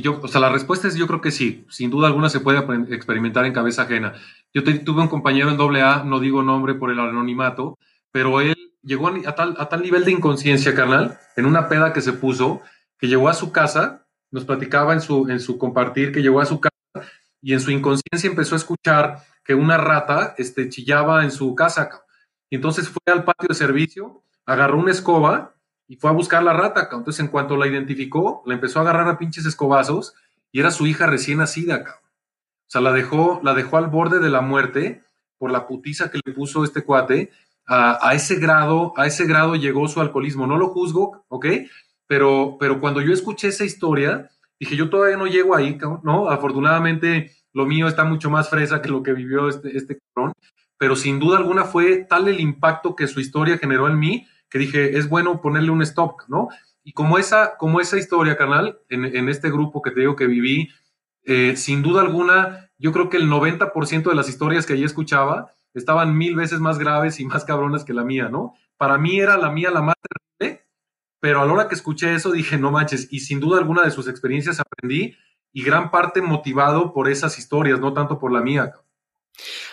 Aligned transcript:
Yo, 0.00 0.20
o 0.22 0.28
sea, 0.28 0.40
la 0.40 0.50
respuesta 0.50 0.88
es 0.88 0.96
yo 0.96 1.06
creo 1.06 1.20
que 1.20 1.30
sí, 1.30 1.64
sin 1.68 1.90
duda 1.90 2.08
alguna 2.08 2.28
se 2.28 2.40
puede 2.40 2.58
experimentar 2.94 3.44
en 3.44 3.52
cabeza 3.52 3.82
ajena. 3.82 4.14
Yo 4.52 4.62
tuve 4.62 5.02
un 5.02 5.08
compañero 5.08 5.50
en 5.50 5.60
AA, 5.60 6.04
no 6.04 6.20
digo 6.20 6.42
nombre 6.42 6.74
por 6.74 6.90
el 6.90 6.98
anonimato, 6.98 7.78
pero 8.10 8.40
él 8.40 8.56
llegó 8.82 9.08
a, 9.08 9.34
tal, 9.34 9.56
a 9.58 9.68
tal 9.68 9.82
nivel 9.82 10.04
de 10.04 10.12
inconsciencia, 10.12 10.74
carnal, 10.74 11.18
en 11.36 11.46
una 11.46 11.68
peda 11.68 11.92
que 11.92 12.00
se 12.00 12.12
puso, 12.12 12.60
que 12.98 13.08
llegó 13.08 13.28
a 13.28 13.34
su 13.34 13.52
casa, 13.52 14.06
nos 14.30 14.44
platicaba 14.44 14.92
en 14.92 15.00
su, 15.00 15.28
en 15.28 15.40
su 15.40 15.58
compartir 15.58 16.12
que 16.12 16.22
llegó 16.22 16.40
a 16.40 16.46
su 16.46 16.60
casa 16.60 16.74
y 17.42 17.52
en 17.52 17.60
su 17.60 17.70
inconsciencia 17.70 18.28
empezó 18.28 18.54
a 18.54 18.58
escuchar 18.58 19.18
que 19.44 19.54
una 19.54 19.76
rata 19.76 20.34
este, 20.38 20.68
chillaba 20.68 21.24
en 21.24 21.30
su 21.30 21.54
casa. 21.54 21.90
Entonces 22.50 22.88
fue 22.88 23.12
al 23.12 23.24
patio 23.24 23.48
de 23.48 23.54
servicio, 23.54 24.22
agarró 24.44 24.78
una 24.78 24.90
escoba 24.90 25.54
y 25.90 25.96
fue 25.96 26.08
a 26.08 26.12
buscar 26.12 26.44
la 26.44 26.52
rata. 26.52 26.88
Entonces, 26.92 27.18
en 27.18 27.26
cuanto 27.26 27.56
la 27.56 27.66
identificó, 27.66 28.44
la 28.46 28.54
empezó 28.54 28.78
a 28.78 28.82
agarrar 28.82 29.08
a 29.08 29.18
pinches 29.18 29.44
escobazos 29.44 30.14
y 30.52 30.60
era 30.60 30.70
su 30.70 30.86
hija 30.86 31.08
recién 31.08 31.38
nacida, 31.38 31.82
cabrón. 31.82 32.04
O 32.04 32.70
sea, 32.70 32.80
la 32.80 32.92
dejó, 32.92 33.40
la 33.42 33.54
dejó 33.54 33.76
al 33.76 33.88
borde 33.88 34.20
de 34.20 34.30
la 34.30 34.40
muerte 34.40 35.02
por 35.36 35.50
la 35.50 35.66
putiza 35.66 36.08
que 36.08 36.20
le 36.24 36.32
puso 36.32 36.62
este 36.62 36.84
cuate. 36.84 37.32
A, 37.66 38.14
ese 38.14 38.36
grado, 38.36 38.92
a 38.96 39.06
ese 39.06 39.26
grado 39.26 39.56
llegó 39.56 39.88
su 39.88 40.00
alcoholismo. 40.00 40.46
No 40.46 40.56
lo 40.58 40.68
juzgo, 40.68 41.24
¿ok? 41.26 41.46
Pero, 42.06 42.56
pero 42.60 42.80
cuando 42.80 43.00
yo 43.00 43.12
escuché 43.12 43.48
esa 43.48 43.64
historia, 43.64 44.30
dije, 44.60 44.76
yo 44.76 44.90
todavía 44.90 45.16
no 45.16 45.26
llego 45.26 45.56
ahí, 45.56 45.76
¿no? 46.04 46.30
Afortunadamente, 46.30 47.32
lo 47.52 47.66
mío 47.66 47.88
está 47.88 48.04
mucho 48.04 48.30
más 48.30 48.48
fresa 48.48 48.80
que 48.80 48.90
lo 48.90 49.02
que 49.02 49.12
vivió 49.12 49.48
este, 49.48 49.76
este 49.76 49.98
cabrón. 50.14 50.34
Pero 50.78 50.94
sin 50.94 51.18
duda 51.18 51.38
alguna 51.38 51.64
fue 51.64 52.06
tal 52.08 52.28
el 52.28 52.38
impacto 52.38 52.94
que 52.94 53.08
su 53.08 53.18
historia 53.18 53.58
generó 53.58 53.88
en 53.88 53.98
mí 53.98 54.28
que 54.50 54.58
dije, 54.58 54.98
es 54.98 55.08
bueno 55.08 55.40
ponerle 55.40 55.70
un 55.70 55.82
stop, 55.82 56.22
¿no? 56.28 56.48
Y 56.82 56.92
como 56.92 57.18
esa, 57.18 57.56
como 57.56 57.80
esa 57.80 57.98
historia, 57.98 58.36
canal, 58.36 58.80
en, 58.88 59.28
este 59.28 59.50
grupo 59.50 59.82
que 59.82 59.90
te 59.90 60.00
digo 60.00 60.16
que 60.16 60.26
viví, 60.26 60.70
eh, 61.24 61.54
sin 61.56 61.82
duda 61.82 62.00
alguna, 62.00 62.70
yo 62.78 62.92
creo 62.92 63.08
que 63.08 63.16
el 63.16 63.28
90% 63.28 64.08
de 64.08 64.14
las 64.14 64.28
historias 64.28 64.66
que 64.66 64.72
allí 64.72 64.84
escuchaba 64.84 65.52
estaban 65.74 66.16
mil 66.16 66.34
veces 66.34 66.58
más 66.58 66.78
graves 66.78 67.20
y 67.20 67.26
más 67.26 67.44
cabronas 67.44 67.84
que 67.84 67.94
la 67.94 68.02
mía, 68.02 68.28
¿no? 68.28 68.54
Para 68.76 68.98
mí 68.98 69.20
era 69.20 69.36
la 69.36 69.50
mía 69.50 69.70
la 69.70 69.82
más 69.82 69.94
terrible, 70.38 70.66
pero 71.20 71.42
a 71.42 71.46
la 71.46 71.52
hora 71.52 71.68
que 71.68 71.74
escuché 71.74 72.14
eso 72.14 72.32
dije, 72.32 72.58
no 72.58 72.72
manches, 72.72 73.12
y 73.12 73.20
sin 73.20 73.40
duda 73.40 73.58
alguna 73.58 73.82
de 73.82 73.90
sus 73.90 74.08
experiencias 74.08 74.58
aprendí 74.58 75.16
y 75.52 75.62
gran 75.62 75.90
parte 75.90 76.22
motivado 76.22 76.92
por 76.92 77.08
esas 77.08 77.38
historias, 77.38 77.78
no 77.78 77.92
tanto 77.92 78.18
por 78.18 78.32
la 78.32 78.40
mía. 78.40 78.72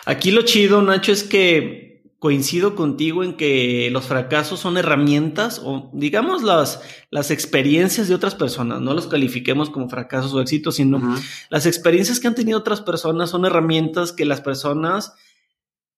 Aquí 0.06 0.32
lo 0.32 0.44
chido, 0.44 0.82
Nacho, 0.82 1.12
es 1.12 1.24
que 1.24 1.87
coincido 2.20 2.76
contigo 2.76 3.24
en 3.24 3.36
que 3.36 3.90
los 3.92 4.06
fracasos 4.06 4.60
son 4.60 4.78
herramientas 4.78 5.62
o 5.64 5.92
digamos 5.94 6.42
las, 6.42 6.82
las 7.12 7.30
experiencias 7.30 8.08
de 8.08 8.16
otras 8.16 8.34
personas, 8.34 8.82
no 8.82 8.94
los 8.94 9.08
califiquemos 9.08 9.70
como 9.70 9.88
fracasos 9.88 10.34
o 10.34 10.42
éxitos, 10.42 10.76
sino 10.76 11.16
las 11.50 11.66
experiencias 11.68 12.20
que 12.20 12.28
han 12.28 12.36
tenido 12.36 12.58
otras 12.58 12.82
personas 12.82 13.30
son 13.30 13.46
herramientas 13.46 14.12
que 14.12 14.26
las 14.26 14.42
personas 14.42 15.14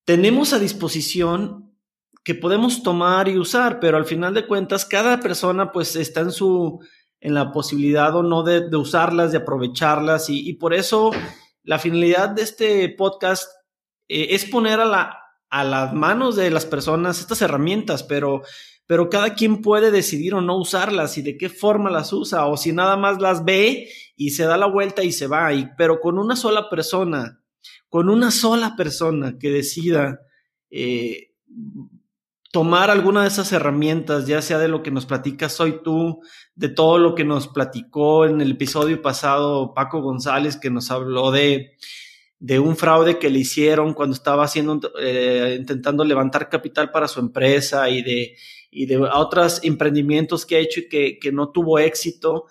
tenemos 0.04 0.52
a 0.52 0.60
disposición 0.60 1.74
que 2.24 2.36
podemos 2.36 2.84
tomar 2.84 3.30
y 3.30 3.38
usar, 3.38 3.80
pero 3.80 3.96
al 3.96 4.06
final 4.06 4.34
de 4.34 4.46
cuentas 4.46 4.86
cada 4.86 5.22
persona 5.22 5.72
pues 5.72 5.96
está 5.96 6.20
en 6.20 6.32
su 6.32 6.80
en 7.22 7.34
la 7.34 7.52
posibilidad 7.52 8.16
o 8.16 8.24
no 8.24 8.44
de, 8.44 8.76
usarlas, 8.76 9.32
de 9.32 9.40
aprovecharlas 9.40 10.30
y, 10.30 10.54
por 10.54 10.74
eso 10.74 11.12
la 11.64 11.78
finalidad 11.78 12.30
de 12.30 12.44
este 12.44 12.90
podcast 12.90 13.52
eh, 14.08 14.28
es 14.32 14.46
poner 14.46 14.80
a 14.80 14.86
la, 14.86 15.19
a 15.50 15.64
las 15.64 15.94
manos 15.94 16.36
de 16.36 16.52
las 16.52 16.66
personas 16.66 17.20
estas 17.20 17.42
herramientas, 17.42 18.04
pero, 18.04 18.44
pero 18.86 19.10
cada 19.10 19.34
quien 19.34 19.62
puede 19.62 19.92
decidir 19.92 20.34
o 20.36 20.42
no 20.42 20.58
usarlas 20.58 21.18
y 21.18 21.22
de 21.22 21.38
qué 21.38 21.50
forma 21.50 21.90
las 21.90 22.14
usa, 22.14 22.46
o 22.46 22.58
si 22.58 22.72
nada 22.72 22.98
más 22.98 23.20
las 23.22 23.44
ve 23.44 23.90
y 24.16 24.32
se 24.32 24.46
da 24.46 24.58
la 24.58 24.68
vuelta 24.68 25.04
y 25.04 25.12
se 25.12 25.28
va, 25.28 25.54
y, 25.54 25.70
pero 25.78 26.00
con 26.00 26.20
una 26.20 26.36
sola 26.36 26.70
persona, 26.70 27.42
con 27.90 28.10
una 28.10 28.32
sola 28.32 28.76
persona 28.76 29.38
que 29.40 29.50
decida 29.50 30.22
eh, 30.70 31.32
tomar 32.52 32.90
alguna 32.90 33.22
de 33.22 33.28
esas 33.28 33.52
herramientas, 33.52 34.28
ya 34.28 34.42
sea 34.42 34.58
de 34.58 34.68
lo 34.68 34.82
que 34.82 34.92
nos 34.92 35.06
platica 35.06 35.50
Soy 35.50 35.82
tú, 35.84 36.22
de 36.56 36.70
todo 36.70 36.98
lo 36.98 37.16
que 37.16 37.24
nos 37.24 37.48
platicó 37.48 38.26
en 38.26 38.42
el 38.42 38.52
episodio 38.52 39.02
pasado 39.02 39.74
Paco 39.74 40.02
González, 40.02 40.58
que 40.58 40.70
nos 40.70 40.90
habló 40.92 41.32
de 41.32 41.76
de 42.40 42.58
un 42.58 42.78
fraude 42.78 43.20
que 43.20 43.30
le 43.30 43.40
hicieron 43.40 43.94
cuando 43.94 44.16
estaba 44.16 44.46
haciendo, 44.46 44.80
eh, 45.00 45.58
intentando 45.60 46.06
levantar 46.06 46.50
capital 46.50 46.90
para 46.90 47.08
su 47.08 47.20
empresa 47.20 47.90
y 47.90 48.02
de, 48.02 48.38
y 48.72 48.86
de 48.86 48.98
otros 48.98 49.60
emprendimientos 49.64 50.46
que 50.46 50.56
ha 50.56 50.60
hecho 50.60 50.80
y 50.80 50.88
que, 50.88 51.20
que 51.20 51.32
no 51.32 51.50
tuvo 51.50 51.80
éxito. 51.80 52.46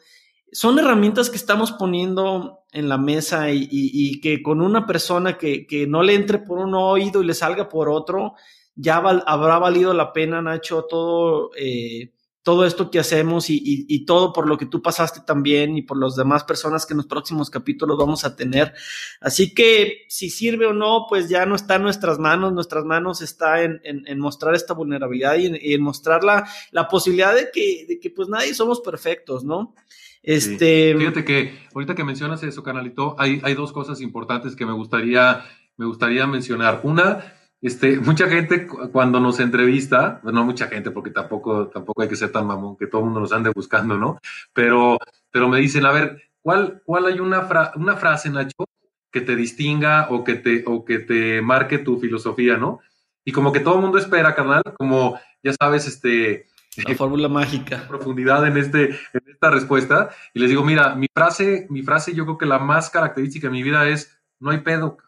Son 0.53 0.79
herramientas 0.79 1.31
que 1.31 1.37
estamos 1.37 1.73
poniendo 1.73 2.61
en 2.73 2.89
la 2.89 2.99
mesa 2.99 3.51
y, 3.51 3.67
y, 3.71 4.21
que 4.21 4.43
con 4.43 4.61
una 4.61 4.87
persona 4.87 5.39
que, 5.39 5.67
que, 5.67 5.87
no 5.87 6.03
le 6.03 6.15
entre 6.15 6.39
por 6.39 6.59
un 6.59 6.75
oído 6.75 7.23
y 7.23 7.27
le 7.27 7.33
salga 7.33 7.69
por 7.69 7.89
otro, 7.89 8.35
ya 8.75 8.99
habrá 8.99 9.59
valido 9.59 9.95
la 9.95 10.13
pena, 10.13 10.43
Nacho, 10.43 10.85
todo 10.85 11.51
eh, 11.57 12.13
todo 12.43 12.65
esto 12.65 12.91
que 12.91 12.99
hacemos 12.99 13.47
y, 13.49 14.05
todo 14.07 14.33
por 14.33 14.49
lo 14.49 14.57
que 14.57 14.67
tú 14.67 14.81
pasaste 14.81 15.21
también 15.27 15.77
y 15.77 15.83
por 15.83 15.99
las 15.99 16.17
demás 16.17 16.45
personas 16.45 16.87
que 16.87 16.95
en 16.95 16.99
los 16.99 17.07
próximos 17.07 17.51
capítulos 17.51 17.99
vamos 17.99 18.25
a 18.25 18.37
tener. 18.37 18.73
Así 19.21 19.53
que 19.53 20.07
si 20.09 20.31
sirve 20.31 20.67
o 20.67 20.73
no, 20.73 21.07
pues 21.09 21.29
ya 21.29 21.45
no 21.45 21.55
está 21.55 21.75
en 21.75 21.83
nuestras 21.83 22.19
manos, 22.19 22.53
nuestras 22.53 22.85
manos 22.85 23.21
está 23.21 23.63
en, 23.63 23.81
mostrar 24.19 24.55
esta 24.55 24.73
vulnerabilidad 24.73 25.37
y 25.37 25.75
en, 25.75 25.83
mostrar 25.83 26.25
la, 26.25 26.89
posibilidad 26.89 27.35
de 27.35 27.51
que, 27.53 27.85
de 27.87 28.01
que 28.01 28.11
pues 28.11 28.29
nadie 28.29 28.55
somos 28.55 28.81
perfectos, 28.81 29.45
¿no? 29.45 29.75
Este... 30.23 30.95
Fíjate 30.97 31.25
que 31.25 31.59
ahorita 31.75 31.95
que 31.95 32.05
mencionas 32.05 32.43
eso, 32.43 32.63
canalito, 32.63 33.15
hay, 33.19 33.41
hay 33.45 33.55
dos 33.55 33.73
cosas 33.73 34.01
importantes 34.01 34.57
que 34.57 34.67
me 34.67 34.73
gustaría, 34.73 35.45
me 35.77 35.87
gustaría 35.87 36.27
mencionar. 36.27 36.81
Una, 36.83 37.38
este, 37.61 37.99
mucha 38.01 38.29
gente 38.29 38.67
cuando 38.67 39.21
nos 39.21 39.41
entrevista, 39.41 40.21
no 40.23 40.45
mucha 40.45 40.69
gente, 40.69 40.91
porque 40.91 41.11
tampoco, 41.11 41.69
tampoco 41.69 42.03
hay 42.03 42.09
que 42.09 42.17
ser 42.17 42.31
tan 42.31 42.47
mamón 42.47 42.77
que 42.77 42.87
todo 42.87 43.01
el 43.01 43.07
mundo 43.07 43.21
nos 43.21 43.33
ande 43.33 43.51
buscando, 43.55 43.97
¿no? 43.97 44.19
Pero, 44.53 44.99
pero 45.31 45.49
me 45.49 45.59
dicen, 45.59 45.87
a 45.87 45.93
ver, 45.93 46.23
¿cuál, 46.41 46.83
cuál 46.85 47.07
hay 47.07 47.21
una, 47.21 47.49
una 47.77 47.97
frase, 47.97 48.31
Nacho, 48.31 48.65
que 49.11 49.21
te 49.21 49.37
distinga 49.37 50.09
o 50.11 50.25
que 50.25 50.35
te, 50.35 50.65
o 50.67 50.85
que 50.85 50.99
te 50.99 51.41
marque 51.43 51.79
tu 51.79 51.99
filosofía, 51.99 52.57
¿no? 52.57 52.81
Y 53.25 53.33
como 53.33 53.53
que 53.53 53.61
todo 53.61 53.77
el 53.77 53.83
mundo 53.83 53.99
espera, 53.99 54.35
canal, 54.35 54.63
como 54.77 55.19
ya 55.43 55.53
sabes, 55.53 55.87
este... 55.87 56.47
La 56.77 56.95
fórmula 56.95 57.29
mágica. 57.29 57.85
Profundidad 57.89 58.47
en, 58.47 58.57
este, 58.57 58.91
en 58.91 59.23
esta 59.27 59.51
respuesta. 59.51 60.11
Y 60.33 60.39
les 60.39 60.49
digo, 60.49 60.63
mira, 60.63 60.95
mi 60.95 61.09
frase, 61.13 61.67
mi 61.71 61.83
frase 61.83 62.15
yo 62.15 62.25
creo 62.25 62.39
que 62.39 62.47
la 62.47 62.59
más 62.59 62.91
característica 62.91 63.49
de 63.49 63.53
mi 63.53 63.63
vida 63.63 63.89
es, 63.89 64.17
no 64.39 64.51
hay 64.51 64.59
pedo. 64.59 64.99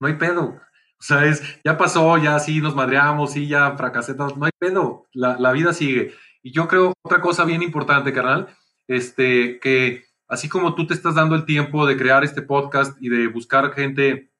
No 0.00 0.08
hay 0.08 0.14
pedo. 0.14 0.60
O 0.98 1.02
sea, 1.02 1.26
es, 1.26 1.42
ya 1.64 1.76
pasó, 1.76 2.16
ya 2.18 2.38
sí 2.38 2.60
nos 2.60 2.74
madreamos, 2.74 3.32
sí, 3.32 3.46
ya 3.48 3.76
fracasé, 3.76 4.14
no, 4.14 4.32
hay 4.42 4.50
pedo, 4.58 5.06
la, 5.12 5.36
la, 5.38 5.52
vida 5.52 5.72
sigue. 5.72 6.14
Y 6.42 6.52
yo 6.52 6.66
creo 6.68 6.94
otra 7.02 7.20
cosa 7.20 7.44
bien 7.44 7.62
importante, 7.62 8.12
carnal, 8.12 8.48
este, 8.88 9.58
que 9.60 10.04
así 10.28 10.48
como 10.48 10.74
tú 10.74 10.86
te 10.86 10.94
estás 10.94 11.14
dando 11.14 11.34
el 11.34 11.44
tiempo 11.44 11.86
de 11.86 11.96
crear 11.96 12.24
este 12.24 12.42
podcast 12.42 12.96
y 13.00 13.08
de 13.08 13.28
buscar 13.28 13.72
gente 13.72 14.30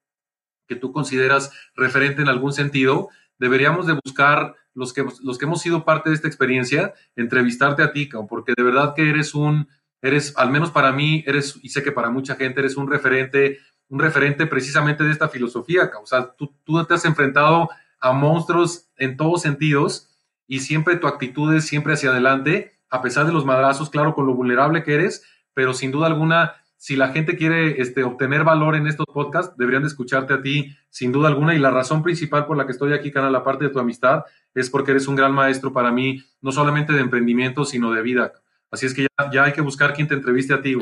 que 0.67 0.75
tú 0.75 0.91
consideras 0.91 1.51
referente 1.75 2.21
en 2.21 2.27
algún 2.27 2.53
sentido, 2.53 3.09
deberíamos 3.39 3.87
de 3.87 3.97
buscar 4.03 4.55
los 4.73 4.93
que, 4.93 5.05
los 5.23 5.37
que 5.37 5.45
hemos 5.45 5.61
sido 5.61 5.85
parte 5.85 6.09
de 6.09 6.15
esta 6.15 6.27
experiencia, 6.27 6.93
entrevistarte 7.15 7.83
a 7.83 7.91
ti, 7.91 8.09
porque 8.29 8.53
de 8.55 8.63
verdad 8.63 8.93
que 8.95 9.09
eres 9.09 9.33
un, 9.33 9.67
eres, 10.01 10.33
al 10.37 10.51
menos 10.51 10.71
para 10.71 10.91
mí, 10.91 11.23
eres, 11.25 11.59
y 11.63 11.69
sé 11.69 11.81
que 11.81 11.91
para 11.91 12.11
mucha 12.11 12.35
gente, 12.35 12.59
eres 12.59 12.77
un 12.77 12.89
referente, 12.89 13.59
un 13.89 13.99
referente 13.99 14.45
precisamente 14.47 15.03
de 15.03 15.11
esta 15.11 15.29
filosofía. 15.29 15.91
O 16.01 16.05
sea, 16.05 16.33
tú, 16.33 16.53
tú 16.63 16.83
te 16.85 16.93
has 16.93 17.05
enfrentado 17.05 17.69
a 17.99 18.11
monstruos 18.13 18.89
en 18.97 19.17
todos 19.17 19.41
sentidos 19.41 20.09
y 20.47 20.59
siempre 20.59 20.97
tu 20.97 21.07
actitud 21.07 21.53
es 21.53 21.65
siempre 21.65 21.93
hacia 21.93 22.09
adelante, 22.09 22.79
a 22.89 23.01
pesar 23.01 23.25
de 23.25 23.33
los 23.33 23.45
madrazos, 23.45 23.89
claro, 23.89 24.13
con 24.13 24.25
lo 24.25 24.33
vulnerable 24.33 24.83
que 24.83 24.95
eres, 24.95 25.23
pero 25.53 25.73
sin 25.73 25.91
duda 25.91 26.07
alguna, 26.07 26.55
si 26.77 26.95
la 26.95 27.09
gente 27.09 27.35
quiere 27.35 27.81
este, 27.81 28.03
obtener 28.03 28.43
valor 28.43 28.75
en 28.75 28.87
estos 28.87 29.05
podcasts, 29.07 29.57
deberían 29.57 29.83
de 29.83 29.89
escucharte 29.89 30.33
a 30.33 30.41
ti, 30.41 30.75
sin 30.89 31.11
duda 31.11 31.27
alguna, 31.27 31.53
y 31.55 31.59
la 31.59 31.71
razón 31.71 32.01
principal 32.01 32.45
por 32.45 32.55
la 32.55 32.65
que 32.65 32.71
estoy 32.71 32.93
aquí, 32.93 33.11
Canal, 33.11 33.35
aparte 33.35 33.65
de 33.65 33.71
tu 33.71 33.79
amistad, 33.79 34.23
es 34.53 34.69
porque 34.69 34.91
eres 34.91 35.07
un 35.07 35.15
gran 35.15 35.33
maestro 35.33 35.73
para 35.73 35.91
mí, 35.91 36.23
no 36.41 36.51
solamente 36.51 36.93
de 36.93 37.01
emprendimiento, 37.01 37.65
sino 37.65 37.91
de 37.91 38.01
vida. 38.01 38.31
Así 38.71 38.85
es 38.85 38.93
que 38.93 39.03
ya, 39.03 39.31
ya 39.31 39.43
hay 39.45 39.53
que 39.53 39.61
buscar 39.61 39.93
quien 39.93 40.07
te 40.07 40.13
entreviste 40.13 40.53
a 40.53 40.61
ti. 40.61 40.77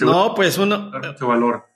No, 0.00 0.34
pues 0.34 0.58
uno... 0.58 0.90
Mucho 0.90 1.26
valor. 1.26 1.71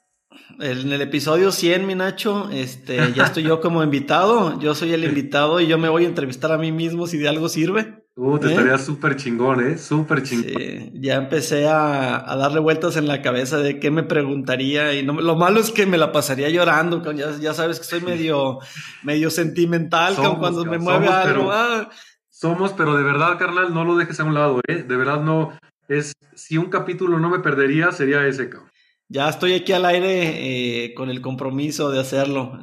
En 0.59 0.93
el 0.93 1.03
episodio 1.03 1.53
100, 1.53 1.87
mi 1.87 1.95
Nacho, 1.95 2.49
este, 2.51 3.13
ya 3.15 3.25
estoy 3.25 3.43
yo 3.43 3.61
como 3.61 3.83
invitado. 3.83 4.59
Yo 4.61 4.75
soy 4.75 4.93
el 4.93 5.05
invitado 5.05 5.61
y 5.61 5.67
yo 5.67 5.79
me 5.79 5.89
voy 5.89 6.05
a 6.05 6.09
entrevistar 6.09 6.53
a 6.53 6.59
mí 6.59 6.73
mismo 6.73 7.07
si 7.07 7.19
de 7.19 7.29
algo 7.29 7.49
sirve. 7.49 8.07
Uh, 8.19 8.39
te 8.39 8.47
¿Eh? 8.47 8.51
estaría 8.53 8.79
súper 8.79 9.17
chingón, 9.17 9.61
¿eh? 9.67 9.77
Súper 9.77 10.23
chingón. 10.23 10.55
Sí, 10.57 10.93
ya 10.95 11.17
empecé 11.17 11.69
a, 11.69 12.25
darle 12.39 12.61
vueltas 12.61 12.97
en 12.97 13.07
la 13.07 13.21
cabeza 13.21 13.59
de 13.59 13.79
qué 13.79 13.91
me 13.91 14.05
preguntaría 14.05 14.95
y 14.95 15.03
no, 15.03 15.21
lo 15.21 15.37
malo 15.37 15.61
es 15.61 15.71
que 15.71 15.85
me 15.85 15.99
la 15.99 16.13
pasaría 16.13 16.49
llorando. 16.49 17.03
Ya, 17.13 17.37
ya 17.39 17.53
sabes 17.53 17.79
que 17.79 17.85
soy 17.85 18.01
medio, 18.01 18.61
medio 19.03 19.29
sentimental 19.31 20.17
cuando 20.39 20.65
me 20.65 20.79
mueve 20.79 21.09
algo. 21.09 21.51
Ah. 21.53 21.91
Somos, 22.31 22.73
pero 22.73 22.97
de 22.97 23.03
verdad, 23.03 23.39
carnal, 23.39 23.73
no 23.73 23.85
lo 23.85 23.97
dejes 23.97 24.21
a 24.21 24.25
un 24.25 24.35
lado, 24.35 24.61
¿eh? 24.67 24.83
De 24.83 24.97
verdad 24.97 25.23
no. 25.23 25.59
Es, 25.89 26.13
si 26.35 26.59
un 26.59 26.67
capítulo 26.67 27.19
no 27.19 27.31
me 27.31 27.39
perdería, 27.39 27.93
sería 27.93 28.27
ese, 28.27 28.51
cabrón. 28.51 28.71
Ya 29.09 29.29
estoy 29.29 29.55
aquí 29.55 29.73
al 29.73 29.85
aire 29.85 30.85
eh, 30.85 30.95
con 30.95 31.11
el 31.11 31.21
compromiso 31.21 31.91
de 31.91 32.01
hacerlo. 32.01 32.59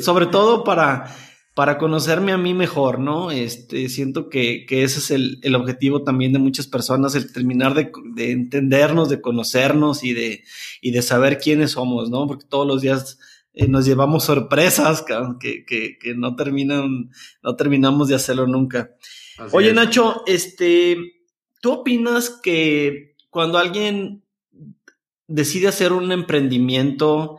sobre 0.00 0.26
todo 0.26 0.64
para, 0.64 1.14
para 1.54 1.78
conocerme 1.78 2.32
a 2.32 2.38
mí 2.38 2.54
mejor, 2.54 2.98
¿no? 2.98 3.30
Este, 3.30 3.88
siento 3.88 4.28
que, 4.28 4.66
que 4.66 4.82
ese 4.82 4.98
es 4.98 5.10
el, 5.12 5.38
el, 5.42 5.54
objetivo 5.54 6.02
también 6.02 6.32
de 6.32 6.40
muchas 6.40 6.66
personas, 6.66 7.14
el 7.14 7.32
terminar 7.32 7.74
de, 7.74 7.92
de, 8.14 8.32
entendernos, 8.32 9.08
de 9.08 9.20
conocernos 9.20 10.02
y 10.02 10.12
de, 10.12 10.42
y 10.80 10.90
de 10.90 11.02
saber 11.02 11.38
quiénes 11.38 11.72
somos, 11.72 12.10
¿no? 12.10 12.26
Porque 12.26 12.46
todos 12.48 12.66
los 12.66 12.82
días 12.82 13.18
eh, 13.52 13.68
nos 13.68 13.84
llevamos 13.84 14.24
sorpresas 14.24 15.02
que, 15.38 15.64
que, 15.66 15.98
que, 15.98 16.14
no 16.14 16.34
terminan, 16.34 17.10
no 17.42 17.56
terminamos 17.56 18.08
de 18.08 18.14
hacerlo 18.14 18.46
nunca. 18.46 18.90
Oye, 19.52 19.72
Nacho, 19.72 20.22
este, 20.26 20.96
¿tú 21.60 21.72
opinas 21.72 22.30
que 22.42 23.16
cuando 23.28 23.58
alguien 23.58 24.24
decide 25.30 25.68
hacer 25.68 25.92
un 25.92 26.10
emprendimiento, 26.10 27.38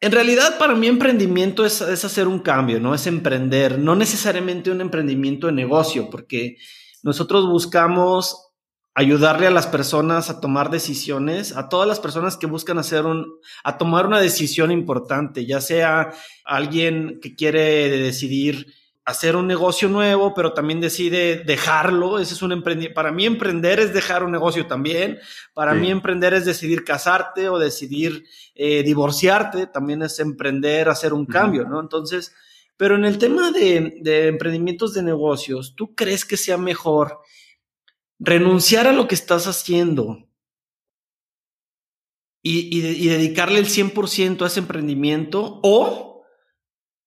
en 0.00 0.12
realidad 0.12 0.58
para 0.58 0.74
mí 0.74 0.86
emprendimiento 0.86 1.64
es, 1.64 1.80
hacer 1.80 2.28
un 2.28 2.40
cambio, 2.40 2.78
¿no? 2.78 2.94
Es 2.94 3.06
emprender, 3.06 3.78
no 3.78 3.96
necesariamente 3.96 4.70
un 4.70 4.82
emprendimiento 4.82 5.46
de 5.46 5.54
negocio, 5.54 6.10
porque 6.10 6.56
nosotros 7.02 7.48
buscamos 7.48 8.52
ayudarle 8.94 9.46
a 9.46 9.50
las 9.50 9.66
personas 9.66 10.28
a 10.28 10.40
tomar 10.40 10.70
decisiones, 10.70 11.56
a 11.56 11.68
todas 11.68 11.88
las 11.88 12.00
personas 12.00 12.36
que 12.36 12.46
buscan 12.46 12.78
hacer 12.78 13.06
un, 13.06 13.26
a 13.64 13.78
tomar 13.78 14.06
una 14.06 14.20
decisión 14.20 14.70
importante, 14.70 15.46
ya 15.46 15.62
sea 15.62 16.12
alguien 16.44 17.18
que 17.22 17.34
quiere 17.34 17.88
decidir 17.88 18.66
hacer 19.06 19.36
un 19.36 19.46
negocio 19.46 19.88
nuevo, 19.88 20.34
pero 20.34 20.52
también 20.52 20.80
decide 20.80 21.44
dejarlo. 21.44 22.18
Ese 22.18 22.34
es 22.34 22.42
un 22.42 22.50
emprendimiento. 22.50 22.96
Para 22.96 23.12
mí 23.12 23.24
emprender 23.24 23.78
es 23.78 23.94
dejar 23.94 24.24
un 24.24 24.32
negocio 24.32 24.66
también. 24.66 25.20
Para 25.54 25.74
mí 25.74 25.92
emprender 25.92 26.34
es 26.34 26.44
decidir 26.44 26.82
casarte 26.84 27.48
o 27.48 27.58
decidir 27.58 28.24
eh, 28.56 28.82
divorciarte. 28.82 29.68
También 29.68 30.02
es 30.02 30.18
emprender, 30.18 30.88
hacer 30.88 31.12
un 31.12 31.24
cambio, 31.24 31.64
¿no? 31.64 31.80
Entonces, 31.80 32.34
pero 32.76 32.96
en 32.96 33.04
el 33.04 33.18
tema 33.18 33.52
de, 33.52 34.00
emprendimientos 34.28 34.92
de 34.92 35.04
negocios, 35.04 35.74
¿tú 35.76 35.94
crees 35.94 36.24
que 36.24 36.36
sea 36.36 36.58
mejor 36.58 37.20
renunciar 38.18 38.88
a 38.88 38.92
lo 38.92 39.06
que 39.06 39.14
estás 39.14 39.46
haciendo 39.46 40.26
y, 42.42 42.76
y, 42.76 42.84
y 42.86 43.06
dedicarle 43.06 43.60
el 43.60 43.66
100% 43.66 44.42
a 44.42 44.46
ese 44.48 44.60
emprendimiento 44.60 45.60
o 45.62 46.15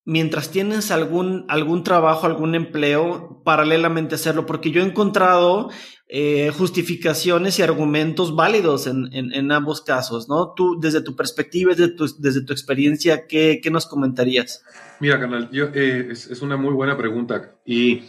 mientras 0.09 0.49
tienes 0.49 0.89
algún, 0.89 1.45
algún 1.49 1.83
trabajo, 1.83 2.25
algún 2.25 2.55
empleo, 2.55 3.43
paralelamente 3.45 4.15
hacerlo, 4.15 4.47
porque 4.47 4.71
yo 4.71 4.81
he 4.81 4.85
encontrado 4.85 5.69
eh, 6.07 6.51
justificaciones 6.57 7.59
y 7.59 7.61
argumentos 7.61 8.35
válidos 8.35 8.87
en, 8.87 9.07
en, 9.13 9.51
ambos 9.51 9.81
casos, 9.81 10.27
¿no? 10.27 10.53
Tú, 10.55 10.79
desde 10.79 11.03
tu 11.03 11.15
perspectiva, 11.15 11.75
desde 11.75 11.93
tu, 11.93 12.07
desde 12.17 12.43
tu 12.43 12.53
experiencia, 12.53 13.27
¿qué, 13.27 13.59
¿qué, 13.61 13.69
nos 13.69 13.85
comentarías? 13.85 14.63
Mira, 14.99 15.19
canal, 15.19 15.47
yo, 15.51 15.65
eh, 15.75 16.07
es, 16.09 16.25
es, 16.25 16.41
una 16.41 16.57
muy 16.57 16.73
buena 16.73 16.97
pregunta 16.97 17.59
y, 17.63 18.01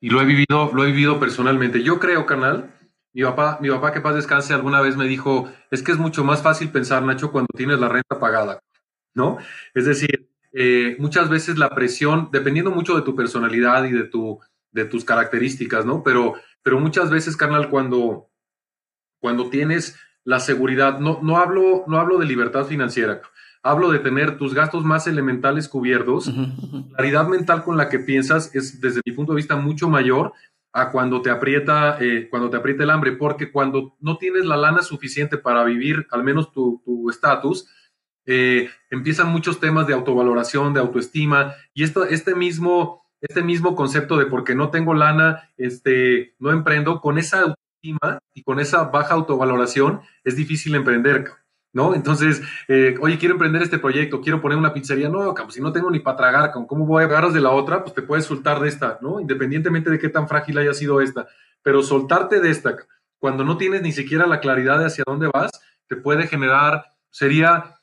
y, 0.00 0.10
lo, 0.10 0.20
he 0.20 0.24
vivido, 0.24 0.72
lo 0.74 0.82
he 0.82 0.88
vivido 0.88 1.20
personalmente. 1.20 1.84
Yo 1.84 2.00
creo, 2.00 2.26
canal, 2.26 2.74
mi 3.12 3.22
papá, 3.22 3.58
mi 3.60 3.70
papá, 3.70 3.92
que 3.92 4.00
paz 4.00 4.16
descanse, 4.16 4.54
alguna 4.54 4.80
vez 4.80 4.96
me 4.96 5.06
dijo, 5.06 5.48
es 5.70 5.84
que 5.84 5.92
es 5.92 5.98
mucho 5.98 6.24
más 6.24 6.42
fácil 6.42 6.70
pensar, 6.70 7.04
Nacho, 7.04 7.30
cuando 7.30 7.46
tienes 7.56 7.78
la 7.78 7.88
renta 7.88 8.18
pagada, 8.18 8.58
¿no? 9.14 9.38
Es 9.72 9.86
decir, 9.86 10.33
eh, 10.56 10.94
muchas 11.00 11.28
veces 11.28 11.58
la 11.58 11.70
presión, 11.70 12.28
dependiendo 12.30 12.70
mucho 12.70 12.94
de 12.94 13.02
tu 13.02 13.16
personalidad 13.16 13.84
y 13.84 13.90
de, 13.90 14.04
tu, 14.04 14.38
de 14.70 14.84
tus 14.84 15.04
características, 15.04 15.84
¿no? 15.84 16.04
Pero, 16.04 16.34
pero 16.62 16.78
muchas 16.78 17.10
veces, 17.10 17.36
carnal, 17.36 17.68
cuando, 17.68 18.30
cuando 19.20 19.50
tienes 19.50 19.98
la 20.22 20.38
seguridad, 20.38 21.00
no, 21.00 21.18
no, 21.22 21.38
hablo, 21.38 21.84
no 21.88 21.98
hablo 21.98 22.18
de 22.18 22.26
libertad 22.26 22.66
financiera, 22.66 23.20
hablo 23.64 23.90
de 23.90 23.98
tener 23.98 24.38
tus 24.38 24.54
gastos 24.54 24.84
más 24.84 25.08
elementales 25.08 25.68
cubiertos, 25.68 26.28
la 26.28 26.96
claridad 26.96 27.26
mental 27.26 27.64
con 27.64 27.76
la 27.76 27.88
que 27.88 27.98
piensas 27.98 28.54
es, 28.54 28.80
desde 28.80 29.00
mi 29.04 29.12
punto 29.12 29.32
de 29.32 29.36
vista, 29.36 29.56
mucho 29.56 29.88
mayor 29.88 30.34
a 30.72 30.92
cuando 30.92 31.20
te 31.20 31.30
aprieta, 31.30 31.98
eh, 32.00 32.28
cuando 32.30 32.48
te 32.48 32.56
aprieta 32.56 32.84
el 32.84 32.90
hambre, 32.90 33.12
porque 33.12 33.50
cuando 33.50 33.96
no 33.98 34.18
tienes 34.18 34.44
la 34.44 34.56
lana 34.56 34.82
suficiente 34.82 35.36
para 35.36 35.64
vivir 35.64 36.06
al 36.12 36.22
menos 36.22 36.52
tu 36.52 37.10
estatus, 37.10 37.68
eh, 38.26 38.70
empiezan 38.90 39.28
muchos 39.28 39.60
temas 39.60 39.86
de 39.86 39.94
autovaloración, 39.94 40.74
de 40.74 40.80
autoestima, 40.80 41.54
y 41.74 41.84
esto, 41.84 42.04
este, 42.04 42.34
mismo, 42.34 43.04
este 43.20 43.42
mismo 43.42 43.74
concepto 43.74 44.16
de 44.16 44.26
porque 44.26 44.54
no 44.54 44.70
tengo 44.70 44.94
lana, 44.94 45.50
este, 45.56 46.34
no 46.38 46.50
emprendo, 46.50 47.00
con 47.00 47.18
esa 47.18 47.40
autoestima 47.40 48.18
y 48.34 48.42
con 48.42 48.60
esa 48.60 48.84
baja 48.84 49.14
autovaloración 49.14 50.00
es 50.24 50.36
difícil 50.36 50.74
emprender, 50.74 51.30
¿no? 51.72 51.94
Entonces, 51.94 52.42
eh, 52.68 52.96
oye, 53.00 53.18
quiero 53.18 53.34
emprender 53.34 53.62
este 53.62 53.78
proyecto, 53.78 54.20
quiero 54.20 54.40
poner 54.40 54.56
una 54.56 54.72
pizzería, 54.72 55.08
no, 55.08 55.34
si 55.50 55.60
no 55.60 55.72
tengo 55.72 55.90
ni 55.90 56.00
para 56.00 56.16
tragar, 56.16 56.52
¿cómo 56.52 56.86
voy 56.86 57.02
a 57.02 57.06
agarras 57.06 57.34
de 57.34 57.40
la 57.40 57.50
otra? 57.50 57.82
Pues 57.82 57.94
te 57.94 58.02
puedes 58.02 58.24
soltar 58.24 58.60
de 58.60 58.68
esta, 58.68 58.98
¿no? 59.02 59.20
Independientemente 59.20 59.90
de 59.90 59.98
qué 59.98 60.08
tan 60.08 60.28
frágil 60.28 60.56
haya 60.58 60.72
sido 60.72 61.00
esta, 61.00 61.26
pero 61.62 61.82
soltarte 61.82 62.40
de 62.40 62.50
esta, 62.50 62.76
cuando 63.18 63.44
no 63.44 63.56
tienes 63.56 63.82
ni 63.82 63.92
siquiera 63.92 64.26
la 64.26 64.40
claridad 64.40 64.78
de 64.78 64.86
hacia 64.86 65.04
dónde 65.06 65.30
vas, 65.32 65.50
te 65.88 65.96
puede 65.96 66.26
generar, 66.26 66.84
sería 67.10 67.74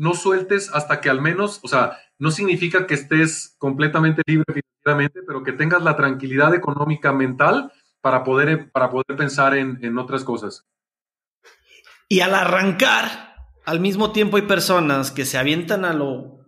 no 0.00 0.14
sueltes 0.14 0.70
hasta 0.72 1.02
que 1.02 1.10
al 1.10 1.20
menos, 1.20 1.60
o 1.62 1.68
sea, 1.68 1.98
no 2.18 2.30
significa 2.30 2.86
que 2.86 2.94
estés 2.94 3.54
completamente 3.58 4.22
libre 4.26 4.46
financieramente, 4.46 5.20
pero 5.26 5.42
que 5.44 5.52
tengas 5.52 5.82
la 5.82 5.94
tranquilidad 5.94 6.54
económica 6.54 7.12
mental 7.12 7.70
para 8.00 8.24
poder, 8.24 8.70
para 8.72 8.88
poder 8.88 9.14
pensar 9.18 9.54
en, 9.54 9.98
otras 9.98 10.24
cosas. 10.24 10.66
Y 12.08 12.20
al 12.20 12.34
arrancar, 12.34 13.36
al 13.66 13.80
mismo 13.80 14.10
tiempo 14.10 14.38
hay 14.38 14.44
personas 14.44 15.10
que 15.10 15.26
se 15.26 15.36
avientan 15.36 15.84
a 15.84 15.92
lo, 15.92 16.46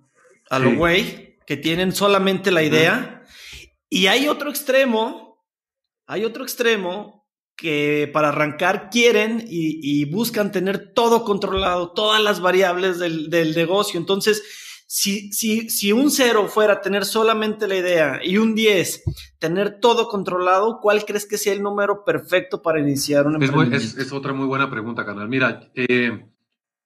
a 0.48 0.58
lo 0.58 0.74
güey, 0.74 1.36
que 1.46 1.58
tienen 1.58 1.92
solamente 1.92 2.52
la 2.52 2.62
idea, 2.62 3.22
y 3.90 4.06
hay 4.06 4.28
otro 4.28 4.48
extremo, 4.48 5.44
hay 6.06 6.24
otro 6.24 6.42
extremo 6.42 7.21
que 7.62 8.10
para 8.12 8.30
arrancar 8.30 8.90
quieren 8.90 9.44
y, 9.48 10.04
buscan 10.06 10.50
tener 10.50 10.92
todo 10.92 11.22
controlado, 11.22 11.92
todas 11.92 12.20
las 12.20 12.40
variables 12.40 12.98
del, 12.98 13.54
negocio. 13.54 14.00
Entonces, 14.00 14.42
si, 14.88 15.32
si, 15.32 15.70
si, 15.70 15.92
un 15.92 16.10
cero 16.10 16.48
fuera 16.48 16.80
tener 16.80 17.04
solamente 17.04 17.68
la 17.68 17.76
idea 17.76 18.20
y 18.22 18.36
un 18.36 18.56
10 18.56 19.04
tener 19.38 19.78
todo 19.78 20.08
controlado, 20.08 20.80
¿cuál 20.82 21.04
crees 21.04 21.24
que 21.24 21.38
sea 21.38 21.52
el 21.52 21.62
número 21.62 22.04
perfecto 22.04 22.62
para 22.62 22.80
iniciar 22.80 23.28
un 23.28 23.34
emprendimiento? 23.34 23.76
Es, 23.76 23.96
es, 23.96 24.12
otra 24.12 24.32
muy 24.32 24.46
buena 24.46 24.68
pregunta, 24.68 25.06
carnal. 25.06 25.28
Mira, 25.28 25.70
eh, 25.76 26.26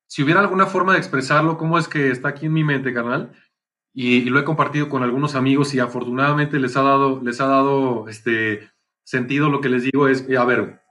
si 0.07 0.23
hubiera 0.23 0.41
alguna 0.41 0.67
forma 0.67 0.93
de 0.93 0.99
expresarlo, 0.99 1.57
¿cómo 1.57 1.79
es 1.79 1.89
que 1.89 2.11
está 2.11 2.29
aquí 2.29 2.47
en 2.47 2.53
mi 2.53 2.65
mente, 2.65 2.93
carnal? 2.93 3.33
Y, 3.95 4.17
y, 4.17 4.25
lo 4.27 4.39
he 4.39 4.45
compartido 4.45 4.91
con 4.91 5.03
algunos 5.03 5.35
amigos 5.35 5.73
y 5.73 5.81
afortunadamente 5.81 6.61
les 6.61 6.77
ha 6.77 6.83
dado, 6.83 7.23
les 7.23 7.41
ha 7.41 7.47
dado 7.47 8.09
este, 8.11 8.69
sentido 9.07 9.49
lo 9.49 9.61
que 9.61 9.69
les 9.69 9.85
digo 9.85 10.09
es, 10.09 10.27
a 10.37 10.45
ver, 10.45 10.83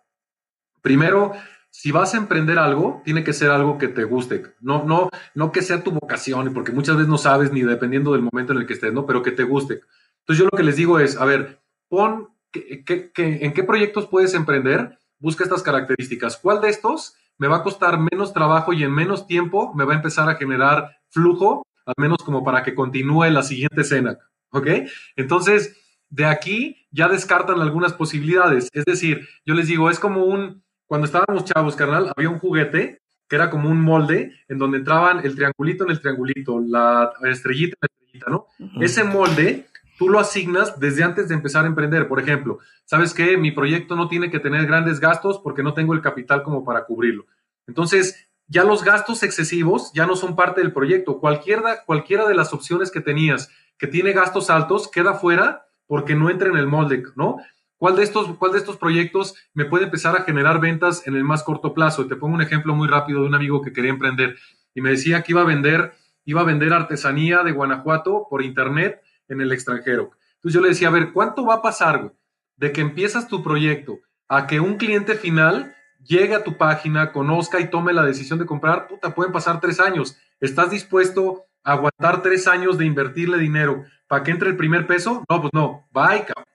primero, 0.82 1.34
si 1.70 1.92
vas 1.92 2.14
a 2.14 2.18
emprender 2.18 2.58
algo, 2.58 3.02
tiene 3.04 3.24
que 3.24 3.34
ser 3.34 3.52
algo 3.52 3.78
que 3.78 3.90
te 3.90 4.06
guste, 4.06 4.56
no, 4.62 4.86
no, 4.86 5.10
no 5.34 5.52
que 5.52 5.62
sea 5.62 5.84
tu 5.84 5.92
vocación, 5.92 6.54
porque 6.54 6.72
muchas 6.72 6.96
veces 6.96 7.10
no 7.10 7.18
sabes 7.18 7.52
ni 7.52 7.62
dependiendo 7.62 8.14
del 8.14 8.22
momento 8.22 8.54
en 8.54 8.60
el 8.60 8.66
que 8.66 8.74
estés, 8.74 8.94
¿no? 8.94 9.06
Pero 9.06 9.22
que 9.22 9.32
te 9.32 9.44
guste. 9.44 9.82
Entonces 10.22 10.40
yo 10.40 10.46
lo 10.46 10.58
que 10.58 10.64
les 10.64 10.78
digo 10.78 11.00
es, 11.00 11.18
a 11.18 11.26
ver, 11.26 11.62
pon 11.90 12.30
en 12.54 13.54
qué 13.54 13.64
proyectos 13.64 14.08
puedes 14.08 14.34
emprender 14.34 14.98
busca 15.20 15.44
estas 15.44 15.64
características. 15.64 16.38
¿Cuál 16.38 16.62
de 16.62 16.70
estos 16.70 17.16
me 17.38 17.48
va 17.48 17.58
a 17.58 17.64
costar 17.64 18.00
menos 18.00 18.34
trabajo 18.34 18.74
y 18.74 18.84
en 18.84 18.94
menos 18.94 19.28
tiempo 19.28 19.74
me 19.74 19.84
va 19.84 19.94
a 19.94 19.98
empezar 19.98 20.30
a 20.30 20.36
generar 20.36 20.98
flujo, 21.10 21.66
al 21.86 21.96
menos 21.98 22.20
como 22.24 22.44
para 22.44 22.64
que 22.64 22.76
continúe 22.76 23.26
la 23.26 23.44
siguiente 23.44 23.82
escena? 23.82 24.18
¿Ok? 24.52 24.68
Entonces, 25.16 25.78
de 26.10 26.26
aquí 26.26 26.85
ya 26.96 27.10
descartan 27.10 27.62
algunas 27.62 27.94
posibilidades. 27.94 28.70
Es 28.72 28.86
decir, 28.86 29.28
yo 29.46 29.54
les 29.54 29.68
digo, 29.68 29.90
es 29.90 30.00
como 30.00 30.24
un, 30.24 30.64
cuando 30.86 31.06
estábamos 31.06 31.44
chavos, 31.46 31.76
carnal, 31.76 32.12
había 32.16 32.30
un 32.30 32.40
juguete 32.40 33.02
que 33.28 33.36
era 33.36 33.50
como 33.50 33.70
un 33.70 33.82
molde 33.82 34.32
en 34.48 34.58
donde 34.58 34.78
entraban 34.78 35.26
el 35.26 35.36
triangulito 35.36 35.84
en 35.84 35.92
el 35.92 36.00
triangulito, 36.00 36.60
la 36.60 37.12
estrellita 37.24 37.76
en 37.76 37.80
la 37.82 37.88
estrellita, 37.88 38.32
¿no? 38.32 38.48
Ese 38.82 39.04
molde 39.04 39.68
tú 39.98 40.10
lo 40.10 40.20
asignas 40.20 40.80
desde 40.80 41.04
antes 41.04 41.28
de 41.28 41.36
empezar 41.36 41.66
a 41.66 41.68
emprender. 41.68 42.08
Por 42.08 42.20
ejemplo, 42.20 42.60
¿sabes 42.86 43.14
qué? 43.14 43.36
Mi 43.36 43.52
proyecto 43.52 43.96
no 43.96 44.08
tiene 44.08 44.30
que 44.30 44.40
tener 44.40 44.66
grandes 44.66 45.00
gastos 45.00 45.40
porque 45.40 45.64
no 45.64 45.74
tengo 45.74 45.94
el 45.94 46.02
capital 46.02 46.44
como 46.44 46.64
para 46.64 46.86
cubrirlo. 46.86 47.26
Entonces, 47.68 48.28
ya 48.48 48.64
los 48.64 48.84
gastos 48.84 49.24
excesivos 49.24 49.92
ya 49.94 50.06
no 50.06 50.16
son 50.16 50.36
parte 50.36 50.62
del 50.62 50.72
proyecto. 50.72 51.20
Cualquiera, 51.20 51.84
cualquiera 51.84 52.28
de 52.28 52.36
las 52.36 52.54
opciones 52.54 52.92
que 52.92 53.02
tenías 53.02 53.50
que 53.78 53.88
tiene 53.88 54.14
gastos 54.14 54.50
altos 54.50 54.88
queda 54.88 55.16
fuera 55.16 55.65
porque 55.88 56.16
no 56.16 56.30
entra 56.30 56.50
en 56.50 56.58
el 56.58 56.68
molde, 56.68 57.04
¿no? 57.16 57.38
¿Cuál 57.78 57.98
de, 57.98 58.04
estos, 58.04 58.38
¿Cuál 58.38 58.54
de 58.54 58.60
estos 58.60 58.78
proyectos 58.78 59.36
me 59.54 59.66
puede 59.66 59.86
empezar 59.86 60.16
a 60.16 60.24
generar 60.24 60.62
ventas 60.62 61.06
en 61.08 61.16
el 61.16 61.24
más 61.24 61.44
corto 61.44 61.74
plazo? 61.74 62.08
te 62.08 62.16
pongo 62.16 62.36
un 62.36 62.42
ejemplo 62.42 62.74
muy 62.74 62.88
rápido 62.88 63.22
de 63.22 63.28
un 63.28 63.36
amigo 63.36 63.62
que 63.62 63.74
quería 63.74 63.92
emprender 63.92 64.38
y 64.74 64.82
me 64.82 64.92
decía 64.92 65.22
que 65.22 65.34
iba 65.34 65.42
a 65.42 65.46
vender, 65.46 65.94
iba 66.24 66.42
a 66.42 66.46
vender 66.46 66.74
artesanía 66.74 67.44
de 67.44 67.52
Guanajuato 67.52 68.28
por 68.30 68.44
internet 68.44 69.02
en 69.28 69.42
el 69.42 69.52
extranjero. 69.52 70.12
Entonces 70.36 70.54
yo 70.54 70.62
le 70.62 70.70
decía, 70.70 70.88
a 70.88 70.92
ver, 70.92 71.12
¿cuánto 71.12 71.46
va 71.46 71.56
a 71.56 71.62
pasar 71.62 72.14
de 72.56 72.72
que 72.72 72.82
empiezas 72.82 73.28
tu 73.28 73.44
proyecto 73.44 74.00
a 74.28 74.48
que 74.48 74.60
un 74.60 74.78
cliente 74.78 75.16
final 75.16 75.76
llegue 76.04 76.36
a 76.36 76.44
tu 76.44 76.58
página, 76.58 77.12
conozca 77.12 77.60
y 77.60 77.70
tome 77.70 77.94
la 77.94 78.04
decisión 78.04 78.40
de 78.40 78.46
comprar? 78.46 78.88
Puta, 78.88 79.14
pueden 79.14 79.34
pasar 79.34 79.60
tres 79.60 79.80
años. 79.80 80.18
¿Estás 80.40 80.72
dispuesto 80.72 81.46
aguantar 81.66 82.22
tres 82.22 82.48
años 82.48 82.78
de 82.78 82.86
invertirle 82.86 83.38
dinero 83.38 83.84
para 84.08 84.24
que 84.24 84.32
entre 84.32 84.50
el 84.50 84.56
primer 84.56 84.88
peso? 84.88 85.26
No, 85.30 85.42
pues 85.42 85.52
no, 85.54 85.88
bye, 85.92 86.24
cabrón. 86.26 86.46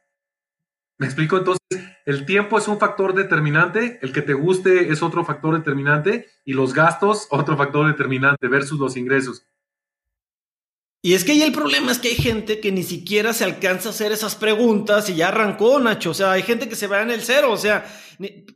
¿Me 0.97 1.07
explico? 1.07 1.39
Entonces, 1.39 1.61
el 2.05 2.27
tiempo 2.27 2.59
es 2.59 2.69
un 2.69 2.79
factor 2.79 3.15
determinante, 3.15 3.99
el 4.03 4.13
que 4.13 4.23
te 4.23 4.35
guste 4.35 4.93
es 4.93 5.03
otro 5.03 5.25
factor 5.25 5.57
determinante 5.57 6.27
y 6.45 6.53
los 6.53 6.75
gastos 6.75 7.27
otro 7.31 7.57
factor 7.57 7.87
determinante 7.87 8.49
versus 8.49 8.79
los 8.79 8.97
ingresos. 8.97 9.47
Y 11.03 11.15
es 11.15 11.25
que 11.25 11.33
ahí 11.33 11.41
el 11.41 11.53
problema 11.53 11.91
es 11.93 11.99
que 11.99 12.09
hay 12.09 12.17
gente 12.17 12.61
que 12.61 12.73
ni 12.73 12.83
siquiera 12.83 13.33
se 13.33 13.45
alcanza 13.45 13.89
a 13.89 13.93
hacer 13.93 14.13
esas 14.13 14.37
preguntas 14.37 15.09
y 15.09 15.15
ya 15.15 15.29
arrancó, 15.29 15.81
Nacho. 15.81 16.11
O 16.11 16.15
sea, 16.15 16.33
hay 16.33 16.43
gente 16.43 16.69
que 16.69 16.77
se 16.77 16.87
va 16.87 17.01
en 17.01 17.11
el 17.11 17.23
cero. 17.23 17.51
O 17.51 17.57
sea, 17.57 17.87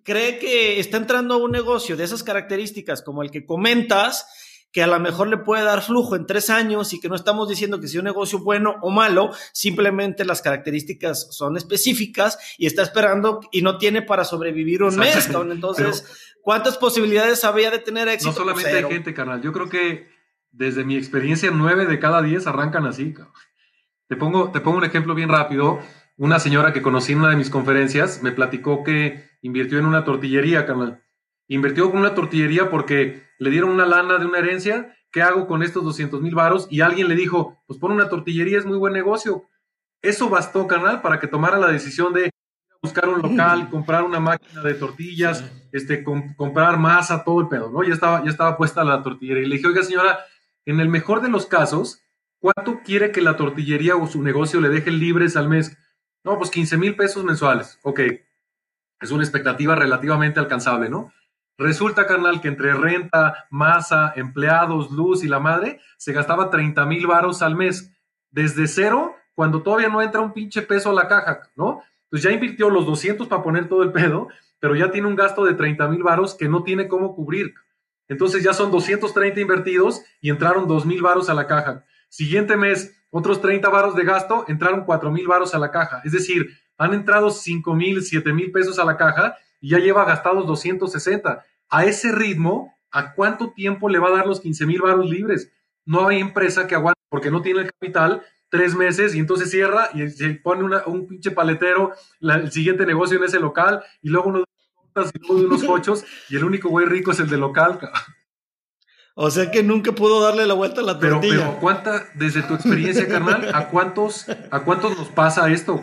cree 0.02 0.38
que 0.38 0.78
está 0.78 0.98
entrando 0.98 1.34
a 1.34 1.38
un 1.38 1.50
negocio 1.50 1.96
de 1.96 2.04
esas 2.04 2.22
características 2.22 3.00
como 3.00 3.22
el 3.22 3.30
que 3.30 3.46
comentas, 3.46 4.26
que 4.74 4.82
a 4.82 4.88
lo 4.88 4.98
mejor 4.98 5.28
le 5.28 5.36
puede 5.36 5.62
dar 5.62 5.82
flujo 5.82 6.16
en 6.16 6.26
tres 6.26 6.50
años 6.50 6.92
y 6.92 6.98
que 6.98 7.08
no 7.08 7.14
estamos 7.14 7.48
diciendo 7.48 7.80
que 7.80 7.86
sea 7.86 8.00
un 8.00 8.06
negocio 8.06 8.40
bueno 8.40 8.74
o 8.82 8.90
malo, 8.90 9.30
simplemente 9.52 10.24
las 10.24 10.42
características 10.42 11.28
son 11.30 11.56
específicas 11.56 12.56
y 12.58 12.66
está 12.66 12.82
esperando 12.82 13.40
y 13.52 13.62
no 13.62 13.78
tiene 13.78 14.02
para 14.02 14.24
sobrevivir 14.24 14.82
un 14.82 14.96
mes. 14.96 15.30
Entonces, 15.32 16.34
¿cuántas 16.42 16.76
posibilidades 16.76 17.44
había 17.44 17.70
de 17.70 17.78
tener 17.78 18.08
éxito? 18.08 18.32
No 18.32 18.36
solamente 18.36 18.76
hay 18.76 18.82
gente, 18.82 19.14
canal. 19.14 19.40
Yo 19.42 19.52
creo 19.52 19.68
que 19.68 20.08
desde 20.50 20.82
mi 20.82 20.96
experiencia, 20.96 21.52
nueve 21.52 21.86
de 21.86 22.00
cada 22.00 22.20
diez 22.20 22.48
arrancan 22.48 22.84
así. 22.84 23.14
Te 24.08 24.16
pongo, 24.16 24.50
te 24.50 24.60
pongo 24.60 24.78
un 24.78 24.84
ejemplo 24.84 25.14
bien 25.14 25.28
rápido. 25.28 25.78
Una 26.16 26.40
señora 26.40 26.72
que 26.72 26.82
conocí 26.82 27.12
en 27.12 27.20
una 27.20 27.30
de 27.30 27.36
mis 27.36 27.48
conferencias 27.48 28.24
me 28.24 28.32
platicó 28.32 28.82
que 28.82 29.24
invirtió 29.40 29.78
en 29.78 29.86
una 29.86 30.04
tortillería, 30.04 30.66
carnal. 30.66 31.03
Invirtió 31.48 31.90
con 31.90 32.00
una 32.00 32.14
tortillería 32.14 32.70
porque 32.70 33.22
le 33.38 33.50
dieron 33.50 33.70
una 33.70 33.86
lana 33.86 34.18
de 34.18 34.26
una 34.26 34.38
herencia. 34.38 34.96
¿Qué 35.10 35.22
hago 35.22 35.46
con 35.46 35.62
estos 35.62 35.84
200 35.84 36.20
mil 36.22 36.34
varos? 36.34 36.66
Y 36.70 36.80
alguien 36.80 37.08
le 37.08 37.14
dijo, 37.14 37.62
pues 37.66 37.78
pon 37.78 37.92
una 37.92 38.08
tortillería, 38.08 38.58
es 38.58 38.66
muy 38.66 38.78
buen 38.78 38.92
negocio. 38.92 39.44
Eso 40.02 40.28
bastó, 40.28 40.66
carnal, 40.66 41.02
para 41.02 41.18
que 41.18 41.28
tomara 41.28 41.58
la 41.58 41.68
decisión 41.68 42.12
de 42.12 42.30
buscar 42.82 43.08
un 43.08 43.22
local, 43.22 43.70
comprar 43.70 44.04
una 44.04 44.20
máquina 44.20 44.62
de 44.62 44.74
tortillas, 44.74 45.50
este, 45.72 46.04
comprar 46.04 46.78
masa, 46.78 47.24
todo 47.24 47.40
el 47.40 47.48
pedo, 47.48 47.70
¿no? 47.70 47.82
Ya 47.82 47.94
estaba, 47.94 48.22
ya 48.22 48.30
estaba 48.30 48.58
puesta 48.58 48.84
la 48.84 49.02
tortillería. 49.02 49.44
Y 49.44 49.46
le 49.46 49.56
dije, 49.56 49.68
oiga, 49.68 49.82
señora, 49.82 50.18
en 50.66 50.80
el 50.80 50.88
mejor 50.88 51.22
de 51.22 51.30
los 51.30 51.46
casos, 51.46 52.02
¿cuánto 52.38 52.80
quiere 52.84 53.10
que 53.10 53.22
la 53.22 53.36
tortillería 53.36 53.96
o 53.96 54.06
su 54.06 54.22
negocio 54.22 54.60
le 54.60 54.68
deje 54.68 54.90
libres 54.90 55.36
al 55.36 55.48
mes? 55.48 55.78
No, 56.24 56.36
pues 56.36 56.50
15 56.50 56.76
mil 56.76 56.96
pesos 56.96 57.24
mensuales. 57.24 57.78
Ok, 57.82 58.00
es 59.00 59.10
una 59.10 59.22
expectativa 59.22 59.74
relativamente 59.74 60.40
alcanzable, 60.40 60.90
¿no? 60.90 61.12
Resulta, 61.56 62.06
carnal, 62.06 62.40
que 62.40 62.48
entre 62.48 62.74
renta, 62.74 63.46
masa, 63.50 64.12
empleados, 64.16 64.90
luz 64.90 65.22
y 65.22 65.28
la 65.28 65.38
madre, 65.38 65.80
se 65.96 66.12
gastaba 66.12 66.50
30 66.50 66.84
mil 66.86 67.06
varos 67.06 67.42
al 67.42 67.54
mes. 67.54 67.92
Desde 68.30 68.66
cero, 68.66 69.14
cuando 69.34 69.62
todavía 69.62 69.88
no 69.88 70.02
entra 70.02 70.20
un 70.20 70.32
pinche 70.32 70.62
peso 70.62 70.90
a 70.90 70.94
la 70.94 71.06
caja, 71.06 71.50
¿no? 71.54 71.82
Pues 72.10 72.22
ya 72.22 72.30
invirtió 72.30 72.70
los 72.70 72.86
200 72.86 73.28
para 73.28 73.42
poner 73.42 73.68
todo 73.68 73.82
el 73.82 73.92
pedo, 73.92 74.28
pero 74.58 74.74
ya 74.74 74.90
tiene 74.90 75.06
un 75.06 75.16
gasto 75.16 75.44
de 75.44 75.54
30 75.54 75.88
mil 75.88 76.02
varos 76.02 76.34
que 76.34 76.48
no 76.48 76.62
tiene 76.64 76.88
cómo 76.88 77.14
cubrir. 77.14 77.54
Entonces 78.08 78.42
ya 78.42 78.52
son 78.52 78.70
230 78.70 79.40
invertidos 79.40 80.02
y 80.20 80.30
entraron 80.30 80.66
2 80.66 80.86
mil 80.86 81.02
varos 81.02 81.28
a 81.28 81.34
la 81.34 81.46
caja. 81.46 81.84
Siguiente 82.08 82.56
mes, 82.56 82.96
otros 83.10 83.40
30 83.40 83.68
varos 83.68 83.94
de 83.94 84.04
gasto, 84.04 84.44
entraron 84.48 84.84
4 84.84 85.10
mil 85.10 85.26
varos 85.26 85.54
a 85.54 85.58
la 85.58 85.70
caja. 85.70 86.02
Es 86.04 86.12
decir, 86.12 86.48
han 86.76 86.94
entrado 86.94 87.30
5 87.30 87.74
mil, 87.74 88.02
7 88.02 88.32
mil 88.32 88.50
pesos 88.50 88.78
a 88.78 88.84
la 88.84 88.96
caja 88.96 89.36
y 89.64 89.70
ya 89.70 89.78
lleva 89.78 90.04
gastados 90.04 90.46
260. 90.46 91.42
A 91.70 91.84
ese 91.86 92.12
ritmo, 92.12 92.76
¿a 92.90 93.14
cuánto 93.14 93.54
tiempo 93.54 93.88
le 93.88 93.98
va 93.98 94.08
a 94.08 94.16
dar 94.16 94.26
los 94.26 94.42
15 94.42 94.66
mil 94.66 94.82
varos 94.82 95.08
libres? 95.08 95.50
No 95.86 96.06
hay 96.06 96.20
empresa 96.20 96.66
que 96.66 96.74
aguante 96.74 97.00
porque 97.08 97.30
no 97.30 97.40
tiene 97.40 97.62
el 97.62 97.70
capital 97.72 98.22
tres 98.50 98.74
meses 98.74 99.14
y 99.14 99.20
entonces 99.20 99.50
cierra 99.50 99.88
y 99.94 100.06
se 100.10 100.34
pone 100.34 100.64
un 100.84 101.06
pinche 101.08 101.30
paletero, 101.30 101.94
el 102.20 102.52
siguiente 102.52 102.84
negocio 102.84 103.16
en 103.16 103.24
ese 103.24 103.40
local 103.40 103.82
y 104.02 104.10
luego 104.10 104.28
uno 104.28 104.44
y 104.96 105.32
unos 105.32 105.64
cochos 105.66 106.04
y 106.28 106.36
el 106.36 106.44
único 106.44 106.68
güey 106.68 106.84
rico 106.84 107.12
es 107.12 107.20
el 107.20 107.30
de 107.30 107.38
local. 107.38 107.80
O 109.14 109.30
sea 109.30 109.50
que 109.50 109.62
nunca 109.62 109.92
pudo 109.92 110.20
darle 110.20 110.44
la 110.46 110.52
vuelta 110.52 110.82
a 110.82 110.84
la 110.84 110.98
tortilla. 110.98 111.20
Pero, 111.20 111.40
pero 111.42 111.60
¿cuánta, 111.60 112.04
desde 112.16 112.42
tu 112.42 112.52
experiencia, 112.52 113.08
carnal, 113.08 113.50
a 113.54 113.70
cuántos, 113.70 114.26
a 114.28 114.60
cuántos 114.60 114.98
nos 114.98 115.08
pasa 115.08 115.50
esto? 115.50 115.80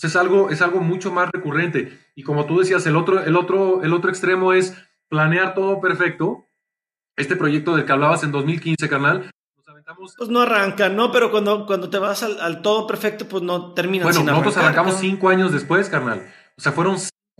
Es 0.00 0.16
algo, 0.16 0.50
es 0.50 0.62
algo 0.62 0.80
mucho 0.80 1.12
más 1.12 1.30
recurrente. 1.32 1.98
Y 2.14 2.22
como 2.22 2.46
tú 2.46 2.58
decías, 2.58 2.86
el 2.86 2.96
otro, 2.96 3.22
el 3.22 3.36
otro, 3.36 3.82
el 3.82 3.92
otro 3.92 4.10
extremo 4.10 4.52
es 4.52 4.76
planear 5.08 5.54
todo 5.54 5.80
perfecto. 5.80 6.46
Este 7.16 7.36
proyecto 7.36 7.76
del 7.76 7.84
que 7.84 7.92
hablabas 7.92 8.24
en 8.24 8.32
2015, 8.32 8.88
carnal, 8.88 9.30
Pues 10.16 10.30
no 10.30 10.40
arranca, 10.40 10.88
¿no? 10.88 11.12
Pero 11.12 11.30
cuando, 11.30 11.66
cuando 11.66 11.90
te 11.90 11.98
vas 11.98 12.22
al, 12.22 12.62
todo 12.62 12.86
perfecto, 12.86 13.26
pues 13.28 13.42
no 13.42 13.74
termina. 13.74 14.04
Bueno, 14.04 14.24
nosotros 14.24 14.56
arrancamos 14.56 14.98
cinco 14.98 15.28
años 15.28 15.52
después, 15.52 15.88
carnal. 15.88 16.26
O 16.56 16.60
sea, 16.60 16.72
fueron 16.72 16.96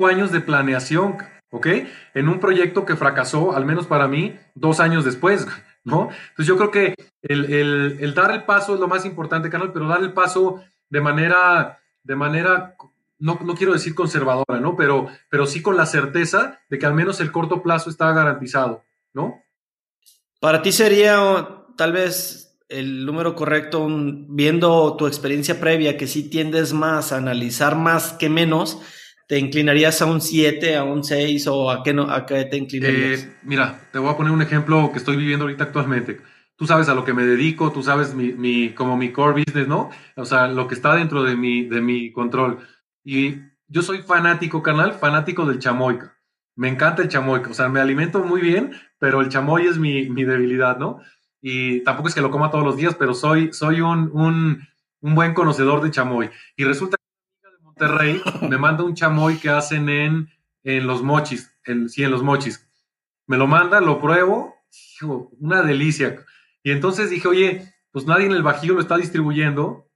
años 0.07 0.33
de 0.33 0.41
planeación, 0.41 1.19
¿ok? 1.51 1.67
En 2.15 2.29
un 2.29 2.41
proyecto 2.41 2.85
que 2.85 2.97
fracasó, 2.97 3.55
al 3.55 3.65
menos 3.65 3.87
para 3.87 4.09
mí, 4.09 4.39
dos 4.55 4.81
años 4.81 5.05
después, 5.05 5.47
¿no? 5.85 6.11
Entonces 6.31 6.47
yo 6.47 6.57
creo 6.57 6.71
que 6.71 6.95
el, 7.23 8.15
dar 8.15 8.31
el 8.33 8.45
paso 8.45 8.75
es 8.75 8.81
lo 8.81 8.89
más 8.89 9.05
importante, 9.05 9.51
canal, 9.51 9.73
pero 9.73 9.89
dar 9.89 10.01
el 10.01 10.13
paso 10.13 10.63
de 10.89 11.01
manera, 11.01 11.81
de 12.03 12.17
manera, 12.17 12.77
no, 13.19 13.39
no, 13.45 13.55
quiero 13.55 13.73
decir 13.73 13.95
conservadora, 13.95 14.61
¿no? 14.61 14.77
Pero, 14.77 15.09
pero 15.29 15.47
sí 15.47 15.63
con 15.63 15.77
la 15.77 15.87
certeza 15.87 16.61
de 16.69 16.79
que 16.79 16.87
al 16.87 16.95
menos 16.95 17.21
el 17.21 17.33
corto 17.33 17.63
plazo 17.63 17.91
está 17.91 18.13
garantizado, 18.13 18.85
¿no? 19.13 19.43
Para 20.41 20.63
ti 20.63 20.73
sería 20.73 21.65
tal 21.77 21.93
vez 21.93 22.59
el 22.69 23.05
número 23.05 23.35
correcto, 23.35 23.87
viendo 23.91 24.97
tu 24.97 25.07
experiencia 25.07 25.61
previa, 25.61 25.97
que 25.97 26.07
sí 26.07 26.29
tiendes 26.29 26.73
más 26.73 27.13
a 27.13 27.19
analizar 27.19 27.77
más 27.77 28.15
que 28.15 28.29
menos, 28.29 28.81
¿Te 29.33 29.39
inclinarías 29.39 30.03
a 30.03 30.05
un 30.05 30.21
7, 30.21 30.77
a 30.77 30.85
un 30.85 31.03
6 31.03 31.47
o 31.47 31.71
a 31.71 31.83
qué, 31.83 31.95
no, 31.95 32.03
a 32.03 32.27
qué 32.27 32.45
te 32.45 32.59
inclinarías? 32.59 33.23
Eh, 33.23 33.37
mira, 33.45 33.89
te 33.91 33.99
voy 33.99 34.11
a 34.11 34.17
poner 34.19 34.31
un 34.31 34.43
ejemplo 34.43 34.91
que 34.93 34.99
estoy 34.99 35.17
viviendo 35.17 35.45
ahorita 35.45 35.65
actualmente. 35.65 36.21
Tú 36.63 36.69
sabes 36.69 36.89
a 36.89 36.95
lo 36.95 37.05
que 37.05 37.13
me 37.13 37.25
dedico, 37.25 37.73
tú 37.73 37.83
sabes 37.83 38.15
mi, 38.15 38.35
mi, 38.35 38.73
como 38.73 38.97
mi 38.97 39.11
core 39.11 39.43
business, 39.43 39.67
¿no? 39.67 39.91
O 40.15 40.25
sea, 40.25 40.47
lo 40.47 40.69
que 40.69 40.77
está 40.77 40.95
dentro 40.95 41.25
de 41.25 41.35
mi, 41.35 41.65
de 41.65 41.81
mi 41.81 42.13
control. 42.13 42.61
Y 43.03 43.35
yo 43.67 43.83
soy 43.83 44.03
fanático, 44.03 44.63
canal, 44.63 44.93
fanático 44.93 45.45
del 45.45 45.59
chamoy. 45.59 45.99
Me 46.55 46.69
encanta 46.69 47.03
el 47.03 47.09
chamoy. 47.09 47.41
O 47.51 47.53
sea, 47.53 47.69
me 47.69 47.81
alimento 47.81 48.23
muy 48.23 48.41
bien, 48.41 48.77
pero 49.01 49.23
el 49.23 49.29
chamoy 49.29 49.67
es 49.67 49.77
mi, 49.77 50.09
mi 50.09 50.23
debilidad, 50.23 50.79
¿no? 50.79 51.01
Y 51.41 51.83
tampoco 51.83 52.07
es 52.07 52.15
que 52.15 52.21
lo 52.21 52.31
coma 52.31 52.53
todos 52.53 52.65
los 52.65 52.77
días, 52.77 52.95
pero 52.95 53.13
soy, 53.13 53.53
soy 53.53 53.81
un, 53.81 54.13
un, 54.13 54.65
un 55.01 55.15
buen 55.17 55.35
conocedor 55.35 55.83
de 55.83 55.91
chamoy. 55.91 56.31
Y 56.57 56.63
resulta 56.63 56.97
Monterrey 57.63 58.23
me 58.49 58.57
manda 58.57 58.85
un 58.85 58.95
chamoy 58.95 59.37
que 59.37 59.51
hacen 59.51 59.89
en, 59.89 60.29
en 60.63 60.87
los 60.87 61.03
mochis, 61.03 61.53
en, 61.65 61.89
sí, 61.89 62.05
en 62.05 62.13
los 62.13 62.23
mochis. 62.23 62.71
Me 63.27 63.37
lo 63.37 63.49
manda, 63.49 63.81
lo 63.81 64.01
pruebo, 64.01 64.55
una 65.41 65.63
delicia. 65.63 66.25
Y 66.63 66.71
entonces 66.71 67.11
dije, 67.11 67.29
oye, 67.29 67.75
pues 67.91 68.07
nadie 68.07 68.27
en 68.27 68.33
el 68.33 68.43
Bajío 68.43 68.75
lo 68.75 68.81
está 68.81 68.97
distribuyendo. 68.97 69.89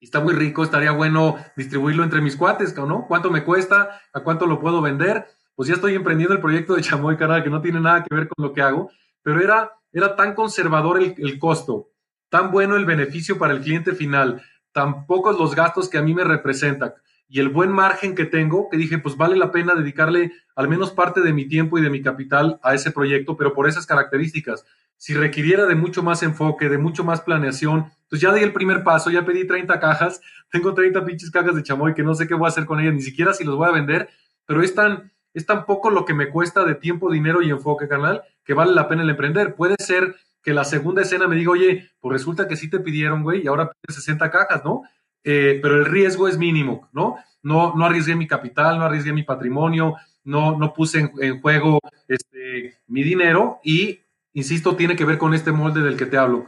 Y 0.00 0.06
está 0.06 0.20
muy 0.20 0.34
rico, 0.34 0.62
estaría 0.62 0.92
bueno 0.92 1.36
distribuirlo 1.56 2.04
entre 2.04 2.20
mis 2.20 2.36
cuates, 2.36 2.76
¿no? 2.76 3.06
¿Cuánto 3.06 3.30
me 3.30 3.44
cuesta? 3.44 4.02
¿A 4.12 4.20
cuánto 4.20 4.46
lo 4.46 4.60
puedo 4.60 4.82
vender? 4.82 5.26
pues 5.54 5.68
ya 5.68 5.74
estoy 5.74 5.94
emprendiendo 5.94 6.34
el 6.34 6.40
proyecto 6.40 6.74
de 6.74 6.82
Chamoy, 6.82 7.16
canal, 7.16 7.42
que 7.42 7.50
no 7.50 7.60
tiene 7.60 7.80
nada 7.80 8.02
que 8.02 8.14
ver 8.14 8.28
con 8.28 8.44
lo 8.44 8.52
que 8.52 8.62
hago, 8.62 8.90
pero 9.22 9.40
era, 9.40 9.72
era 9.92 10.16
tan 10.16 10.34
conservador 10.34 11.00
el, 11.00 11.14
el 11.18 11.38
costo, 11.38 11.90
tan 12.28 12.50
bueno 12.50 12.76
el 12.76 12.84
beneficio 12.84 13.38
para 13.38 13.52
el 13.52 13.60
cliente 13.60 13.94
final, 13.94 14.42
tan 14.72 15.06
pocos 15.06 15.38
los 15.38 15.54
gastos 15.54 15.88
que 15.88 15.98
a 15.98 16.02
mí 16.02 16.14
me 16.14 16.24
representan 16.24 16.94
y 17.34 17.40
el 17.40 17.48
buen 17.48 17.72
margen 17.72 18.14
que 18.14 18.26
tengo, 18.26 18.68
que 18.70 18.76
dije, 18.76 18.98
pues 18.98 19.16
vale 19.16 19.34
la 19.34 19.50
pena 19.50 19.74
dedicarle 19.74 20.30
al 20.54 20.68
menos 20.68 20.92
parte 20.92 21.20
de 21.20 21.32
mi 21.32 21.48
tiempo 21.48 21.76
y 21.76 21.82
de 21.82 21.90
mi 21.90 22.00
capital 22.00 22.60
a 22.62 22.74
ese 22.74 22.92
proyecto, 22.92 23.36
pero 23.36 23.54
por 23.54 23.68
esas 23.68 23.86
características. 23.86 24.64
Si 24.96 25.14
requiriera 25.14 25.66
de 25.66 25.74
mucho 25.74 26.04
más 26.04 26.22
enfoque, 26.22 26.68
de 26.68 26.78
mucho 26.78 27.02
más 27.02 27.22
planeación, 27.22 27.90
pues 28.08 28.22
ya 28.22 28.32
di 28.32 28.40
el 28.40 28.52
primer 28.52 28.84
paso, 28.84 29.10
ya 29.10 29.24
pedí 29.24 29.48
30 29.48 29.80
cajas, 29.80 30.20
tengo 30.52 30.74
30 30.74 31.04
pinches 31.04 31.32
cajas 31.32 31.56
de 31.56 31.64
chamoy 31.64 31.92
que 31.92 32.04
no 32.04 32.14
sé 32.14 32.28
qué 32.28 32.34
voy 32.34 32.44
a 32.46 32.50
hacer 32.50 32.66
con 32.66 32.78
ellas, 32.78 32.94
ni 32.94 33.02
siquiera 33.02 33.34
si 33.34 33.42
los 33.42 33.56
voy 33.56 33.68
a 33.68 33.72
vender, 33.72 34.10
pero 34.46 34.62
es 34.62 34.72
tan, 34.72 35.10
es 35.32 35.44
tan 35.44 35.66
poco 35.66 35.90
lo 35.90 36.04
que 36.04 36.14
me 36.14 36.28
cuesta 36.28 36.64
de 36.64 36.76
tiempo, 36.76 37.10
dinero 37.10 37.42
y 37.42 37.50
enfoque, 37.50 37.88
canal, 37.88 38.22
que 38.44 38.54
vale 38.54 38.72
la 38.74 38.86
pena 38.86 39.02
el 39.02 39.10
emprender. 39.10 39.56
Puede 39.56 39.74
ser 39.80 40.14
que 40.40 40.54
la 40.54 40.62
segunda 40.62 41.02
escena 41.02 41.26
me 41.26 41.34
diga, 41.34 41.50
oye, 41.50 41.90
pues 41.98 42.12
resulta 42.12 42.46
que 42.46 42.54
sí 42.54 42.70
te 42.70 42.78
pidieron, 42.78 43.24
güey, 43.24 43.42
y 43.42 43.48
ahora 43.48 43.72
pides 43.72 43.96
60 43.96 44.30
cajas, 44.30 44.64
¿no? 44.64 44.82
Eh, 45.24 45.58
pero 45.62 45.78
el 45.78 45.86
riesgo 45.86 46.28
es 46.28 46.36
mínimo, 46.36 46.88
¿no? 46.92 47.16
No, 47.42 47.74
no 47.74 47.86
arriesgué 47.86 48.14
mi 48.14 48.26
capital, 48.26 48.78
no 48.78 48.84
arriesgué 48.84 49.12
mi 49.12 49.22
patrimonio, 49.22 49.96
no, 50.24 50.56
no 50.56 50.72
puse 50.72 51.10
en, 51.18 51.40
juego 51.40 51.80
este, 52.08 52.78
mi 52.86 53.02
dinero 53.02 53.60
y, 53.64 54.00
insisto, 54.34 54.76
tiene 54.76 54.96
que 54.96 55.04
ver 55.04 55.18
con 55.18 55.34
este 55.34 55.52
molde 55.52 55.80
del 55.80 55.96
que 55.96 56.06
te 56.06 56.18
hablo. 56.18 56.46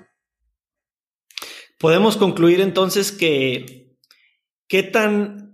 Podemos 1.79 2.17
concluir 2.17 2.61
entonces 2.61 3.13
que 3.13 3.97
qué 4.69 4.83
tan 4.83 5.47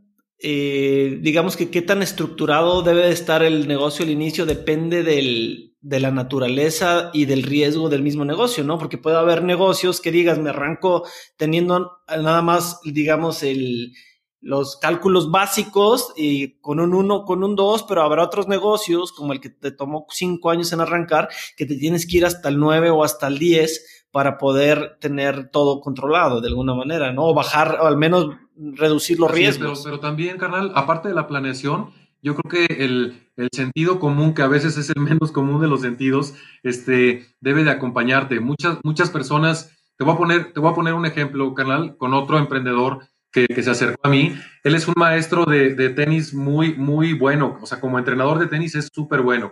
eh, 0.44 1.18
digamos 1.20 1.56
que 1.56 1.70
qué 1.70 1.82
tan 1.82 2.02
estructurado 2.02 2.82
debe 2.82 3.02
de 3.02 3.12
estar 3.12 3.44
el 3.44 3.68
negocio 3.68 4.04
al 4.04 4.10
inicio 4.10 4.44
depende 4.44 5.04
del, 5.04 5.71
de 5.82 5.98
la 5.98 6.12
naturaleza 6.12 7.10
y 7.12 7.24
del 7.26 7.42
riesgo 7.42 7.88
del 7.88 8.02
mismo 8.02 8.24
negocio, 8.24 8.62
¿no? 8.62 8.78
Porque 8.78 8.98
puede 8.98 9.16
haber 9.16 9.42
negocios 9.42 10.00
que 10.00 10.12
digas, 10.12 10.38
me 10.38 10.50
arranco 10.50 11.04
teniendo 11.36 11.98
nada 12.08 12.40
más, 12.40 12.80
digamos, 12.84 13.42
el, 13.42 13.92
los 14.40 14.76
cálculos 14.76 15.32
básicos 15.32 16.12
y 16.16 16.60
con 16.60 16.78
un 16.78 16.94
1, 16.94 17.24
con 17.24 17.42
un 17.42 17.56
2, 17.56 17.84
pero 17.88 18.02
habrá 18.02 18.22
otros 18.22 18.46
negocios 18.46 19.12
como 19.12 19.32
el 19.32 19.40
que 19.40 19.50
te 19.50 19.72
tomó 19.72 20.06
5 20.08 20.50
años 20.50 20.72
en 20.72 20.80
arrancar, 20.80 21.28
que 21.56 21.66
te 21.66 21.76
tienes 21.76 22.06
que 22.06 22.18
ir 22.18 22.26
hasta 22.26 22.48
el 22.48 22.58
9 22.58 22.90
o 22.90 23.02
hasta 23.02 23.26
el 23.26 23.38
10 23.38 24.06
para 24.12 24.38
poder 24.38 24.98
tener 25.00 25.50
todo 25.50 25.80
controlado 25.80 26.40
de 26.40 26.48
alguna 26.48 26.74
manera, 26.74 27.12
¿no? 27.12 27.24
O 27.24 27.34
bajar, 27.34 27.78
o 27.80 27.86
al 27.86 27.96
menos 27.96 28.36
reducir 28.56 29.18
los 29.18 29.30
riesgos. 29.30 29.82
pero, 29.84 29.98
también, 29.98 30.38
carnal, 30.38 30.70
aparte 30.74 31.08
de 31.08 31.14
la 31.14 31.26
planeación, 31.26 31.90
yo 32.22 32.36
creo 32.36 32.66
que 32.66 32.84
el, 32.84 33.18
sentido 33.52 33.98
común, 33.98 34.34
que 34.34 34.42
a 34.42 34.46
veces 34.46 34.76
es 34.76 34.88
el 34.90 35.02
menos 35.02 35.32
común 35.32 35.60
de 35.60 35.66
los 35.66 35.80
sentidos, 35.80 36.34
este, 36.62 37.26
debe 37.40 37.64
de 37.64 37.70
acompañarte. 37.70 38.38
Muchas, 38.38 38.78
muchas 38.84 39.10
personas, 39.10 39.76
te 39.96 40.04
voy 40.04 40.14
a 40.14 40.18
poner, 40.18 40.52
te 40.52 40.60
voy 40.60 40.70
a 40.70 40.74
poner 40.74 40.94
un 40.94 41.06
ejemplo, 41.06 41.52
carnal, 41.54 41.96
con 41.96 42.14
otro 42.14 42.38
emprendedor 42.38 43.00
que, 43.32 43.46
se 43.62 43.70
acercó 43.70 44.06
a 44.06 44.10
mí. 44.10 44.34
Él 44.62 44.74
es 44.76 44.86
un 44.86 44.94
maestro 44.96 45.44
de, 45.44 45.74
de 45.74 45.90
tenis 45.90 46.32
muy, 46.32 46.74
muy 46.74 47.14
bueno. 47.14 47.58
O 47.60 47.66
sea, 47.66 47.80
como 47.80 47.98
entrenador 47.98 48.38
de 48.38 48.46
tenis 48.46 48.76
es 48.76 48.88
súper 48.92 49.22
bueno. 49.22 49.50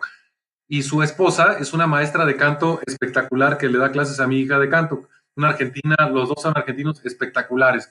Y 0.69 0.83
su 0.83 1.03
esposa 1.03 1.57
es 1.59 1.73
una 1.73 1.89
maestra 1.89 2.25
de 2.25 2.37
canto 2.37 2.81
espectacular 2.87 3.59
que 3.59 3.69
le 3.69 3.79
da 3.79 3.91
clases 3.91 4.21
a 4.21 4.29
mi 4.29 4.39
hija 4.39 4.57
de 4.61 4.69
canto. 4.69 5.09
Una 5.35 5.49
argentina, 5.49 5.97
los 6.13 6.29
dos 6.29 6.43
son 6.43 6.53
argentinos 6.57 7.05
espectaculares. 7.05 7.89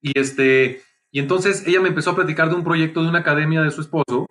Y, 0.00 0.18
este, 0.18 0.82
y 1.16 1.18
entonces 1.18 1.66
ella 1.66 1.80
me 1.80 1.88
empezó 1.88 2.10
a 2.10 2.14
platicar 2.14 2.50
de 2.50 2.56
un 2.56 2.62
proyecto 2.62 3.02
de 3.02 3.08
una 3.08 3.20
academia 3.20 3.62
de 3.62 3.70
su 3.70 3.80
esposo 3.80 4.26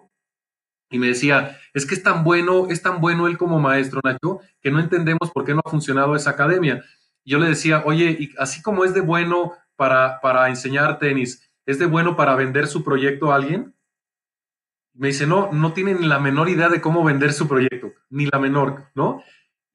y 0.91 0.99
me 0.99 1.07
decía, 1.07 1.57
es 1.73 1.83
que 1.87 1.95
es 1.95 2.03
tan 2.03 2.23
bueno, 2.23 2.67
es 2.69 2.83
tan 2.83 3.01
bueno 3.01 3.25
él 3.25 3.39
como 3.39 3.57
maestro, 3.57 4.01
Nacho, 4.03 4.41
que 4.61 4.69
no 4.69 4.79
entendemos 4.79 5.31
por 5.31 5.45
qué 5.45 5.55
no 5.55 5.63
ha 5.65 5.69
funcionado 5.71 6.15
esa 6.15 6.29
academia. 6.29 6.83
Y 7.23 7.31
yo 7.31 7.39
le 7.39 7.47
decía, 7.47 7.81
oye, 7.87 8.15
y 8.19 8.29
así 8.37 8.61
como 8.61 8.85
es 8.85 8.93
de 8.93 9.01
bueno 9.01 9.53
para, 9.75 10.21
para 10.21 10.47
enseñar 10.47 10.99
tenis, 10.99 11.49
¿es 11.65 11.79
de 11.79 11.87
bueno 11.87 12.15
para 12.15 12.35
vender 12.35 12.67
su 12.67 12.83
proyecto 12.83 13.31
a 13.31 13.37
alguien? 13.37 13.73
Me 14.93 15.07
dice, 15.07 15.25
no, 15.25 15.51
no 15.51 15.73
tienen 15.73 16.07
la 16.07 16.19
menor 16.19 16.49
idea 16.49 16.69
de 16.69 16.81
cómo 16.81 17.03
vender 17.03 17.33
su 17.33 17.47
proyecto, 17.47 17.93
ni 18.11 18.27
la 18.27 18.37
menor, 18.37 18.91
¿no? 18.93 19.23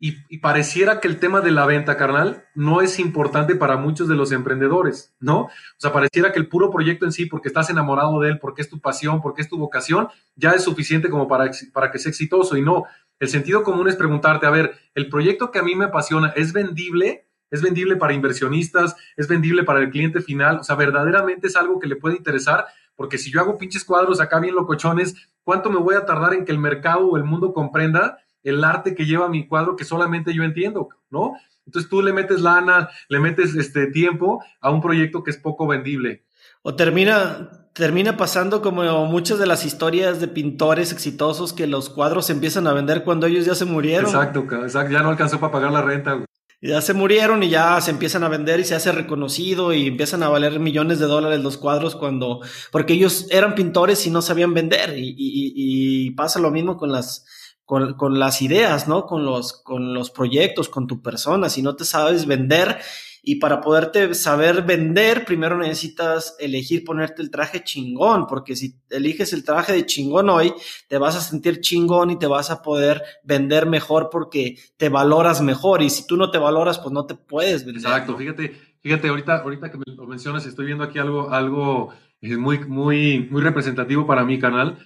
Y, 0.03 0.39
pareciera 0.39 0.99
que 0.99 1.09
el 1.09 1.21
tema 1.21 1.43
de 1.43 1.51
la 1.51 1.67
venta, 1.67 1.99
carnal, 1.99 2.47
no 2.55 2.81
es 2.81 2.99
importante 2.99 3.55
para 3.55 3.77
muchos 3.77 4.09
de 4.09 4.15
los 4.15 4.33
emprendedores, 4.33 5.15
¿no? 5.21 5.41
O 5.43 5.51
sea, 5.77 5.93
pareciera 5.93 6.33
que 6.33 6.39
el 6.39 6.49
puro 6.49 6.71
proyecto 6.71 7.05
en 7.05 7.13
sí, 7.13 7.27
porque 7.27 7.49
estás 7.49 7.69
enamorado 7.69 8.19
de 8.21 8.31
él, 8.31 8.39
porque 8.39 8.63
es 8.63 8.71
tu 8.71 8.81
pasión, 8.81 9.21
porque 9.21 9.43
es 9.43 9.51
tu 9.51 9.59
vocación, 9.59 10.09
ya 10.37 10.53
es 10.53 10.65
suficiente 10.65 11.11
como 11.11 11.29
para, 11.29 11.51
para 11.75 11.91
que 11.93 11.99
sea 11.99 12.09
exitoso. 12.09 12.57
Y 12.57 12.63
no, 12.63 12.85
el 13.19 13.29
sentido 13.29 13.63
común 13.63 13.89
es 13.89 13.97
preguntarte, 13.97 14.47
a 14.47 14.51
ver, 14.51 14.73
¿el 14.95 15.11
proyecto 15.11 15.51
que 15.51 15.59
a 15.59 15.63
mí 15.63 15.75
me 15.75 15.85
apasiona 15.85 16.33
es 16.35 16.55
vendible? 16.55 17.27
¿Es 17.51 17.61
vendible 17.61 17.97
para 17.97 18.15
inversionistas? 18.15 18.97
¿Es 19.19 19.29
vendible 19.29 19.65
para 19.65 19.81
el 19.81 19.91
cliente 19.91 20.23
final? 20.23 20.61
O 20.61 20.65
sea, 20.65 20.77
verdaderamente 20.77 21.49
es 21.49 21.57
algo 21.57 21.79
que 21.79 21.89
le 21.89 21.97
puede 21.97 22.17
interesar, 22.17 22.65
porque 22.97 23.19
si 23.19 23.31
yo 23.31 23.41
hago 23.43 23.59
pinches 23.59 23.85
cuadros 23.85 24.19
acá 24.23 24.41
bien 24.41 24.55
locochones, 24.55 25.15
¿cuánto 25.43 25.69
me 25.69 25.79
voy 25.79 25.97
a 25.97 26.07
tardar 26.07 26.33
en 26.33 26.47
que 26.47 26.53
el 26.53 26.59
mercado 26.59 27.07
o 27.07 27.19
el 27.19 27.25
mundo 27.25 27.53
comprenda? 27.53 28.19
El 28.43 28.65
arte 28.65 28.95
que 28.95 29.07
lleva 29.07 29.29
mi 29.29 29.47
cuadro 29.47 29.77
que 29.77 29.85
solamente 29.85 30.35
yo 30.35 30.43
entiendo, 30.43 30.89
¿no? 31.11 31.35
Entonces 31.67 31.89
tú 31.89 32.03
le 32.03 32.13
metes 32.13 32.41
lana, 32.41 32.89
le 33.09 33.21
metes 33.21 33.55
este 33.55 33.87
tiempo 33.87 34.43
a 34.61 34.71
un 34.71 34.81
proyecto 34.81 35.23
que 35.23 35.31
es 35.31 35.37
poco 35.37 35.67
vendible. 35.67 36.25
O 36.63 36.75
termina, 36.75 37.69
termina 37.75 38.17
pasando 38.17 38.61
como 38.61 39.07
muchas 39.07 39.39
de 39.39 39.47
las 39.47 39.65
historias 39.65 40.21
de 40.21 40.29
pintores 40.29 40.93
exitosos 40.93 41.53
que 41.53 41.67
los 41.67 41.89
cuadros 41.89 42.27
se 42.27 42.33
empiezan 42.33 42.67
a 42.67 42.73
vender 42.73 43.05
cuando 43.05 43.27
ellos 43.27 43.47
ya 43.47 43.55
se 43.55 43.65
murieron. 43.65 44.07
Exacto, 44.07 44.41
exacto 44.65 44.93
ya 44.93 45.03
no 45.03 45.11
alcanzó 45.11 45.39
para 45.39 45.53
pagar 45.53 45.73
la 45.73 45.83
renta. 45.83 46.25
Ya 46.63 46.83
se 46.83 46.93
murieron 46.93 47.43
y 47.43 47.49
ya 47.49 47.81
se 47.81 47.91
empiezan 47.91 48.23
a 48.23 48.29
vender 48.29 48.61
y 48.61 48.65
se 48.65 48.75
hace 48.75 48.93
reconocido 48.93 49.73
y 49.73 49.87
empiezan 49.87 50.23
a 50.23 50.29
valer 50.29 50.61
millones 50.61 50.99
de 50.99 51.07
dólares 51.07 51.41
los 51.41 51.57
cuadros 51.57 51.97
cuando, 51.97 52.41
porque 52.71 52.93
ellos 52.93 53.29
eran 53.31 53.55
pintores 53.55 54.07
y 54.07 54.11
no 54.11 54.21
sabían 54.21 54.53
vender 54.53 54.99
y, 54.99 55.15
y 55.17 56.11
pasa 56.11 56.39
lo 56.39 56.51
mismo 56.51 56.77
con 56.77 56.93
las, 56.93 57.25
con, 57.71 58.19
las 58.19 58.43
ideas, 58.43 58.89
¿no? 58.89 59.07
Con 59.07 59.25
los, 59.25 59.53
con 59.53 59.95
los 59.95 60.11
proyectos, 60.11 60.69
con 60.69 60.89
tu 60.89 61.01
persona. 61.03 61.49
Si 61.49 61.63
no 61.63 61.77
te 61.77 61.85
sabes 61.85 62.27
vender 62.27 62.79
y 63.23 63.37
para 63.37 63.61
poderte 63.61 64.13
saber 64.15 64.63
vender, 64.63 65.25
primero 65.25 65.57
necesitas 65.57 66.35
elegir 66.41 66.83
ponerte 66.85 67.23
el 67.23 67.31
traje 67.31 67.63
chingón, 67.63 68.27
porque 68.27 68.57
si 68.57 68.75
eliges 68.89 69.33
el 69.33 69.45
traje 69.45 69.73
de 69.73 69.87
chingón 69.87 70.31
hoy, 70.31 70.53
te 70.89 70.99
vas 70.99 71.15
a 71.15 71.21
sentir 71.21 71.61
chingón 71.61 72.11
y 72.11 72.19
te 72.19 72.27
vas 72.27 72.51
a 72.51 72.61
poder 72.61 73.03
vender 73.23 73.67
mejor 73.67 74.09
porque 74.11 74.57
te 74.77 74.89
valoras 74.89 75.41
mejor. 75.41 75.81
Y 75.83 75.91
si 75.91 76.09
tú 76.09 76.17
no 76.17 76.33
te 76.33 76.39
valoras, 76.39 76.81
pues 76.81 76.93
no 76.93 77.07
te 77.07 77.15
puedes 77.15 77.65
vender. 77.65 77.85
Exacto, 77.85 78.17
fíjate, 78.17 78.53
fíjate, 78.81 79.09
ahorita, 79.09 79.37
ahorita 79.43 79.71
que 79.71 79.79
me 79.79 79.85
lo 79.95 80.07
mencionas, 80.09 80.45
estoy 80.45 80.67
viendo 80.67 80.83
aquí 80.83 80.99
algo, 80.99 81.31
algo 81.31 81.91
eh, 82.21 82.37
muy, 82.37 82.59
muy, 82.61 83.29
muy 83.31 83.43
representativo 83.43 84.07
para 84.07 84.25
mi 84.25 84.39
canal 84.39 84.79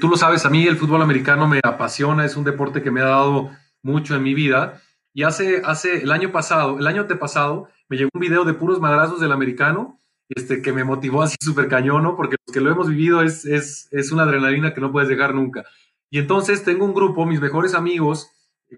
Tú 0.00 0.08
lo 0.08 0.16
sabes, 0.16 0.46
a 0.46 0.50
mí 0.50 0.66
el 0.66 0.76
fútbol 0.76 1.02
americano 1.02 1.48
me 1.48 1.60
apasiona, 1.64 2.24
es 2.24 2.36
un 2.36 2.44
deporte 2.44 2.82
que 2.82 2.92
me 2.92 3.00
ha 3.00 3.06
dado 3.06 3.50
mucho 3.82 4.14
en 4.14 4.22
mi 4.22 4.32
vida. 4.34 4.80
Y 5.12 5.24
hace, 5.24 5.62
hace 5.64 6.02
el 6.02 6.12
año 6.12 6.30
pasado, 6.30 6.78
el 6.78 6.86
año 6.86 7.02
antepasado, 7.02 7.68
me 7.88 7.96
llegó 7.96 8.10
un 8.14 8.20
video 8.20 8.44
de 8.44 8.54
puros 8.54 8.80
madrazos 8.80 9.20
del 9.20 9.32
americano, 9.32 9.98
este, 10.28 10.62
que 10.62 10.72
me 10.72 10.84
motivó 10.84 11.22
así 11.22 11.36
súper 11.40 11.68
cañón, 11.68 12.16
Porque 12.16 12.36
los 12.46 12.54
que 12.54 12.60
lo 12.60 12.70
hemos 12.70 12.88
vivido 12.88 13.22
es, 13.22 13.44
es, 13.46 13.88
es 13.90 14.12
una 14.12 14.22
adrenalina 14.22 14.74
que 14.74 14.80
no 14.80 14.92
puedes 14.92 15.08
dejar 15.08 15.34
nunca. 15.34 15.64
Y 16.08 16.18
entonces 16.18 16.62
tengo 16.62 16.84
un 16.84 16.94
grupo, 16.94 17.26
mis 17.26 17.40
mejores 17.40 17.74
amigos, 17.74 18.30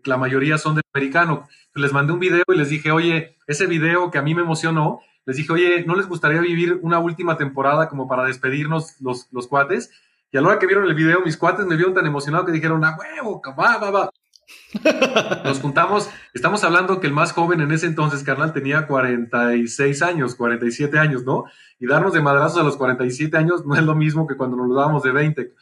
la 0.05 0.17
mayoría 0.17 0.57
son 0.57 0.77
del 0.77 0.85
americano. 0.95 1.47
Les 1.75 1.93
mandé 1.93 2.15
un 2.15 2.21
video 2.21 2.45
y 2.49 2.57
les 2.57 2.71
dije, 2.71 2.91
oye, 2.91 3.37
ese 3.47 3.67
video 3.67 4.11
que 4.11 4.19
a 4.19 4.23
mí 4.23 4.35
me 4.35 4.43
emocionó, 4.43 5.01
les 5.27 5.37
dije, 5.37 5.53
oye, 5.53 5.85
¿no 5.87 5.95
les 5.95 6.09
gustaría 6.09 6.41
vivir 6.41 6.79
una 6.83 6.99
última 6.99 7.37
temporada 7.37 7.89
como 7.89 8.09
para 8.09 8.25
despedirnos 8.25 9.01
los, 9.01 9.29
los 9.33 9.47
cuates? 9.47 9.91
Y 10.33 10.39
a 10.39 10.41
la 10.41 10.49
hora 10.49 10.59
que 10.59 10.67
vieron 10.67 10.87
el 10.87 10.95
video, 10.95 11.21
mis 11.25 11.37
cuates 11.37 11.67
me 11.67 11.77
vieron 11.77 11.95
tan 11.95 12.07
emocionado 12.07 12.47
que 12.47 12.53
dijeron, 12.53 12.85
¡ah, 12.85 12.97
huevo! 12.99 13.43
¡Va, 13.59 13.79
va, 13.79 13.91
va! 13.91 14.11
Nos 15.45 15.61
juntamos, 15.61 16.11
estamos 16.35 16.63
hablando 16.65 17.01
que 17.01 17.07
el 17.07 17.13
más 17.13 17.33
joven 17.33 17.61
en 17.61 17.73
ese 17.73 17.87
entonces, 17.87 18.23
carnal, 18.23 18.53
tenía 18.53 18.87
46 18.87 20.03
años, 20.03 20.35
47 20.35 20.99
años, 20.99 21.25
¿no? 21.25 21.45
Y 21.79 21.87
darnos 21.87 22.13
de 22.13 22.21
madrazos 22.21 22.61
a 22.61 22.65
los 22.65 22.77
47 22.77 23.37
años 23.37 23.67
no 23.67 23.75
es 23.75 23.83
lo 23.83 23.95
mismo 23.95 24.27
que 24.27 24.37
cuando 24.37 24.57
nos 24.57 24.75
dábamos 24.75 25.03
de 25.03 25.13
20. 25.13 25.55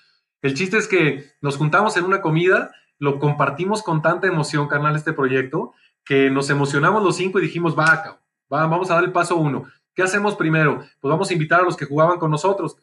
El 0.43 0.55
chiste 0.55 0.79
es 0.79 0.87
que 0.87 1.33
nos 1.41 1.57
juntamos 1.57 1.97
en 1.97 2.05
una 2.05 2.21
comida, 2.21 2.71
lo 2.99 3.19
compartimos 3.19 3.83
con 3.83 4.03
tanta 4.03 4.27
emoción, 4.27 4.69
carnal, 4.69 4.97
este 4.97 5.13
proyecto, 5.13 5.73
que 6.05 6.31
nos 6.31 6.51
emocionamos 6.51 7.03
los 7.03 7.17
cinco 7.17 7.39
y 7.39 7.43
dijimos, 7.43 7.79
va, 7.79 7.85
va, 7.85 8.21
vamos 8.49 8.91
a 8.91 8.95
dar 8.95 9.05
el 9.05 9.13
paso 9.13 9.37
uno. 9.37 9.65
¿Qué 9.95 10.03
hacemos 10.03 10.37
primero? 10.37 10.79
Pues 11.01 11.11
vamos 11.11 11.31
a 11.31 11.33
invitar 11.33 11.61
a 11.61 11.65
los 11.65 11.77
que 11.77 11.85
jugaban 11.85 12.19
con 12.19 12.31
nosotros 12.31 12.77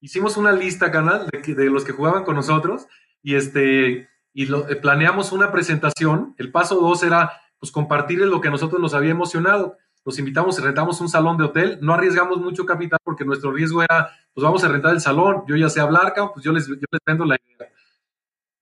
hicimos 0.00 0.36
una 0.36 0.52
lista, 0.52 0.90
canal, 0.90 1.28
de, 1.28 1.70
los 1.70 1.84
que 1.84 1.92
jugaban 1.92 2.24
con 2.24 2.36
nosotros 2.36 2.86
y, 3.22 3.34
este, 3.34 4.08
y 4.32 4.46
lo, 4.46 4.68
eh, 4.68 4.76
planeamos 4.76 5.32
una 5.32 5.50
presentación. 5.50 6.34
El 6.38 6.50
paso 6.52 6.76
dos 6.76 7.02
era 7.02 7.32
pues, 7.58 7.72
compartirles 7.72 8.28
lo 8.28 8.40
que 8.40 8.48
a 8.48 8.52
nosotros 8.52 8.80
nos 8.80 8.94
había 8.94 9.10
emocionado. 9.10 9.76
Los 10.04 10.18
invitamos, 10.18 10.62
rentamos 10.62 11.00
un 11.00 11.08
salón 11.08 11.36
de 11.36 11.44
hotel, 11.44 11.78
no 11.82 11.92
arriesgamos 11.92 12.38
mucho 12.38 12.64
capital 12.64 12.98
porque 13.02 13.24
nuestro 13.24 13.52
riesgo 13.52 13.82
era, 13.82 14.10
pues 14.32 14.42
vamos 14.42 14.64
a 14.64 14.68
rentar 14.68 14.94
el 14.94 15.00
salón, 15.00 15.42
yo 15.46 15.56
ya 15.56 15.68
sé 15.68 15.80
hablar, 15.80 16.14
pues 16.32 16.44
yo 16.44 16.52
les, 16.52 16.66
yo 16.66 16.74
les 16.74 17.00
vendo 17.04 17.24
la 17.24 17.36
idea. 17.36 17.68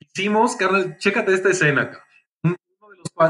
hicimos, 0.01 0.57
carnal, 0.57 0.97
chécate 0.99 1.33
esta 1.35 1.51
escena. 1.51 1.93
Uno 2.43 2.57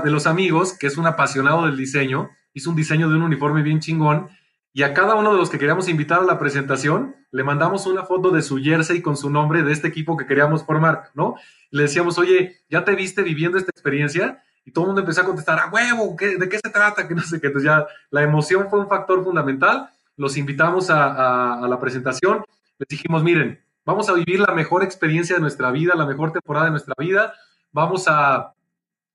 de 0.03 0.11
los 0.11 0.27
amigos, 0.27 0.79
que 0.79 0.87
es 0.87 0.97
un 0.97 1.07
apasionado 1.07 1.67
del 1.67 1.77
diseño, 1.77 2.31
hizo 2.57 2.71
un 2.71 2.77
diseño 2.77 3.09
de 3.09 3.17
un 3.17 3.23
uniforme 3.23 3.63
bien 3.63 3.81
chingón 3.81 4.29
y 4.73 4.83
a 4.83 4.95
cada 4.95 5.15
uno 5.15 5.33
de 5.33 5.39
los 5.39 5.51
que 5.51 5.59
queríamos 5.59 5.89
invitar 5.89 6.21
a 6.21 6.25
la 6.25 6.39
presentación 6.39 7.15
le 7.31 7.45
mandamos 7.45 7.87
una 7.87 8.05
foto 8.05 8.31
de 8.31 8.43
su 8.43 8.59
jersey 8.59 9.03
con 9.03 9.17
su 9.17 9.31
nombre 9.31 9.63
de 9.63 9.73
este 9.73 9.89
equipo 9.89 10.17
que 10.17 10.27
queríamos 10.27 10.65
formar, 10.65 11.11
¿no? 11.15 11.37
le 11.71 11.83
decíamos, 11.83 12.19
oye, 12.19 12.61
¿ya 12.71 12.85
te 12.85 12.95
viste 12.95 13.23
viviendo 13.23 13.59
esta 13.59 13.71
experiencia? 13.71 14.43
Y 14.65 14.73
todo 14.73 14.85
el 14.85 14.89
mundo 14.89 15.03
empezó 15.03 15.21
a 15.21 15.25
contestar, 15.25 15.59
¡a 15.59 15.69
huevo! 15.69 16.17
¿De 16.19 16.49
qué 16.49 16.59
se 16.59 16.71
trata? 16.71 17.07
Que 17.09 17.15
no 17.15 17.23
sé 17.23 17.41
qué. 17.41 17.49
Entonces 17.49 17.71
ya 17.71 17.87
la 18.11 18.23
emoción 18.23 18.69
fue 18.71 18.81
un 18.81 18.89
factor 18.89 19.23
fundamental. 19.23 19.91
Los 20.17 20.37
invitamos 20.37 20.91
a, 20.91 21.63
a 21.63 21.69
la 21.69 21.79
presentación. 21.79 22.45
Les 22.79 22.89
dijimos, 22.89 23.23
miren, 23.23 23.61
vamos 23.85 24.09
a 24.09 24.15
vivir 24.15 24.41
la 24.41 24.55
mejor 24.55 24.83
experiencia 24.83 25.37
de 25.37 25.43
nuestra 25.43 25.71
vida, 25.71 25.95
la 25.95 26.07
mejor 26.07 26.33
temporada 26.33 26.67
de 26.67 26.73
nuestra 26.73 26.95
vida. 26.99 27.35
Vamos 27.73 28.07
a, 28.09 28.55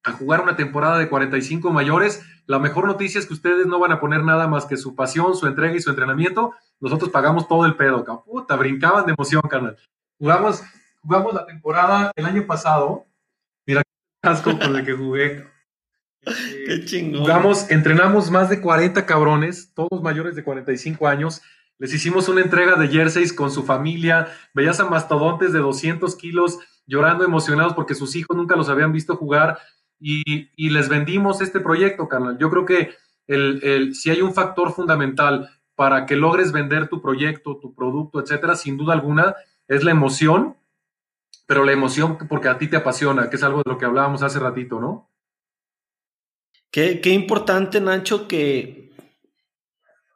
a 0.04 0.14
jugar 0.14 0.42
una 0.42 0.56
temporada 0.56 0.98
de 0.98 1.10
45 1.10 1.72
mayores. 1.72 2.24
La 2.48 2.60
mejor 2.60 2.86
noticia 2.86 3.20
es 3.20 3.28
que 3.28 3.34
ustedes 3.34 3.68
no 3.68 3.80
van 3.80 3.92
a 3.92 4.00
poner 4.00 4.24
nada 4.24 4.48
más 4.48 4.66
que 4.66 4.78
su 4.78 4.96
pasión, 4.96 5.36
su 5.36 5.48
entrega 5.48 5.76
y 5.76 5.82
su 5.82 5.90
entrenamiento. 5.90 6.54
Nosotros 6.80 7.12
pagamos 7.12 7.48
todo 7.48 7.66
el 7.66 7.76
pedo, 7.76 8.04
puta, 8.26 8.56
brincaban 8.56 9.06
de 9.06 9.14
emoción, 9.14 9.42
carnal. 9.44 9.78
Jugamos, 10.18 10.64
jugamos 11.02 11.34
la 11.34 11.46
temporada 11.46 12.12
el 12.16 12.26
año 12.26 12.46
pasado. 12.48 13.06
Mira 13.66 13.84
qué 13.84 14.30
asco 14.30 14.58
con 14.58 14.76
el 14.76 14.86
que 14.86 14.94
jugué. 14.94 15.48
Qué 16.68 16.86
chingón. 16.86 17.22
Jugamos, 17.22 17.72
entrenamos 17.72 18.30
más 18.30 18.48
de 18.48 18.62
40 18.62 19.08
cabrones, 19.08 19.74
todos 19.74 20.04
mayores 20.04 20.36
de 20.36 20.44
45 20.44 21.08
años. 21.08 21.42
Les 21.80 21.96
hicimos 21.96 22.30
una 22.30 22.42
entrega 22.42 22.76
de 22.76 22.90
jerseys 22.90 23.34
con 23.34 23.50
su 23.50 23.64
familia. 23.64 24.28
Veías 24.54 24.80
a 24.80 24.86
mastodontes 24.86 25.52
de 25.52 25.58
200 25.58 26.16
kilos 26.16 26.60
llorando 26.86 27.24
emocionados 27.24 27.74
porque 27.74 27.96
sus 27.96 28.16
hijos 28.16 28.38
nunca 28.38 28.56
los 28.56 28.70
habían 28.70 28.92
visto 28.92 29.16
jugar 29.16 29.58
y, 30.02 30.70
les 30.70 30.90
vendimos 30.90 31.42
este 31.42 31.60
proyecto, 31.60 32.08
carnal. 32.08 32.38
Yo 32.40 32.50
creo 32.50 32.66
que 32.66 32.96
el, 33.28 33.94
si 33.96 34.10
hay 34.10 34.22
un 34.22 34.34
factor 34.34 34.74
fundamental 34.74 35.50
para 35.76 36.06
que 36.06 36.16
logres 36.16 36.52
vender 36.52 36.90
tu 36.90 37.02
proyecto, 37.02 37.58
tu 37.58 37.74
producto, 37.74 38.20
etcétera, 38.20 38.56
sin 38.56 38.78
duda 38.78 38.94
alguna, 38.94 39.36
es 39.68 39.84
la 39.84 39.92
emoción, 39.92 40.58
pero 41.46 41.64
la 41.64 41.72
emoción 41.72 42.18
porque 42.28 42.50
a 42.50 42.58
ti 42.58 42.68
te 42.68 42.78
apasiona, 42.78 43.30
que 43.30 43.36
es 43.36 43.44
algo 43.44 43.62
de 43.64 43.72
lo 43.72 43.78
que 43.78 43.86
hablábamos 43.86 44.24
hace 44.24 44.40
ratito, 44.40 44.80
¿no? 44.80 45.10
Qué, 46.72 47.02
qué 47.02 47.10
importante, 47.10 47.82
Nacho, 47.82 48.28
que, 48.28 48.94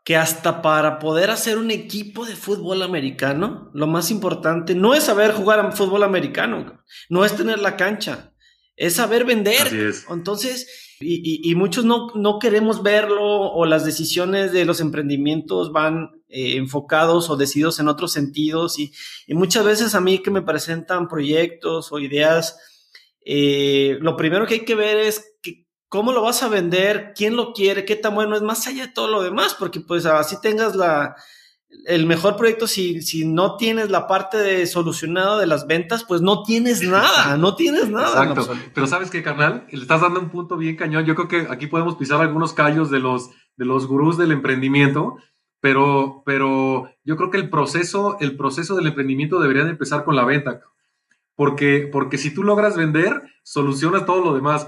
que 0.06 0.16
hasta 0.16 0.62
para 0.62 1.00
poder 1.00 1.32
hacer 1.32 1.58
un 1.58 1.72
equipo 1.72 2.26
de 2.26 2.36
fútbol 2.36 2.82
americano, 2.84 3.72
lo 3.74 3.88
más 3.88 4.12
importante 4.12 4.76
no 4.76 4.94
es 4.94 5.04
saber 5.04 5.34
jugar 5.34 5.60
a 5.60 5.72
fútbol 5.72 6.04
americano, 6.04 6.84
no 7.10 7.26
es 7.26 7.36
tener 7.36 7.60
la 7.60 7.76
cancha, 7.76 8.32
es 8.76 8.96
saber 8.96 9.26
vender. 9.26 9.94
Entonces, 10.10 10.96
y, 11.00 11.54
muchos 11.56 11.86
no, 11.86 12.08
no, 12.16 12.40
queremos 12.40 12.82
verlo 12.82 13.52
o 13.52 13.66
las 13.66 13.86
decisiones 13.86 14.52
de 14.52 14.66
los 14.66 14.80
emprendimientos 14.80 15.72
van 15.72 16.24
eh, 16.30 16.56
enfocados 16.56 17.30
o 17.30 17.36
decididos 17.36 17.80
en 17.80 17.88
otros 17.88 18.12
sentidos. 18.12 18.80
Y, 18.80 18.92
muchas 19.30 19.66
veces 19.66 19.96
a 19.96 20.02
mí 20.02 20.20
que 20.20 20.32
me 20.32 20.42
presentan 20.42 21.08
proyectos 21.08 21.92
o 21.92 22.00
ideas, 22.00 22.58
eh, 23.26 23.98
lo 24.02 24.16
primero 24.16 24.46
que 24.46 24.56
hay 24.56 24.66
que 24.66 24.76
ver 24.76 24.98
es 24.98 25.36
que, 25.42 25.66
cómo 25.90 26.12
lo 26.12 26.22
vas 26.22 26.44
a 26.44 26.50
vender, 26.50 27.14
quién 27.16 27.36
lo 27.36 27.54
quiere, 27.54 27.86
qué 27.86 27.96
tan 27.96 28.16
bueno 28.16 28.36
es, 28.36 28.42
más 28.42 28.68
allá 28.68 28.88
de 28.88 28.94
todo 28.94 29.08
lo 29.08 29.24
demás, 29.24 29.56
porque 29.58 29.82
pues 29.82 30.06
así 30.06 30.40
tengas 30.42 30.76
la, 30.76 31.16
el 31.86 32.06
mejor 32.06 32.36
proyecto, 32.36 32.68
si, 32.68 33.02
si 33.02 33.26
no 33.26 33.58
tienes 33.58 33.90
la 33.90 34.08
parte 34.08 34.38
de 34.38 34.66
solucionado 34.66 35.38
de 35.38 35.48
las 35.48 35.68
ventas, 35.68 36.04
pues 36.04 36.22
no 36.22 36.44
tienes 36.44 36.82
nada, 36.82 37.38
no 37.38 37.56
tienes 37.56 37.90
nada. 37.90 38.24
Exacto. 38.24 38.54
Pero 38.74 38.88
sabes 38.88 39.10
que, 39.10 39.24
carnal, 39.24 39.68
le 39.70 39.82
estás 39.82 40.02
dando 40.02 40.20
un 40.20 40.30
punto 40.30 40.58
bien 40.58 40.76
cañón. 40.76 41.06
Yo 41.06 41.16
creo 41.16 41.28
que 41.28 41.48
aquí 41.52 41.68
podemos 41.68 41.96
pisar 41.96 42.22
algunos 42.22 42.54
callos 42.54 42.90
de 42.90 43.00
los, 43.00 43.30
de 43.58 43.66
los 43.66 43.88
gurús 43.88 44.18
del 44.18 44.32
emprendimiento, 44.32 45.18
pero, 45.60 46.24
pero 46.26 46.90
yo 47.04 47.18
creo 47.18 47.30
que 47.32 47.38
el 47.38 47.50
proceso, 47.50 48.18
el 48.20 48.36
proceso 48.36 48.76
del 48.76 48.88
emprendimiento 48.88 49.40
debería 49.40 49.64
de 49.64 49.72
empezar 49.72 50.04
con 50.04 50.16
la 50.16 50.26
venta. 50.26 50.62
Porque, 51.36 51.90
porque 51.92 52.18
si 52.18 52.34
tú 52.34 52.44
logras 52.44 52.78
vender, 52.78 53.22
solucionas 53.44 54.06
todo 54.06 54.24
lo 54.24 54.34
demás. 54.34 54.68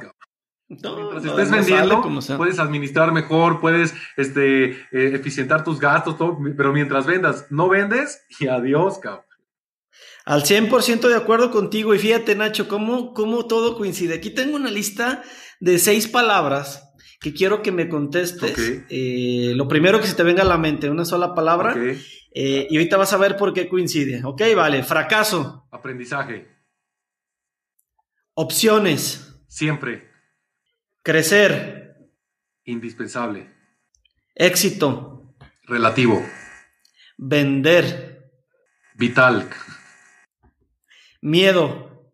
Mientras 0.70 1.24
estés 1.24 1.50
vendiendo, 1.50 2.02
puedes 2.36 2.60
administrar 2.60 3.14
mejor, 3.14 3.62
puedes 3.62 3.94
este, 4.18 4.72
eh, 4.72 4.86
eficientar 4.92 5.64
tus 5.64 5.80
gastos, 5.80 6.18
todo, 6.18 6.38
pero 6.58 6.74
mientras 6.74 7.06
vendas, 7.06 7.46
no 7.50 7.70
vendes 7.70 8.26
y 8.40 8.48
adiós, 8.48 9.00
cabrón. 9.00 9.24
Al 10.26 10.44
100% 10.44 11.08
de 11.08 11.16
acuerdo 11.16 11.52
contigo 11.52 11.96
y 11.96 12.00
fíjate, 12.00 12.36
Nacho, 12.36 12.68
cómo, 12.68 13.14
cómo 13.14 13.48
todo 13.48 13.78
coincide. 13.78 14.16
Aquí 14.16 14.30
tengo 14.30 14.58
una 14.58 14.70
lista 14.70 15.24
de 15.62 15.80
seis 15.80 16.06
palabras 16.06 16.88
que 17.22 17.34
quiero 17.34 17.62
que 17.62 17.72
me 17.72 17.88
contestes. 17.88 18.84
Eh, 18.90 19.54
lo 19.56 19.70
primero 19.70 20.02
que 20.02 20.08
se 20.08 20.16
te 20.16 20.24
venga 20.24 20.42
a 20.44 20.46
la 20.46 20.58
mente, 20.58 20.90
una 20.90 21.06
sola 21.06 21.34
palabra. 21.34 21.76
Eh, 21.78 22.68
y 22.70 22.76
ahorita 22.76 22.98
vas 22.98 23.14
a 23.14 23.18
ver 23.18 23.38
por 23.38 23.54
qué 23.54 23.70
coincide. 23.70 24.22
Ok, 24.26 24.42
vale. 24.54 24.84
Fracaso. 24.84 25.66
Aprendizaje. 25.72 26.48
Opciones. 28.34 29.42
Siempre. 29.48 30.07
Crecer. 31.08 32.12
Indispensable. 32.66 33.50
Éxito. 34.36 35.38
Relativo. 35.64 36.22
Vender. 37.18 38.30
Vital. 38.94 39.50
Miedo. 41.22 42.12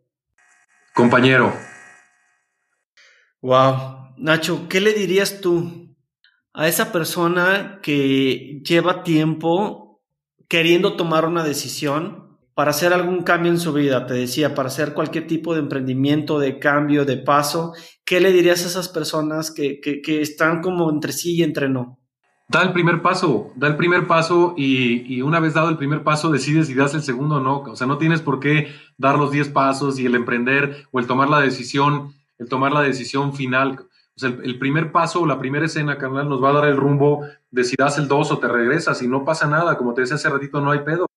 Compañero. 0.94 1.58
Wow. 3.42 4.14
Nacho, 4.18 4.70
¿qué 4.70 4.80
le 4.80 4.94
dirías 4.94 5.42
tú 5.42 5.98
a 6.54 6.68
esa 6.68 6.92
persona 6.92 7.80
que 7.82 8.62
lleva 8.64 9.02
tiempo 9.02 10.04
queriendo 10.48 10.96
tomar 10.98 11.26
una 11.26 11.44
decisión 11.44 12.23
para 12.56 12.70
hacer 12.70 12.94
algún 12.94 13.24
cambio 13.24 13.52
en 13.52 13.60
su 13.60 13.74
vida, 13.74 14.06
te 14.06 14.14
decía, 14.14 14.54
para 14.54 14.68
hacer 14.68 14.94
cualquier 14.94 15.26
tipo 15.26 15.54
de 15.54 15.62
emprendimiento, 15.62 16.40
de 16.40 16.60
cambio, 16.60 17.04
de 17.06 17.18
paso, 17.18 17.74
¿qué 18.06 18.20
le 18.20 18.32
dirías 18.32 18.64
a 18.64 18.68
esas 18.68 18.90
personas 18.90 19.52
que, 19.52 19.80
están 20.06 20.62
como 20.62 20.90
entre 20.92 21.14
sí 21.14 21.38
y 21.38 21.44
entre 21.44 21.70
no? 21.70 22.00
Da 22.50 22.62
el 22.62 22.72
primer 22.72 23.02
paso, 23.02 23.52
da 23.56 23.68
el 23.68 23.76
primer 23.76 24.06
paso 24.06 24.54
y, 24.56 25.22
una 25.22 25.40
vez 25.40 25.56
dado 25.56 25.70
el 25.70 25.78
primer 25.78 26.04
paso 26.04 26.30
decides 26.30 26.68
si 26.68 26.76
das 26.76 26.94
el 26.94 27.02
segundo 27.02 27.38
o 27.38 27.40
no. 27.40 27.62
O 27.62 27.76
sea, 27.76 27.88
no 27.88 27.98
tienes 27.98 28.22
por 28.22 28.40
qué 28.40 28.68
dar 28.98 29.18
los 29.18 29.32
10 29.32 29.50
pasos 29.50 30.00
y 30.00 30.06
el 30.06 30.14
emprender 30.14 30.86
o 30.92 31.00
el 31.00 31.08
tomar 31.08 31.30
la 31.30 31.40
decisión, 31.40 32.14
el 32.38 32.50
tomar 32.50 32.72
la 32.72 32.82
decisión 32.82 33.34
final. 33.34 33.80
O 34.16 34.20
sea, 34.20 34.30
el, 34.30 34.60
primer 34.60 34.92
paso 34.92 35.26
la 35.26 35.40
primera 35.40 35.66
escena, 35.66 35.98
carnal, 35.98 36.30
nos 36.30 36.44
va 36.44 36.50
a 36.50 36.54
dar 36.54 36.66
el 36.68 36.78
rumbo 36.78 37.26
de 37.50 37.64
si 37.64 37.76
das 37.76 37.98
el 37.98 38.08
2 38.08 38.32
o 38.32 38.38
te 38.38 38.48
regresas 38.48 39.02
y 39.02 39.08
no 39.08 39.26
pasa 39.26 39.48
nada. 39.48 39.76
Como 39.76 39.96
te 39.96 40.02
decía 40.02 40.18
hace 40.18 40.30
ratito, 40.30 40.62
no 40.62 40.70
hay 40.70 40.80
pedo. 40.80 41.08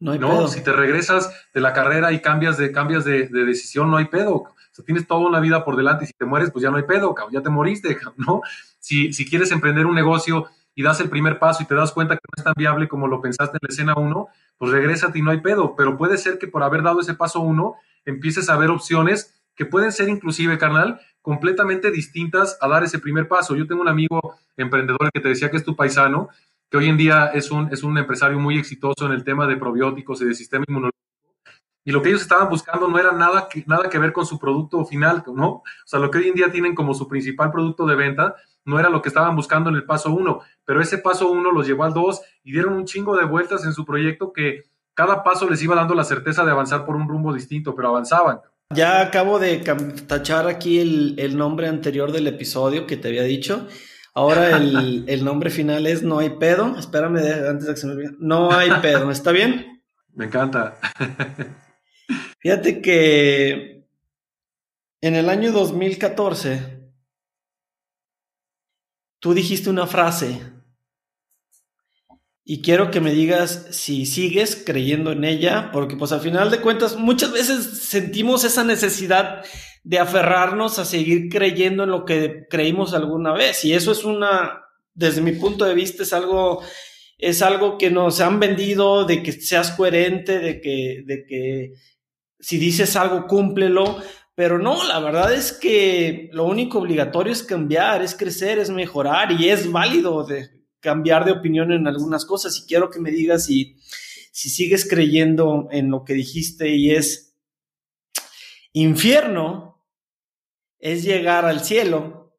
No, 0.00 0.12
hay 0.12 0.18
no 0.18 0.48
si 0.48 0.62
te 0.62 0.72
regresas 0.72 1.32
de 1.52 1.60
la 1.60 1.72
carrera 1.72 2.12
y 2.12 2.20
cambias 2.20 2.58
de, 2.58 2.72
cambias 2.72 3.04
de, 3.04 3.28
decisión, 3.28 3.90
no 3.90 3.96
hay 3.96 4.06
pedo. 4.06 4.34
O 4.34 4.54
sea, 4.70 4.84
tienes 4.84 5.06
toda 5.06 5.26
una 5.26 5.40
vida 5.40 5.64
por 5.64 5.76
delante 5.76 6.04
y 6.04 6.06
si 6.08 6.12
te 6.12 6.24
mueres, 6.24 6.50
pues 6.50 6.62
ya 6.62 6.70
no 6.70 6.76
hay 6.76 6.82
pedo, 6.82 7.14
ya 7.30 7.42
te 7.42 7.50
moriste, 7.50 7.96
¿no? 8.16 8.42
Si, 8.78 9.12
si 9.12 9.28
quieres 9.28 9.50
emprender 9.52 9.86
un 9.86 9.94
negocio 9.94 10.46
y 10.74 10.82
das 10.82 11.00
el 11.00 11.08
primer 11.08 11.38
paso 11.38 11.62
y 11.62 11.66
te 11.66 11.74
das 11.74 11.92
cuenta 11.92 12.16
que 12.16 12.22
no 12.24 12.34
es 12.36 12.44
tan 12.44 12.54
viable 12.56 12.88
como 12.88 13.06
lo 13.06 13.20
pensaste 13.20 13.56
en 13.56 13.60
la 13.62 13.72
escena 13.72 13.94
1, 13.96 14.28
pues 14.58 14.72
regrésate 14.72 15.18
y 15.18 15.22
no 15.22 15.30
hay 15.30 15.40
pedo. 15.40 15.76
Pero 15.76 15.96
puede 15.96 16.18
ser 16.18 16.38
que 16.38 16.48
por 16.48 16.62
haber 16.62 16.82
dado 16.82 17.00
ese 17.00 17.14
paso 17.14 17.40
1, 17.40 17.76
empieces 18.04 18.48
a 18.48 18.56
ver 18.56 18.70
opciones 18.70 19.40
que 19.54 19.66
pueden 19.66 19.92
ser 19.92 20.08
inclusive, 20.08 20.58
carnal, 20.58 21.00
completamente 21.22 21.90
distintas 21.90 22.58
a 22.60 22.68
dar 22.68 22.82
ese 22.82 22.98
primer 22.98 23.28
paso. 23.28 23.54
Yo 23.54 23.66
tengo 23.66 23.82
un 23.82 23.88
amigo 23.88 24.36
emprendedor 24.56 25.10
que 25.12 25.20
te 25.20 25.28
decía 25.28 25.50
que 25.50 25.56
es 25.56 25.64
tu 25.64 25.76
paisano, 25.76 26.28
que 26.74 26.78
hoy 26.78 26.88
en 26.88 26.96
día 26.96 27.30
es 27.32 27.52
un, 27.52 27.72
es 27.72 27.84
un 27.84 27.96
empresario 27.98 28.36
muy 28.40 28.58
exitoso 28.58 29.06
en 29.06 29.12
el 29.12 29.22
tema 29.22 29.46
de 29.46 29.56
probióticos 29.56 30.20
y 30.20 30.24
de 30.24 30.34
sistema 30.34 30.64
inmunológico. 30.66 30.98
Y 31.84 31.92
lo 31.92 32.02
que 32.02 32.08
ellos 32.08 32.22
estaban 32.22 32.48
buscando 32.48 32.88
no 32.88 32.98
era 32.98 33.12
nada 33.12 33.46
que, 33.48 33.62
nada 33.68 33.88
que 33.88 33.96
ver 33.96 34.12
con 34.12 34.26
su 34.26 34.40
producto 34.40 34.84
final, 34.84 35.22
¿no? 35.36 35.48
O 35.48 35.62
sea, 35.84 36.00
lo 36.00 36.10
que 36.10 36.18
hoy 36.18 36.30
en 36.30 36.34
día 36.34 36.50
tienen 36.50 36.74
como 36.74 36.92
su 36.92 37.06
principal 37.06 37.52
producto 37.52 37.86
de 37.86 37.94
venta 37.94 38.34
no 38.64 38.80
era 38.80 38.88
lo 38.88 39.02
que 39.02 39.08
estaban 39.08 39.36
buscando 39.36 39.70
en 39.70 39.76
el 39.76 39.84
paso 39.84 40.10
uno, 40.10 40.40
pero 40.64 40.80
ese 40.80 40.98
paso 40.98 41.30
uno 41.30 41.52
los 41.52 41.64
llevó 41.64 41.84
al 41.84 41.94
dos 41.94 42.22
y 42.42 42.50
dieron 42.50 42.72
un 42.72 42.86
chingo 42.86 43.16
de 43.16 43.24
vueltas 43.24 43.64
en 43.64 43.72
su 43.72 43.84
proyecto 43.84 44.32
que 44.32 44.64
cada 44.94 45.22
paso 45.22 45.48
les 45.48 45.62
iba 45.62 45.76
dando 45.76 45.94
la 45.94 46.02
certeza 46.02 46.44
de 46.44 46.50
avanzar 46.50 46.84
por 46.84 46.96
un 46.96 47.08
rumbo 47.08 47.32
distinto, 47.32 47.76
pero 47.76 47.90
avanzaban. 47.90 48.40
Ya 48.74 49.00
acabo 49.00 49.38
de 49.38 49.58
tachar 50.08 50.48
aquí 50.48 50.80
el, 50.80 51.14
el 51.18 51.36
nombre 51.36 51.68
anterior 51.68 52.10
del 52.10 52.26
episodio 52.26 52.84
que 52.84 52.96
te 52.96 53.06
había 53.06 53.22
dicho 53.22 53.68
Ahora 54.16 54.56
el, 54.56 55.24
nombre 55.24 55.50
final 55.50 55.86
es 55.88 56.02
No 56.02 56.20
hay 56.20 56.30
pedo. 56.30 56.78
Espérame 56.78 57.18
antes 57.48 57.66
de 57.66 57.74
que 57.74 57.80
se 57.80 57.86
me 57.86 57.94
olvide. 57.94 58.12
No 58.20 58.52
hay 58.52 58.70
pedo. 58.80 59.10
¿Está 59.10 59.32
bien? 59.32 59.82
Me 60.14 60.26
encanta. 60.26 60.78
Fíjate 62.38 62.80
que 62.80 63.84
en 65.00 65.16
el 65.16 65.28
año 65.28 65.50
2014 65.50 66.92
tú 69.18 69.34
dijiste 69.34 69.70
una 69.70 69.88
frase 69.88 70.40
y 72.46 72.60
quiero 72.60 72.90
que 72.90 73.00
me 73.00 73.12
digas 73.12 73.68
si 73.70 74.04
sigues 74.04 74.62
creyendo 74.66 75.12
en 75.12 75.24
ella, 75.24 75.70
porque 75.72 75.96
pues 75.96 76.12
al 76.12 76.20
final 76.20 76.50
de 76.50 76.60
cuentas 76.60 76.96
muchas 76.96 77.32
veces 77.32 77.64
sentimos 77.82 78.44
esa 78.44 78.64
necesidad 78.64 79.42
de 79.82 79.98
aferrarnos 79.98 80.78
a 80.78 80.84
seguir 80.84 81.30
creyendo 81.30 81.84
en 81.84 81.90
lo 81.90 82.04
que 82.04 82.46
creímos 82.50 82.92
alguna 82.92 83.32
vez 83.32 83.64
y 83.64 83.72
eso 83.72 83.92
es 83.92 84.04
una, 84.04 84.62
desde 84.92 85.22
mi 85.22 85.32
punto 85.32 85.64
de 85.64 85.74
vista 85.74 86.02
es 86.02 86.12
algo, 86.12 86.62
es 87.16 87.40
algo 87.40 87.78
que 87.78 87.90
nos 87.90 88.20
han 88.20 88.38
vendido 88.38 89.06
de 89.06 89.22
que 89.22 89.32
seas 89.32 89.70
coherente, 89.70 90.38
de 90.38 90.60
que, 90.60 91.02
de 91.06 91.24
que 91.26 91.72
si 92.38 92.58
dices 92.58 92.94
algo 92.96 93.26
cúmplelo, 93.26 94.02
pero 94.34 94.58
no, 94.58 94.86
la 94.86 95.00
verdad 95.00 95.32
es 95.32 95.52
que 95.52 96.28
lo 96.32 96.44
único 96.44 96.78
obligatorio 96.78 97.32
es 97.32 97.42
cambiar, 97.42 98.02
es 98.02 98.14
crecer, 98.14 98.58
es 98.58 98.68
mejorar 98.68 99.32
y 99.32 99.48
es 99.48 99.70
válido 99.70 100.24
de, 100.24 100.53
cambiar 100.84 101.24
de 101.24 101.32
opinión 101.32 101.72
en 101.72 101.88
algunas 101.88 102.26
cosas 102.26 102.58
y 102.58 102.66
quiero 102.66 102.90
que 102.90 103.00
me 103.00 103.10
digas 103.10 103.46
si, 103.46 103.78
si 104.30 104.50
sigues 104.50 104.86
creyendo 104.86 105.66
en 105.72 105.90
lo 105.90 106.04
que 106.04 106.12
dijiste 106.12 106.76
y 106.76 106.90
es 106.90 107.34
infierno 108.74 109.82
es 110.78 111.02
llegar 111.02 111.46
al 111.46 111.60
cielo 111.60 112.36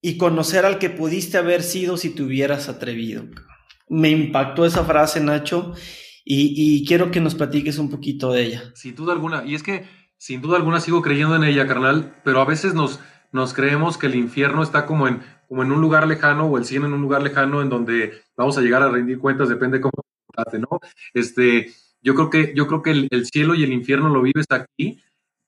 y 0.00 0.16
conocer 0.16 0.64
al 0.64 0.78
que 0.78 0.88
pudiste 0.88 1.36
haber 1.36 1.62
sido 1.62 1.98
si 1.98 2.10
te 2.10 2.22
hubieras 2.22 2.70
atrevido. 2.70 3.24
Me 3.88 4.08
impactó 4.08 4.64
esa 4.64 4.84
frase, 4.84 5.20
Nacho, 5.20 5.74
y, 6.24 6.54
y 6.56 6.86
quiero 6.86 7.10
que 7.10 7.20
nos 7.20 7.34
platiques 7.34 7.76
un 7.78 7.90
poquito 7.90 8.32
de 8.32 8.44
ella. 8.44 8.72
Sin 8.74 8.94
duda 8.94 9.12
alguna, 9.12 9.44
y 9.44 9.54
es 9.54 9.62
que 9.62 9.86
sin 10.16 10.40
duda 10.40 10.56
alguna 10.56 10.80
sigo 10.80 11.02
creyendo 11.02 11.36
en 11.36 11.44
ella, 11.44 11.66
carnal, 11.66 12.22
pero 12.24 12.40
a 12.40 12.46
veces 12.46 12.72
nos, 12.72 13.00
nos 13.32 13.52
creemos 13.52 13.98
que 13.98 14.06
el 14.06 14.14
infierno 14.14 14.62
está 14.62 14.86
como 14.86 15.08
en 15.08 15.22
como 15.48 15.62
en 15.62 15.72
un 15.72 15.80
lugar 15.80 16.06
lejano 16.06 16.46
o 16.46 16.58
el 16.58 16.64
cielo 16.64 16.86
en 16.86 16.94
un 16.94 17.02
lugar 17.02 17.22
lejano 17.22 17.62
en 17.62 17.68
donde 17.68 18.22
vamos 18.36 18.58
a 18.58 18.60
llegar 18.60 18.82
a 18.82 18.90
rendir 18.90 19.18
cuentas, 19.18 19.48
depende 19.48 19.80
cómo 19.80 20.04
trate, 20.34 20.58
¿no? 20.58 20.68
Este, 21.14 21.72
yo 22.02 22.14
creo 22.14 22.30
que, 22.30 22.52
yo 22.54 22.66
creo 22.66 22.82
que 22.82 22.90
el, 23.10 23.26
cielo 23.26 23.54
y 23.54 23.64
el 23.64 23.72
infierno 23.72 24.08
lo 24.08 24.22
vives 24.22 24.46
aquí 24.50 25.02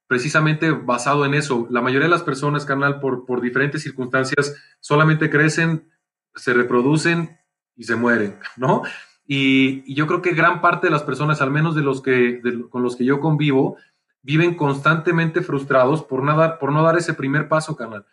precisamente 0.06 0.70
basado 0.70 1.26
en 1.26 1.34
eso. 1.34 1.66
La 1.70 1.82
mayoría 1.82 2.06
de 2.06 2.10
las 2.10 2.22
personas, 2.22 2.64
carnal, 2.64 2.98
por, 3.00 3.26
por 3.26 3.40
diferentes 3.40 3.82
circunstancias, 3.82 4.56
solamente 4.80 5.28
crecen, 5.28 5.90
se 6.34 6.54
reproducen 6.54 7.38
y 7.76 7.84
se 7.84 7.96
mueren, 7.96 8.38
¿no? 8.56 8.82
Y, 9.26 9.94
yo 9.94 10.06
creo 10.06 10.22
que 10.22 10.32
gran 10.32 10.60
parte 10.60 10.86
de 10.86 10.90
las 10.90 11.02
personas, 11.02 11.42
al 11.42 11.50
menos 11.50 11.74
de 11.74 11.82
los 11.82 12.00
que, 12.00 12.40
con 12.70 12.82
los 12.82 12.96
que 12.96 13.04
yo 13.04 13.20
convivo, 13.20 13.76
viven 14.22 14.54
constantemente 14.54 15.42
frustrados 15.42 16.02
por, 16.02 16.22
nada, 16.22 16.58
por 16.58 16.72
no 16.72 16.82
dar 16.82 16.96
ese 16.96 17.14
primer 17.14 17.48
paso, 17.48 17.76
carnal 17.76 18.06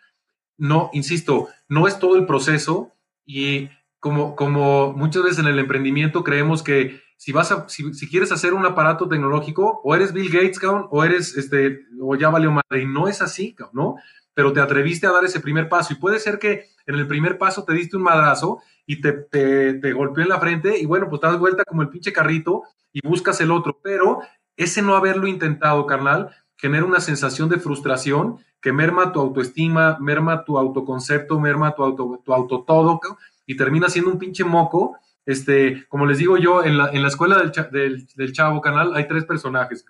no, 0.58 0.90
insisto, 0.92 1.48
no 1.68 1.86
es 1.86 1.98
todo 1.98 2.16
el 2.16 2.26
proceso 2.26 2.92
y 3.24 3.68
como, 4.00 4.36
como 4.36 4.92
muchas 4.92 5.22
veces 5.22 5.38
en 5.40 5.46
el 5.46 5.58
emprendimiento 5.58 6.22
creemos 6.22 6.62
que 6.62 7.00
si 7.16 7.32
vas 7.32 7.50
a, 7.50 7.68
si, 7.68 8.08
quieres 8.08 8.30
hacer 8.30 8.54
un 8.54 8.66
aparato 8.66 9.08
tecnológico, 9.08 9.80
o 9.82 9.94
eres 9.94 10.12
Bill 10.12 10.30
Gates, 10.30 10.60
o 10.62 11.04
eres 11.04 11.36
este, 11.36 11.86
o 12.00 12.14
ya 12.14 12.28
valió 12.28 12.52
madre, 12.52 12.82
y 12.82 12.86
no 12.86 13.08
es 13.08 13.22
así, 13.22 13.56
¿no? 13.72 13.96
Pero 14.34 14.52
te 14.52 14.60
atreviste 14.60 15.06
a 15.06 15.12
dar 15.12 15.24
ese 15.24 15.40
primer 15.40 15.68
paso, 15.68 15.94
y 15.94 15.96
puede 15.96 16.18
ser 16.18 16.38
que 16.38 16.66
en 16.86 16.94
el 16.96 17.06
primer 17.06 17.38
paso 17.38 17.64
te 17.64 17.72
diste 17.72 17.96
un 17.96 18.02
madrazo 18.02 18.60
y 18.84 19.00
te, 19.00 19.12
te, 19.12 19.74
te 19.74 19.92
golpeó 19.92 20.22
en 20.22 20.28
la 20.28 20.40
frente, 20.40 20.78
y 20.78 20.84
bueno, 20.84 21.08
pues 21.08 21.20
te 21.20 21.26
das 21.26 21.38
vuelta 21.38 21.64
como 21.64 21.82
el 21.82 21.88
pinche 21.88 22.12
carrito 22.12 22.64
y 22.92 23.00
buscas 23.06 23.40
el 23.40 23.50
otro, 23.50 23.80
pero 23.82 24.20
ese 24.56 24.82
no 24.82 24.94
haberlo 24.94 25.26
intentado, 25.26 25.86
carnal, 25.86 26.30
genera 26.56 26.84
una 26.84 27.00
sensación 27.00 27.48
de 27.48 27.58
frustración 27.58 28.38
que 28.66 28.72
merma 28.72 29.12
tu 29.12 29.20
autoestima, 29.20 29.96
merma 30.00 30.44
tu 30.44 30.58
autoconcepto, 30.58 31.38
merma 31.38 31.72
tu 31.76 31.84
auto, 31.84 32.20
tu 32.24 32.34
auto 32.34 32.64
todo, 32.64 32.98
y 33.46 33.56
termina 33.56 33.88
siendo 33.88 34.10
un 34.10 34.18
pinche 34.18 34.42
moco. 34.42 34.98
Este, 35.24 35.86
como 35.86 36.04
les 36.04 36.18
digo 36.18 36.36
yo, 36.36 36.64
en 36.64 36.76
la, 36.76 36.90
en 36.90 37.00
la 37.00 37.06
escuela 37.06 37.40
del, 37.70 38.08
del, 38.16 38.32
Chavo 38.32 38.60
Canal 38.60 38.96
hay 38.96 39.06
tres 39.06 39.24
personajes. 39.24 39.86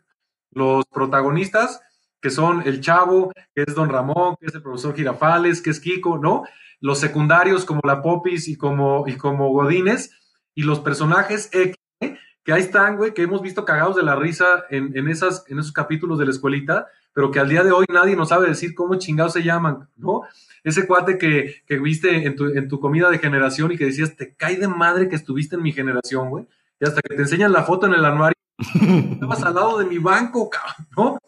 Los 0.50 0.84
protagonistas, 0.92 1.80
que 2.20 2.28
son 2.28 2.64
el 2.66 2.82
Chavo, 2.82 3.32
que 3.54 3.64
es 3.66 3.74
Don 3.74 3.88
Ramón, 3.88 4.36
que 4.38 4.48
es 4.48 4.54
el 4.54 4.60
profesor 4.60 4.94
Girafales, 4.94 5.62
que 5.62 5.70
es 5.70 5.80
Kiko, 5.80 6.18
¿no? 6.18 6.44
Los 6.78 6.98
secundarios 6.98 7.64
como 7.64 7.80
la 7.82 8.02
Popis 8.02 8.46
y 8.46 8.56
como, 8.58 9.04
y 9.08 9.16
como 9.16 9.48
Godines, 9.52 10.10
y 10.54 10.64
los 10.64 10.80
personajes 10.80 11.48
X, 11.50 11.76
que 12.46 12.52
ahí 12.52 12.62
están, 12.62 12.96
güey, 12.96 13.12
que 13.12 13.22
hemos 13.22 13.42
visto 13.42 13.64
cagados 13.64 13.96
de 13.96 14.04
la 14.04 14.14
risa 14.14 14.66
en, 14.70 14.96
en, 14.96 15.08
esas, 15.08 15.44
en 15.48 15.58
esos 15.58 15.72
capítulos 15.72 16.16
de 16.16 16.26
la 16.26 16.30
escuelita, 16.30 16.86
pero 17.12 17.32
que 17.32 17.40
al 17.40 17.48
día 17.48 17.64
de 17.64 17.72
hoy 17.72 17.86
nadie 17.92 18.14
nos 18.14 18.28
sabe 18.28 18.46
decir 18.46 18.72
cómo 18.72 18.94
chingados 18.94 19.32
se 19.32 19.42
llaman, 19.42 19.88
¿no? 19.96 20.22
Ese 20.62 20.86
cuate 20.86 21.18
que, 21.18 21.64
que 21.66 21.80
viste 21.80 22.24
en 22.24 22.36
tu, 22.36 22.46
en 22.46 22.68
tu 22.68 22.78
comida 22.78 23.10
de 23.10 23.18
generación 23.18 23.72
y 23.72 23.76
que 23.76 23.86
decías, 23.86 24.14
te 24.14 24.36
cae 24.36 24.58
de 24.58 24.68
madre 24.68 25.08
que 25.08 25.16
estuviste 25.16 25.56
en 25.56 25.62
mi 25.62 25.72
generación, 25.72 26.30
güey. 26.30 26.46
Y 26.78 26.84
hasta 26.84 27.02
que 27.02 27.16
te 27.16 27.22
enseñan 27.22 27.50
la 27.50 27.64
foto 27.64 27.86
en 27.86 27.94
el 27.94 28.04
anuario, 28.04 28.36
estabas 29.10 29.42
al 29.42 29.54
lado 29.56 29.78
de 29.78 29.86
mi 29.86 29.98
banco, 29.98 30.48
cabrón, 30.48 30.86
¿no? 30.96 31.18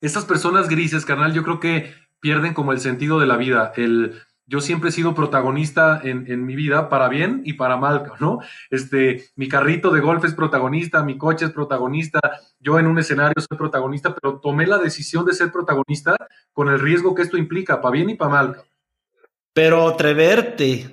Esas 0.00 0.24
personas 0.24 0.68
grises, 0.68 1.04
carnal, 1.04 1.32
yo 1.32 1.42
creo 1.42 1.58
que 1.58 1.92
pierden 2.20 2.54
como 2.54 2.70
el 2.70 2.78
sentido 2.78 3.18
de 3.18 3.26
la 3.26 3.36
vida, 3.36 3.72
el 3.74 4.22
yo 4.46 4.60
siempre 4.60 4.90
he 4.90 4.92
sido 4.92 5.14
protagonista 5.14 6.00
en, 6.02 6.44
mi 6.44 6.54
vida, 6.54 6.88
para 6.88 7.08
bien 7.08 7.42
y 7.44 7.54
para 7.54 7.76
mal, 7.76 8.12
¿no? 8.20 8.40
Este, 8.70 9.24
mi 9.36 9.48
carrito 9.48 9.90
de 9.90 10.00
golf 10.00 10.24
es 10.24 10.34
protagonista, 10.34 11.02
mi 11.02 11.16
coche 11.16 11.46
es 11.46 11.52
protagonista, 11.52 12.20
yo 12.60 12.78
en 12.78 12.86
un 12.86 12.98
escenario 12.98 13.40
soy 13.40 13.56
protagonista, 13.56 14.14
pero 14.14 14.40
tomé 14.40 14.66
la 14.66 14.78
decisión 14.78 15.24
de 15.24 15.32
ser 15.32 15.50
protagonista 15.50 16.16
con 16.52 16.68
el 16.68 16.78
riesgo 16.78 17.14
que 17.14 17.22
esto 17.22 17.38
implica, 17.38 17.80
para 17.80 17.92
bien 17.92 18.10
y 18.10 18.14
para 18.14 18.30
mal. 18.30 18.56
Pero 19.54 19.88
atreverte 19.88 20.90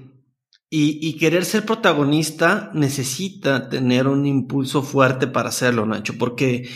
y, 0.70 1.06
y, 1.06 1.18
querer 1.18 1.44
ser 1.44 1.66
protagonista 1.66 2.72
necesita 2.74 3.68
tener 3.68 4.08
un 4.08 4.26
impulso 4.26 4.82
fuerte 4.82 5.28
para 5.28 5.50
hacerlo, 5.50 5.86
Nacho, 5.86 6.14
porque 6.18 6.70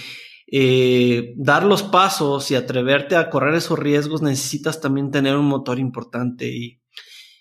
eh, 0.47 1.33
dar 1.37 1.65
los 1.65 1.83
pasos 1.83 2.51
y 2.51 2.55
atreverte 2.55 3.15
a 3.15 3.29
correr 3.29 3.55
esos 3.55 3.79
riesgos, 3.79 4.21
necesitas 4.21 4.79
también 4.79 5.11
tener 5.11 5.35
un 5.35 5.45
motor 5.45 5.79
importante. 5.79 6.47
Y, 6.47 6.81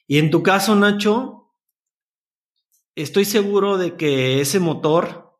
y 0.06 0.18
en 0.18 0.30
tu 0.30 0.42
caso, 0.42 0.74
Nacho, 0.74 1.54
estoy 2.94 3.24
seguro 3.24 3.76
de 3.78 3.96
que 3.96 4.40
ese 4.40 4.60
motor 4.60 5.38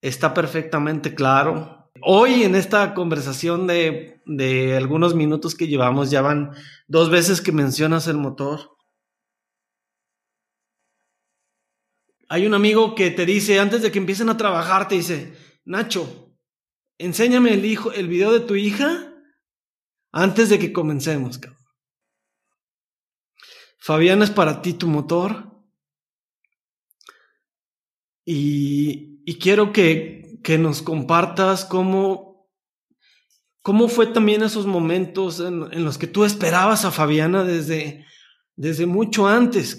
está 0.00 0.34
perfectamente 0.34 1.14
claro. 1.14 1.90
Hoy 2.02 2.44
en 2.44 2.54
esta 2.54 2.94
conversación 2.94 3.66
de, 3.66 4.20
de 4.26 4.76
algunos 4.76 5.14
minutos 5.14 5.54
que 5.54 5.66
llevamos, 5.66 6.10
ya 6.10 6.22
van 6.22 6.52
dos 6.86 7.10
veces 7.10 7.40
que 7.40 7.52
mencionas 7.52 8.06
el 8.06 8.18
motor. 8.18 8.76
Hay 12.28 12.46
un 12.46 12.54
amigo 12.54 12.94
que 12.94 13.10
te 13.10 13.24
dice, 13.24 13.58
antes 13.60 13.82
de 13.82 13.90
que 13.90 13.98
empiecen 13.98 14.28
a 14.28 14.36
trabajar, 14.36 14.88
te 14.88 14.96
dice, 14.96 15.34
Nacho, 15.66 16.32
enséñame 16.96 17.52
el, 17.52 17.64
hijo, 17.64 17.92
el 17.92 18.06
video 18.06 18.32
de 18.32 18.38
tu 18.38 18.54
hija 18.54 19.12
antes 20.12 20.48
de 20.48 20.60
que 20.60 20.72
comencemos. 20.72 21.38
Cabrón. 21.38 21.60
Fabián 23.78 24.22
es 24.22 24.30
para 24.30 24.62
ti 24.62 24.74
tu 24.74 24.86
motor. 24.86 25.52
Y, 28.24 29.22
y 29.24 29.38
quiero 29.40 29.72
que, 29.72 30.38
que, 30.44 30.56
nos 30.56 30.82
compartas 30.82 31.64
cómo, 31.64 32.48
cómo 33.62 33.88
fue 33.88 34.06
también 34.06 34.42
esos 34.42 34.66
momentos 34.66 35.40
en, 35.40 35.72
en, 35.72 35.84
los 35.84 35.98
que 35.98 36.06
tú 36.06 36.24
esperabas 36.24 36.84
a 36.84 36.92
Fabiana 36.92 37.42
desde, 37.42 38.04
desde 38.54 38.86
mucho 38.86 39.26
antes. 39.26 39.78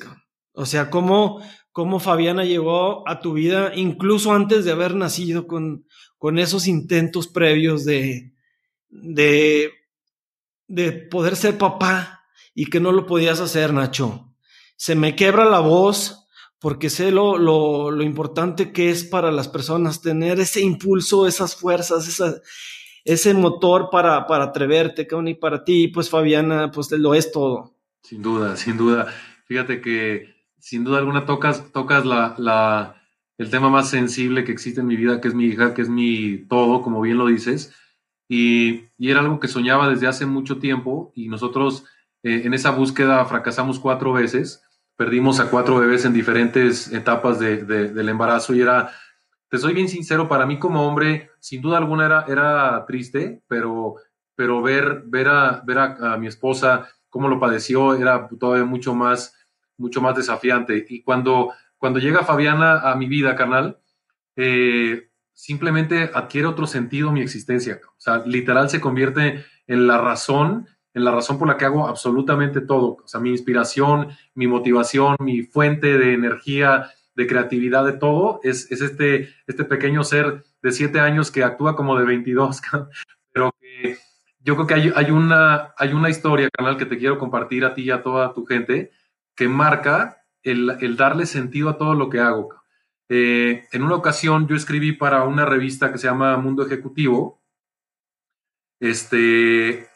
O 0.52 0.66
sea, 0.66 0.90
cómo, 0.90 1.42
cómo 1.78 2.00
Fabiana 2.00 2.44
llegó 2.44 3.08
a 3.08 3.20
tu 3.20 3.34
vida 3.34 3.72
incluso 3.76 4.34
antes 4.34 4.66
de 4.66 4.72
haber 4.72 4.96
nacido 4.96 5.46
con, 5.46 5.86
con 6.18 6.40
esos 6.40 6.66
intentos 6.66 7.28
previos 7.28 7.86
de, 7.86 8.34
de, 8.90 9.70
de 10.68 10.92
poder 10.92 11.36
ser 11.36 11.60
papá 11.60 12.24
y 12.56 12.66
que 12.66 12.80
no 12.80 12.92
lo 12.92 13.06
podías 13.06 13.40
hacer, 13.42 13.74
Nacho. 13.74 14.34
Se 14.76 14.96
me 14.96 15.16
quebra 15.16 15.46
la 15.46 15.60
voz 15.60 16.28
porque 16.58 16.90
sé 16.90 17.12
lo, 17.12 17.38
lo, 17.38 17.92
lo 17.92 18.02
importante 18.02 18.72
que 18.72 18.90
es 18.90 19.04
para 19.04 19.32
las 19.32 19.48
personas 19.48 20.02
tener 20.02 20.40
ese 20.40 20.62
impulso, 20.62 21.28
esas 21.28 21.56
fuerzas, 21.56 22.08
esa, 22.08 22.42
ese 23.06 23.36
motor 23.36 23.90
para, 23.92 24.26
para 24.26 24.46
atreverte, 24.46 25.08
y 25.28 25.34
para 25.36 25.64
ti, 25.64 25.90
pues 25.90 26.10
Fabiana, 26.10 26.72
pues 26.72 26.90
lo 26.90 27.14
es 27.14 27.32
todo. 27.32 27.76
Sin 28.02 28.24
duda, 28.24 28.58
sin 28.58 28.78
duda. 28.78 29.14
Fíjate 29.46 29.80
que 29.80 30.37
sin 30.68 30.84
duda 30.84 30.98
alguna 30.98 31.26
tocas, 31.26 31.72
tocas 31.72 32.06
la, 32.06 33.02
el 33.38 33.50
tema 33.50 33.70
más 33.70 33.90
sensible 33.90 34.44
que 34.44 34.52
existe 34.52 34.82
en 34.82 34.88
mi 34.88 34.98
vida, 34.98 35.22
que 35.22 35.30
es 35.30 35.34
mi 35.34 35.46
hija, 35.46 35.74
que 35.74 35.82
es 35.82 35.88
mi 35.88 36.40
todo, 36.50 36.82
como 36.82 37.00
bien 37.00 37.18
lo 37.18 37.28
dices. 37.28 37.74
Y, 38.28 38.90
y 38.98 39.10
era 39.10 39.22
algo 39.22 39.40
que 39.40 39.48
soñaba 39.48 39.88
desde 39.88 40.08
hace 40.08 40.26
mucho 40.26 40.58
tiempo 40.58 41.14
y 41.16 41.30
nosotros 41.30 41.86
eh, 42.22 42.42
en 42.44 42.54
esa 42.54 42.72
búsqueda 42.72 43.24
fracasamos 43.24 43.80
cuatro 43.80 44.12
veces, 44.12 44.62
perdimos 44.98 45.40
a 45.40 45.50
cuatro 45.50 45.80
bebés 45.80 46.04
en 46.04 46.12
diferentes 46.12 46.92
etapas 46.92 47.40
de, 47.40 47.64
del 47.64 48.10
embarazo 48.10 48.54
y 48.54 48.60
era, 48.60 48.92
te 49.50 49.60
soy 49.60 49.74
bien 49.74 49.88
sincero, 49.88 50.28
para 50.28 50.46
mí 50.46 50.60
como 50.60 50.86
hombre, 50.86 51.30
sin 51.40 51.62
duda 51.62 51.78
alguna 51.78 52.08
era, 52.08 52.26
era 52.28 52.86
triste, 52.86 53.42
pero, 53.48 53.96
pero 54.36 54.62
ver, 54.62 55.04
ver, 55.06 55.30
a, 55.30 55.64
ver 55.66 55.78
a 55.78 56.18
mi 56.18 56.28
esposa 56.28 56.90
cómo 57.08 57.30
lo 57.30 57.40
padeció 57.40 57.96
era 57.96 58.28
todavía 58.38 58.66
mucho 58.66 58.94
más 58.94 59.37
mucho 59.78 60.02
más 60.02 60.16
desafiante. 60.16 60.86
Y 60.90 61.04
cuando, 61.04 61.54
cuando 61.78 62.00
llega 62.00 62.26
Fabiana 62.26 62.80
a 62.80 62.96
mi 62.96 63.08
vida, 63.08 63.36
carnal, 63.36 63.80
eh, 64.36 65.10
simplemente 65.34 66.10
adquiere 66.14 66.48
otro 66.48 66.68
sentido 66.68 67.12
mi 67.12 67.22
existencia. 67.22 67.80
O 67.86 68.00
sea, 68.00 68.24
literal 68.26 68.70
se 68.70 68.82
convierte 68.82 69.46
en 69.68 69.88
la 69.88 70.00
razón, 70.00 70.68
en 70.94 71.06
la 71.06 71.12
razón 71.12 71.38
por 71.38 71.48
la 71.48 71.58
que 71.58 71.66
hago 71.66 71.88
absolutamente 71.88 72.62
todo. 72.62 72.98
O 73.04 73.08
sea, 73.08 73.20
mi 73.20 73.30
inspiración, 73.30 74.10
mi 74.34 74.48
motivación, 74.48 75.16
mi 75.20 75.44
fuente 75.44 75.98
de 75.98 76.14
energía, 76.14 76.90
de 77.16 77.28
creatividad, 77.28 77.86
de 77.86 77.94
todo, 77.94 78.40
es, 78.44 78.72
es 78.72 78.82
este, 78.82 79.30
este 79.48 79.64
pequeño 79.64 80.04
ser 80.04 80.44
de 80.62 80.72
siete 80.72 81.00
años 81.00 81.32
que 81.32 81.44
actúa 81.44 81.76
como 81.76 81.98
de 81.98 82.06
22, 82.06 82.62
pero 83.34 83.52
que 83.60 83.98
yo 84.40 84.56
creo 84.56 84.68
que 84.68 84.74
hay, 84.76 84.94
hay, 84.96 85.12
una, 85.12 85.74
hay 85.78 85.94
una 85.94 86.10
historia, 86.10 86.50
canal, 86.52 86.78
que 86.78 86.86
te 86.86 86.98
quiero 86.98 87.18
compartir 87.18 87.66
a 87.66 87.74
ti 87.74 87.84
y 87.84 87.92
a 87.92 88.02
toda 88.02 88.34
tu 88.34 88.46
gente, 88.46 88.92
que 89.38 89.48
marca 89.48 90.26
el, 90.44 90.78
el 90.82 90.98
darle 90.98 91.26
sentido 91.26 91.70
a 91.70 91.78
todo 91.78 91.94
lo 91.94 92.10
que 92.10 92.20
hago. 92.20 92.50
Eh, 93.10 93.66
en 93.72 93.84
una 93.84 93.96
ocasión 93.96 94.48
yo 94.48 94.56
escribí 94.56 94.92
para 94.92 95.24
una 95.24 95.46
revista 95.46 95.92
que 95.92 95.98
se 95.98 96.08
llama 96.08 96.36
Mundo 96.38 96.66
Ejecutivo, 96.66 97.42
este, 98.80 99.88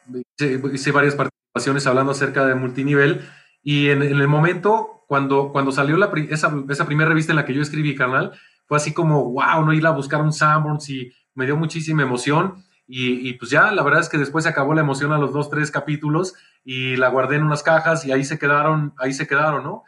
hice, 0.72 0.92
varias 0.92 1.16
participaciones 1.16 1.86
hablando 1.86 2.14
acerca 2.14 2.46
de 2.46 2.56
multinivel 2.56 3.30
y 3.62 3.90
en, 3.90 4.02
el 4.02 4.28
momento 4.28 5.04
cuando, 5.08 5.52
cuando 5.52 5.72
salió 5.72 5.98
la, 5.98 6.10
esa, 6.30 6.56
esa 6.70 6.86
primera 6.86 7.10
revista 7.10 7.34
en 7.34 7.36
la 7.36 7.46
que 7.46 7.54
yo 7.54 7.62
escribí, 7.62 7.96
canal, 7.96 8.32
fue 8.66 8.78
así 8.78 8.94
como, 8.94 9.32
wow, 9.32 9.66
no 9.66 9.74
ir 9.74 9.86
a 9.86 9.92
buscar 9.92 10.22
un 10.22 10.32
Sanborns 10.32 10.90
y 10.90 11.12
me 11.36 11.46
dio 11.46 11.58
muchísima 11.58 12.04
emoción. 12.04 12.64
Y, 12.94 13.36
pues 13.36 13.50
ya, 13.50 13.72
la 13.72 13.84
verdad 13.84 14.02
es 14.02 14.10
que 14.10 14.18
después 14.18 14.44
se 14.44 14.50
acabó 14.50 14.74
la 14.74 14.82
emoción 14.82 15.14
a 15.14 15.18
los 15.18 15.32
dos, 15.32 15.50
tres 15.50 15.72
capítulos 15.72 16.34
y 16.66 16.98
la 16.98 17.08
guardé 17.08 17.38
en 17.38 17.44
unas 17.44 17.64
cajas 17.64 18.06
y 18.06 18.12
ahí 18.12 18.26
se 18.26 18.38
quedaron, 18.38 18.94
ahí 18.98 19.14
se 19.14 19.28
quedaron, 19.28 19.64
¿no? 19.64 19.86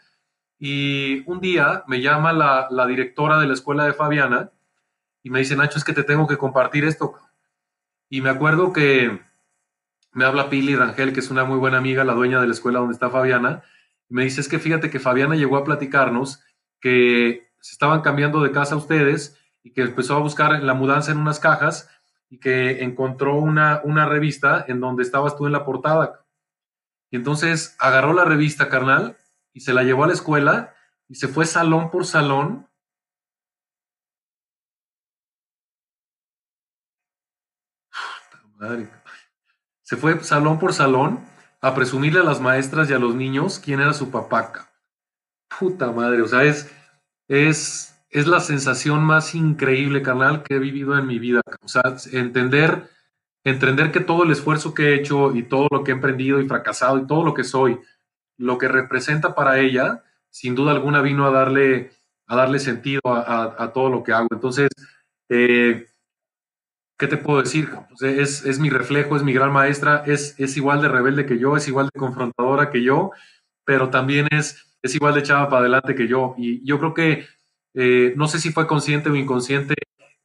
Y 0.57 1.29
un 1.29 1.41
día 1.41 1.83
me 1.85 1.99
llama 1.99 2.31
la, 2.31 2.87
directora 2.87 3.39
de 3.39 3.47
la 3.47 3.55
escuela 3.55 3.83
de 3.83 3.91
Fabiana 3.91 4.51
y 5.21 5.31
me 5.31 5.39
dice, 5.39 5.57
Nacho, 5.57 5.77
es 5.77 5.83
que 5.83 5.91
te 5.91 6.05
tengo 6.05 6.27
que 6.27 6.37
compartir 6.37 6.85
esto. 6.85 7.15
Y 8.07 8.21
me 8.21 8.29
acuerdo 8.29 8.71
que 8.71 9.19
me 10.13 10.23
habla 10.23 10.49
Pili 10.49 10.73
Rangel, 10.73 11.11
que 11.11 11.19
es 11.19 11.29
una 11.29 11.43
muy 11.43 11.57
buena 11.57 11.79
amiga, 11.79 12.05
la 12.05 12.13
dueña 12.13 12.39
de 12.39 12.47
la 12.47 12.53
escuela 12.53 12.79
donde 12.79 12.93
está 12.93 13.09
Fabiana, 13.09 13.63
me 14.07 14.23
dice, 14.23 14.39
es 14.39 14.47
que 14.47 14.59
fíjate 14.59 14.89
que 14.89 15.01
Fabiana 15.01 15.35
llegó 15.35 15.57
a 15.57 15.65
platicarnos 15.65 16.41
que 16.79 17.49
se 17.59 17.73
estaban 17.73 17.99
cambiando 17.99 18.41
de 18.41 18.51
casa 18.51 18.77
ustedes 18.77 19.37
y 19.61 19.73
que 19.73 19.81
empezó 19.81 20.15
a 20.15 20.19
buscar 20.19 20.63
la 20.63 20.73
mudanza 20.73 21.11
en 21.11 21.17
unas 21.17 21.41
cajas 21.41 21.89
y 22.33 22.39
que 22.39 22.83
encontró 22.83 23.35
una, 23.35 23.81
una 23.83 24.07
revista 24.07 24.65
en 24.67 24.79
donde 24.79 25.03
estabas 25.03 25.37
tú 25.37 25.45
en 25.45 25.51
la 25.51 25.63
portada. 25.63 26.25
Y 27.11 27.15
entonces 27.15 27.75
agarró 27.77 28.11
la 28.11 28.25
revista, 28.25 28.69
carnal, 28.69 29.17
y 29.53 29.59
se 29.59 29.71
la 29.71 29.83
llevó 29.83 30.03
a 30.03 30.07
la 30.07 30.13
escuela 30.13 30.73
y 31.07 31.13
se 31.13 31.27
fue 31.27 31.45
salón 31.45 31.91
por 31.91 32.07
salón. 32.07 32.67
Se 39.83 39.95
fue 39.95 40.19
salón 40.23 40.57
por 40.57 40.73
salón 40.73 41.23
a 41.61 41.75
presumirle 41.75 42.21
a 42.21 42.23
las 42.23 42.41
maestras 42.41 42.89
y 42.89 42.93
a 42.93 42.99
los 42.99 43.13
niños 43.13 43.59
quién 43.59 43.79
era 43.79 43.93
su 43.93 44.09
papá. 44.09 44.71
Puta 45.59 45.91
madre, 45.91 46.23
o 46.23 46.27
sea, 46.27 46.41
es, 46.45 46.73
es 47.27 47.92
es 48.13 48.27
la 48.27 48.39
sensación 48.39 49.03
más 49.03 49.33
increíble, 49.33 50.03
carnal, 50.03 50.43
que 50.43 50.55
he 50.55 50.59
vivido 50.59 50.97
en 50.97 51.07
mi 51.07 51.17
vida. 51.17 51.41
O 51.63 51.67
sea, 51.67 51.81
entender, 52.11 52.87
entender 53.43 53.91
que 53.91 54.01
todo 54.01 54.23
el 54.23 54.31
esfuerzo 54.31 54.75
que 54.75 54.89
he 54.89 54.95
hecho 54.95 55.35
y 55.35 55.43
todo 55.43 55.67
lo 55.71 55.83
que 55.83 55.91
he 55.91 55.95
emprendido 55.95 56.39
y 56.39 56.47
fracasado 56.47 56.99
y 56.99 57.07
todo 57.07 57.23
lo 57.23 57.33
que 57.33 57.43
soy, 57.43 57.79
lo 58.37 58.59
que 58.59 58.67
representa 58.67 59.33
para 59.33 59.59
ella, 59.59 60.03
sin 60.29 60.53
duda 60.53 60.71
alguna 60.71 61.01
vino 61.01 61.25
a 61.25 61.31
darle, 61.31 61.91
a 62.27 62.35
darle 62.35 62.59
sentido 62.59 63.01
a, 63.03 63.71
todo 63.73 63.89
lo 63.89 64.03
que 64.03 64.13
hago. 64.13 64.27
Entonces, 64.29 64.69
eh, 65.29 65.87
¿qué 66.99 67.07
te 67.07 67.17
puedo 67.17 67.41
decir? 67.41 67.69
es, 68.01 68.45
es, 68.45 68.59
mi 68.59 68.69
reflejo, 68.69 69.15
es 69.15 69.23
mi 69.23 69.33
gran 69.33 69.51
maestra, 69.51 70.03
es, 70.05 70.39
es 70.39 70.55
igual 70.55 70.83
de 70.83 70.89
rebelde 70.89 71.25
que 71.25 71.39
yo, 71.39 71.57
es 71.57 71.67
igual 71.67 71.89
de 71.91 71.99
confrontadora 71.99 72.69
que 72.69 72.83
yo, 72.83 73.09
pero 73.65 73.89
también 73.89 74.27
es, 74.29 74.77
es 74.83 74.93
igual 74.93 75.15
de 75.15 75.21
echada 75.21 75.49
para 75.49 75.61
adelante 75.61 75.95
que 75.95 76.07
yo. 76.07 76.35
Y 76.37 76.63
yo 76.63 76.77
creo 76.77 76.93
que 76.93 77.25
eh, 77.73 78.13
no 78.15 78.27
sé 78.27 78.39
si 78.39 78.51
fue 78.51 78.67
consciente 78.67 79.09
o 79.09 79.15
inconsciente 79.15 79.75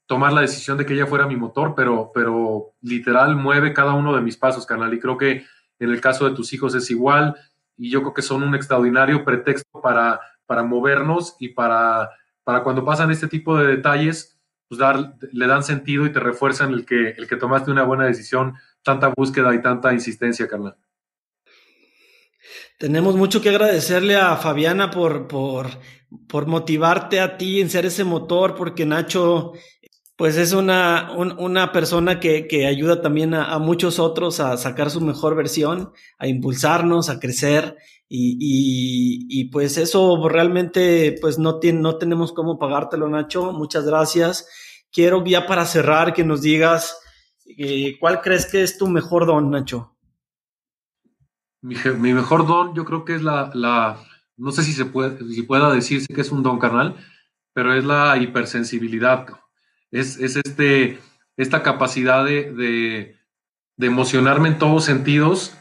tomar 0.07 0.33
la 0.33 0.41
decisión 0.41 0.79
de 0.79 0.87
que 0.87 0.95
ella 0.95 1.07
fuera 1.07 1.27
mi 1.27 1.37
motor, 1.37 1.75
pero, 1.77 2.11
pero 2.15 2.73
literal 2.81 3.37
mueve 3.37 3.75
cada 3.75 3.93
uno 3.93 4.17
de 4.17 4.23
mis 4.23 4.39
pasos, 4.39 4.65
canal. 4.65 4.93
Y 4.95 4.99
creo 4.99 5.19
que 5.19 5.45
en 5.79 5.91
el 5.91 6.01
caso 6.01 6.29
de 6.29 6.35
tus 6.35 6.53
hijos 6.55 6.75
es 6.75 6.91
igual. 6.91 7.37
Y 7.77 7.91
yo 7.91 8.01
creo 8.01 8.15
que 8.15 8.23
son 8.23 8.43
un 8.43 8.55
extraordinario 8.55 9.23
pretexto 9.23 9.81
para, 9.83 10.19
para 10.47 10.63
movernos 10.63 11.37
y 11.39 11.51
para, 11.51 12.11
para 12.43 12.63
cuando 12.63 12.87
pasan 12.87 13.11
este 13.11 13.29
tipo 13.29 13.59
de 13.59 13.67
detalles, 13.67 14.41
pues 14.67 14.79
dar, 14.79 15.15
le 15.31 15.47
dan 15.47 15.63
sentido 15.63 16.07
y 16.07 16.13
te 16.13 16.21
refuerzan 16.21 16.73
el 16.73 16.87
que, 16.87 17.11
el 17.11 17.29
que 17.29 17.37
tomaste 17.37 17.71
una 17.71 17.85
buena 17.85 18.07
decisión, 18.07 18.55
tanta 18.83 19.13
búsqueda 19.15 19.55
y 19.55 19.61
tanta 19.61 19.93
insistencia, 19.93 20.49
carnal. 20.49 20.77
Tenemos 22.79 23.15
mucho 23.17 23.43
que 23.43 23.51
agradecerle 23.51 24.17
a 24.17 24.37
Fabiana 24.37 24.91
por, 24.91 25.29
por, 25.29 25.67
por 26.29 26.47
motivarte 26.47 27.21
a 27.21 27.37
ti 27.37 27.61
en 27.61 27.71
ser 27.71 27.87
ese 27.87 28.05
motor, 28.05 28.55
porque 28.55 28.87
Nacho, 28.87 29.53
pues 30.17 30.37
es 30.37 30.53
una, 30.53 31.13
una 31.13 31.71
persona 31.71 32.19
que, 32.19 32.47
que, 32.49 32.67
ayuda 32.67 33.01
también 33.01 33.35
a, 33.35 33.59
muchos 33.59 33.99
otros 33.99 34.41
a 34.41 34.57
sacar 34.57 34.91
su 34.91 35.01
mejor 35.01 35.37
versión, 35.37 35.93
a 36.19 36.27
impulsarnos, 36.27 37.09
a 37.09 37.21
crecer. 37.21 37.77
Y, 38.09 39.27
y, 39.29 39.45
pues 39.51 39.77
eso 39.77 40.29
realmente, 40.29 41.17
pues 41.21 41.39
no, 41.39 41.59
tiene, 41.59 41.81
no 41.81 41.99
tenemos 41.99 42.33
cómo 42.33 42.59
pagártelo, 42.59 43.09
Nacho. 43.09 43.53
Muchas 43.53 43.85
gracias. 43.85 44.49
Quiero 44.91 45.23
ya 45.25 45.47
para 45.47 45.67
cerrar 45.67 46.15
que 46.15 46.25
nos 46.25 46.41
digas, 46.41 46.99
eh, 47.57 47.97
¿cuál 48.01 48.21
crees 48.21 48.47
que 48.47 48.63
es 48.63 48.79
tu 48.79 48.89
mejor 48.89 49.27
don, 49.27 49.51
Nacho? 49.51 49.95
Mi, 51.61 51.75
mejor 52.13 52.47
don, 52.47 52.75
yo 52.75 52.85
creo 52.85 53.05
que 53.05 53.17
es 53.17 53.23
la, 53.23 53.99
no 54.39 54.53
sé 54.53 54.63
si 54.63 54.73
se 54.73 54.87
puede, 54.87 55.19
si 55.33 55.43
pueda 55.43 55.73
decirse 55.73 56.15
que 56.15 56.21
es 56.21 56.31
un 56.31 56.43
don 56.43 56.59
carnal, 56.59 56.97
pero 57.53 57.75
es 57.75 57.85
la 57.85 58.17
hipersensibilidad. 58.17 59.27
Es, 59.91 60.19
es 60.19 60.37
este, 60.37 60.99
esta 61.37 61.63
capacidad 61.63 62.25
de, 62.25 62.53
de, 63.77 63.87
emocionarme 63.87 64.49
en 64.49 64.59
todos 64.59 64.85
sentidos, 64.85 65.57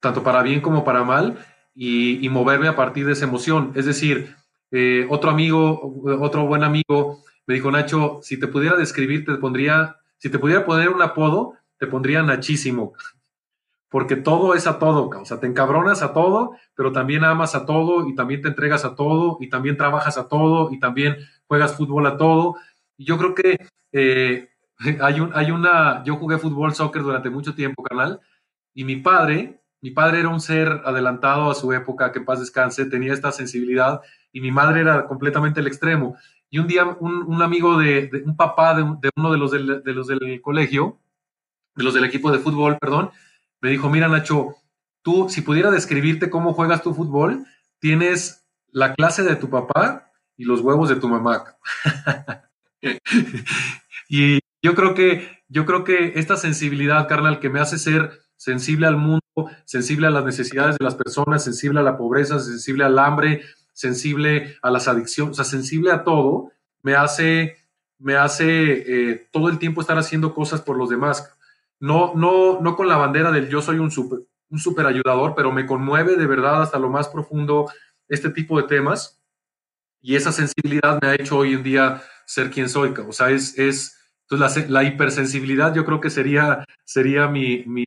tanto 0.00 0.22
para 0.22 0.42
bien 0.42 0.60
como 0.60 0.84
para 0.84 1.04
mal, 1.04 1.38
y, 1.74 2.24
y 2.24 2.28
moverme 2.28 2.68
a 2.68 2.76
partir 2.76 3.06
de 3.06 3.12
esa 3.12 3.26
emoción. 3.26 3.72
Es 3.74 3.86
decir, 3.86 4.34
eh, 4.72 5.06
otro 5.08 5.30
amigo, 5.30 5.94
otro 6.20 6.46
buen 6.46 6.64
amigo, 6.64 7.22
me 7.46 7.54
dijo, 7.54 7.70
Nacho, 7.70 8.20
si 8.22 8.40
te 8.40 8.48
pudiera 8.48 8.76
describir, 8.76 9.24
te 9.24 9.36
pondría, 9.36 9.96
si 10.18 10.30
te 10.30 10.38
pudiera 10.38 10.64
poner 10.64 10.88
un 10.88 11.02
apodo, 11.02 11.54
te 11.78 11.86
pondría 11.86 12.22
Nachísimo 12.22 12.94
porque 13.96 14.16
todo 14.16 14.54
es 14.54 14.66
a 14.66 14.78
todo, 14.78 15.08
o 15.08 15.24
sea, 15.24 15.40
te 15.40 15.46
encabronas 15.46 16.02
a 16.02 16.12
todo, 16.12 16.54
pero 16.74 16.92
también 16.92 17.24
amas 17.24 17.54
a 17.54 17.64
todo 17.64 18.06
y 18.06 18.14
también 18.14 18.42
te 18.42 18.48
entregas 18.48 18.84
a 18.84 18.94
todo 18.94 19.38
y 19.40 19.48
también 19.48 19.78
trabajas 19.78 20.18
a 20.18 20.28
todo 20.28 20.70
y 20.70 20.78
también 20.78 21.16
juegas 21.46 21.74
fútbol 21.78 22.06
a 22.06 22.18
todo. 22.18 22.56
Y 22.98 23.06
yo 23.06 23.16
creo 23.16 23.34
que 23.34 23.58
eh, 23.92 24.50
hay, 25.00 25.20
un, 25.20 25.30
hay 25.34 25.50
una, 25.50 26.04
yo 26.04 26.16
jugué 26.16 26.36
fútbol, 26.36 26.74
soccer 26.74 27.00
durante 27.02 27.30
mucho 27.30 27.54
tiempo, 27.54 27.82
carnal, 27.82 28.20
y 28.74 28.84
mi 28.84 28.96
padre, 28.96 29.62
mi 29.80 29.92
padre 29.92 30.20
era 30.20 30.28
un 30.28 30.42
ser 30.42 30.82
adelantado 30.84 31.50
a 31.50 31.54
su 31.54 31.72
época, 31.72 32.12
que 32.12 32.18
en 32.18 32.26
paz 32.26 32.40
descanse, 32.40 32.84
tenía 32.84 33.14
esta 33.14 33.32
sensibilidad 33.32 34.02
y 34.30 34.42
mi 34.42 34.50
madre 34.50 34.82
era 34.82 35.06
completamente 35.06 35.60
el 35.60 35.68
extremo. 35.68 36.18
Y 36.50 36.58
un 36.58 36.66
día 36.66 36.84
un, 36.84 37.40
amigo 37.40 37.78
de, 37.78 38.10
un 38.26 38.36
papá 38.36 38.74
de, 38.74 38.82
uno 39.16 39.32
de 39.32 39.38
los 39.38 39.52
de 39.52 39.94
los 39.94 40.06
del 40.06 40.42
colegio, 40.42 40.98
de 41.74 41.82
los 41.82 41.94
del 41.94 42.04
equipo 42.04 42.30
de 42.30 42.40
fútbol, 42.40 42.76
perdón, 42.78 43.10
me 43.66 43.72
dijo, 43.72 43.90
mira 43.90 44.06
Nacho, 44.06 44.54
tú 45.02 45.28
si 45.28 45.40
pudiera 45.40 45.72
describirte 45.72 46.30
cómo 46.30 46.52
juegas 46.52 46.84
tu 46.84 46.94
fútbol, 46.94 47.46
tienes 47.80 48.46
la 48.70 48.94
clase 48.94 49.24
de 49.24 49.34
tu 49.34 49.50
papá 49.50 50.12
y 50.36 50.44
los 50.44 50.60
huevos 50.60 50.88
de 50.88 50.94
tu 50.94 51.08
mamá. 51.08 51.56
y 54.08 54.38
yo 54.62 54.76
creo 54.76 54.94
que 54.94 55.42
yo 55.48 55.66
creo 55.66 55.82
que 55.82 56.12
esta 56.14 56.36
sensibilidad, 56.36 57.08
carnal, 57.08 57.40
que 57.40 57.50
me 57.50 57.58
hace 57.58 57.76
ser 57.76 58.20
sensible 58.36 58.86
al 58.86 58.98
mundo, 58.98 59.20
sensible 59.64 60.06
a 60.06 60.10
las 60.10 60.24
necesidades 60.24 60.78
de 60.78 60.84
las 60.84 60.94
personas, 60.94 61.42
sensible 61.42 61.80
a 61.80 61.82
la 61.82 61.98
pobreza, 61.98 62.38
sensible 62.38 62.84
al 62.84 63.00
hambre, 63.00 63.42
sensible 63.72 64.58
a 64.62 64.70
las 64.70 64.86
adicciones, 64.86 65.32
o 65.32 65.34
sea, 65.34 65.44
sensible 65.44 65.90
a 65.90 66.04
todo, 66.04 66.52
me 66.82 66.94
hace, 66.94 67.56
me 67.98 68.14
hace 68.14 69.10
eh, 69.10 69.28
todo 69.32 69.48
el 69.48 69.58
tiempo 69.58 69.80
estar 69.80 69.98
haciendo 69.98 70.34
cosas 70.34 70.60
por 70.60 70.76
los 70.76 70.88
demás 70.88 71.35
no, 71.80 72.14
no, 72.14 72.60
no 72.60 72.76
con 72.76 72.88
la 72.88 72.96
bandera 72.96 73.30
del 73.30 73.48
yo 73.48 73.60
soy 73.62 73.78
un 73.78 73.90
super, 73.90 74.20
un 74.50 74.58
super 74.58 74.86
ayudador, 74.86 75.34
pero 75.34 75.52
me 75.52 75.66
conmueve 75.66 76.16
de 76.16 76.26
verdad 76.26 76.62
hasta 76.62 76.78
lo 76.78 76.88
más 76.88 77.08
profundo 77.08 77.70
este 78.08 78.30
tipo 78.30 78.60
de 78.60 78.68
temas 78.68 79.20
y 80.00 80.14
esa 80.14 80.32
sensibilidad 80.32 80.98
me 81.02 81.08
ha 81.08 81.14
hecho 81.14 81.38
hoy 81.38 81.54
en 81.54 81.62
día 81.62 82.02
ser 82.26 82.50
quien 82.50 82.68
soy. 82.68 82.94
O 83.06 83.12
sea, 83.12 83.30
es, 83.30 83.58
es 83.58 83.96
entonces 84.28 84.68
la, 84.70 84.82
la 84.82 84.88
hipersensibilidad 84.88 85.74
yo 85.74 85.84
creo 85.84 86.00
que 86.00 86.10
sería, 86.10 86.64
sería 86.84 87.28
mi, 87.28 87.64
mi, 87.66 87.84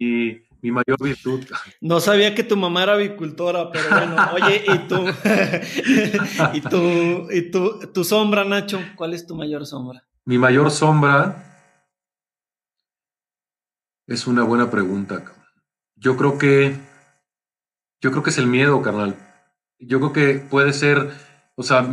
mi 0.61 0.71
mayor 0.71 1.01
virtud. 1.01 1.45
No 1.81 1.99
sabía 1.99 2.35
que 2.35 2.43
tu 2.43 2.57
mamá 2.57 2.83
era 2.83 2.93
avicultora, 2.93 3.71
pero 3.71 3.89
bueno, 3.89 4.15
oye, 4.33 4.63
¿y 4.67 4.77
tú? 4.87 5.05
¿Y 6.53 6.61
tú? 6.61 7.27
¿Y 7.31 7.51
tú? 7.51 7.79
¿Tu 7.93 8.03
sombra, 8.03 8.43
Nacho? 8.43 8.79
¿Cuál 8.95 9.13
es 9.13 9.25
tu 9.25 9.35
mayor 9.35 9.65
sombra? 9.65 10.03
Mi 10.25 10.37
mayor 10.37 10.71
sombra 10.71 11.48
es 14.09 14.25
una 14.27 14.43
buena 14.43 14.69
pregunta. 14.69 15.23
Yo 15.95 16.17
creo 16.17 16.37
que 16.37 16.75
yo 18.01 18.11
creo 18.11 18.23
que 18.23 18.29
es 18.29 18.37
el 18.37 18.47
miedo, 18.47 18.81
carnal. 18.81 19.15
Yo 19.79 19.99
creo 19.99 20.13
que 20.13 20.39
puede 20.39 20.73
ser, 20.73 21.11
o 21.55 21.63
sea, 21.63 21.87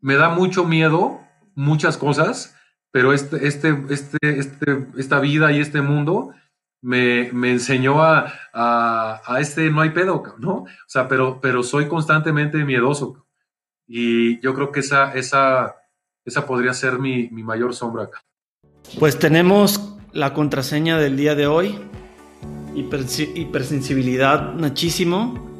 me, 0.00 0.14
da 0.14 0.30
mucho 0.30 0.64
miedo 0.64 1.20
muchas 1.54 1.96
cosas, 1.96 2.56
pero 2.90 3.12
este, 3.12 3.46
este, 3.46 3.76
este, 3.90 4.18
este, 4.22 4.86
esta 4.96 5.20
vida 5.20 5.52
y 5.52 5.60
este 5.60 5.82
mundo 5.82 6.34
me, 6.82 7.30
me 7.32 7.50
enseñó 7.50 8.02
a, 8.02 8.32
a, 8.52 9.40
este 9.40 9.70
no 9.70 9.80
hay 9.80 9.90
pedo, 9.90 10.22
¿no? 10.38 10.52
O 10.52 10.88
sea, 10.88 11.08
pero, 11.08 11.40
pero 11.40 11.62
soy 11.62 11.88
constantemente 11.88 12.64
miedoso. 12.64 13.26
Y 13.86 14.40
yo 14.40 14.54
creo 14.54 14.72
que 14.72 14.80
esa, 14.80 15.12
esa, 15.12 15.76
esa 16.24 16.46
podría 16.46 16.72
ser 16.72 16.98
mi, 16.98 17.28
mi 17.28 17.42
mayor 17.42 17.74
sombra. 17.74 18.10
Pues 18.98 19.18
tenemos 19.18 19.93
la 20.14 20.32
contraseña 20.32 20.96
del 20.96 21.16
día 21.16 21.34
de 21.34 21.46
hoy. 21.48 21.74
hipersensibilidad, 22.74 24.54
Nachísimo. 24.54 25.52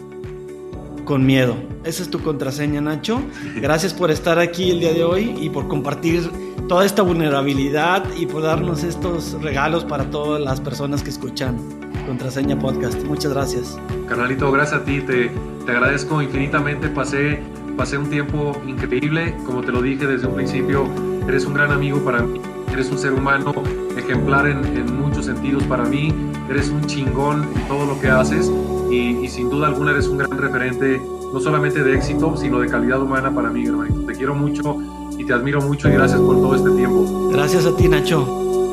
Con 1.04 1.26
miedo. 1.26 1.56
Esa 1.84 2.02
es 2.02 2.08
tu 2.08 2.20
contraseña, 2.20 2.80
Nacho. 2.80 3.20
Gracias 3.56 3.92
por 3.92 4.10
estar 4.10 4.38
aquí 4.38 4.70
el 4.70 4.80
día 4.80 4.94
de 4.94 5.04
hoy 5.04 5.36
y 5.38 5.50
por 5.50 5.68
compartir 5.68 6.30
toda 6.66 6.86
esta 6.86 7.02
vulnerabilidad 7.02 8.04
y 8.16 8.24
por 8.24 8.42
darnos 8.42 8.84
estos 8.84 9.32
regalos 9.42 9.84
para 9.84 10.04
todas 10.10 10.40
las 10.40 10.62
personas 10.62 11.02
que 11.02 11.10
escuchan 11.10 11.58
Contraseña 12.06 12.58
Podcast. 12.58 13.04
Muchas 13.04 13.34
gracias. 13.34 13.78
Carnalito, 14.08 14.50
gracias 14.50 14.80
a 14.80 14.84
ti. 14.84 15.02
Te, 15.02 15.30
te 15.66 15.72
agradezco 15.72 16.22
infinitamente. 16.22 16.88
Pasé, 16.88 17.38
pasé 17.76 17.98
un 17.98 18.08
tiempo 18.08 18.58
increíble. 18.66 19.34
Como 19.44 19.60
te 19.60 19.72
lo 19.72 19.82
dije 19.82 20.06
desde 20.06 20.26
un 20.26 20.36
principio, 20.36 20.88
eres 21.28 21.44
un 21.44 21.52
gran 21.52 21.70
amigo 21.70 22.02
para 22.02 22.22
mí. 22.22 22.40
Eres 22.72 22.90
un 22.90 22.98
ser 22.98 23.12
humano 23.12 23.52
ejemplar 23.96 24.46
en, 24.46 24.96
muchos 25.00 25.26
sentidos 25.26 25.62
para 25.64 25.84
mí. 25.84 26.12
Eres 26.48 26.68
un 26.68 26.84
chingón 26.86 27.48
en 27.54 27.68
todo 27.68 27.86
lo 27.86 28.00
que 28.00 28.08
haces 28.08 28.50
y, 28.90 29.18
y 29.18 29.28
sin 29.28 29.50
duda 29.50 29.68
alguna 29.68 29.92
eres 29.92 30.08
un 30.08 30.18
gran 30.18 30.36
referente 30.36 31.00
no 31.32 31.40
solamente 31.40 31.82
de 31.82 31.94
éxito, 31.96 32.36
sino 32.36 32.60
de 32.60 32.68
calidad 32.68 33.02
humana 33.02 33.34
para 33.34 33.50
mí, 33.50 33.66
hermanito. 33.66 34.00
Te 34.06 34.12
quiero 34.14 34.34
mucho 34.34 34.78
y 35.18 35.24
te 35.24 35.32
admiro 35.32 35.60
mucho 35.60 35.88
y 35.88 35.92
gracias 35.92 36.20
por 36.20 36.36
todo 36.36 36.54
este 36.54 36.70
tiempo. 36.70 37.28
Gracias 37.32 37.66
a 37.66 37.76
ti, 37.76 37.88
Nacho. 37.88 38.63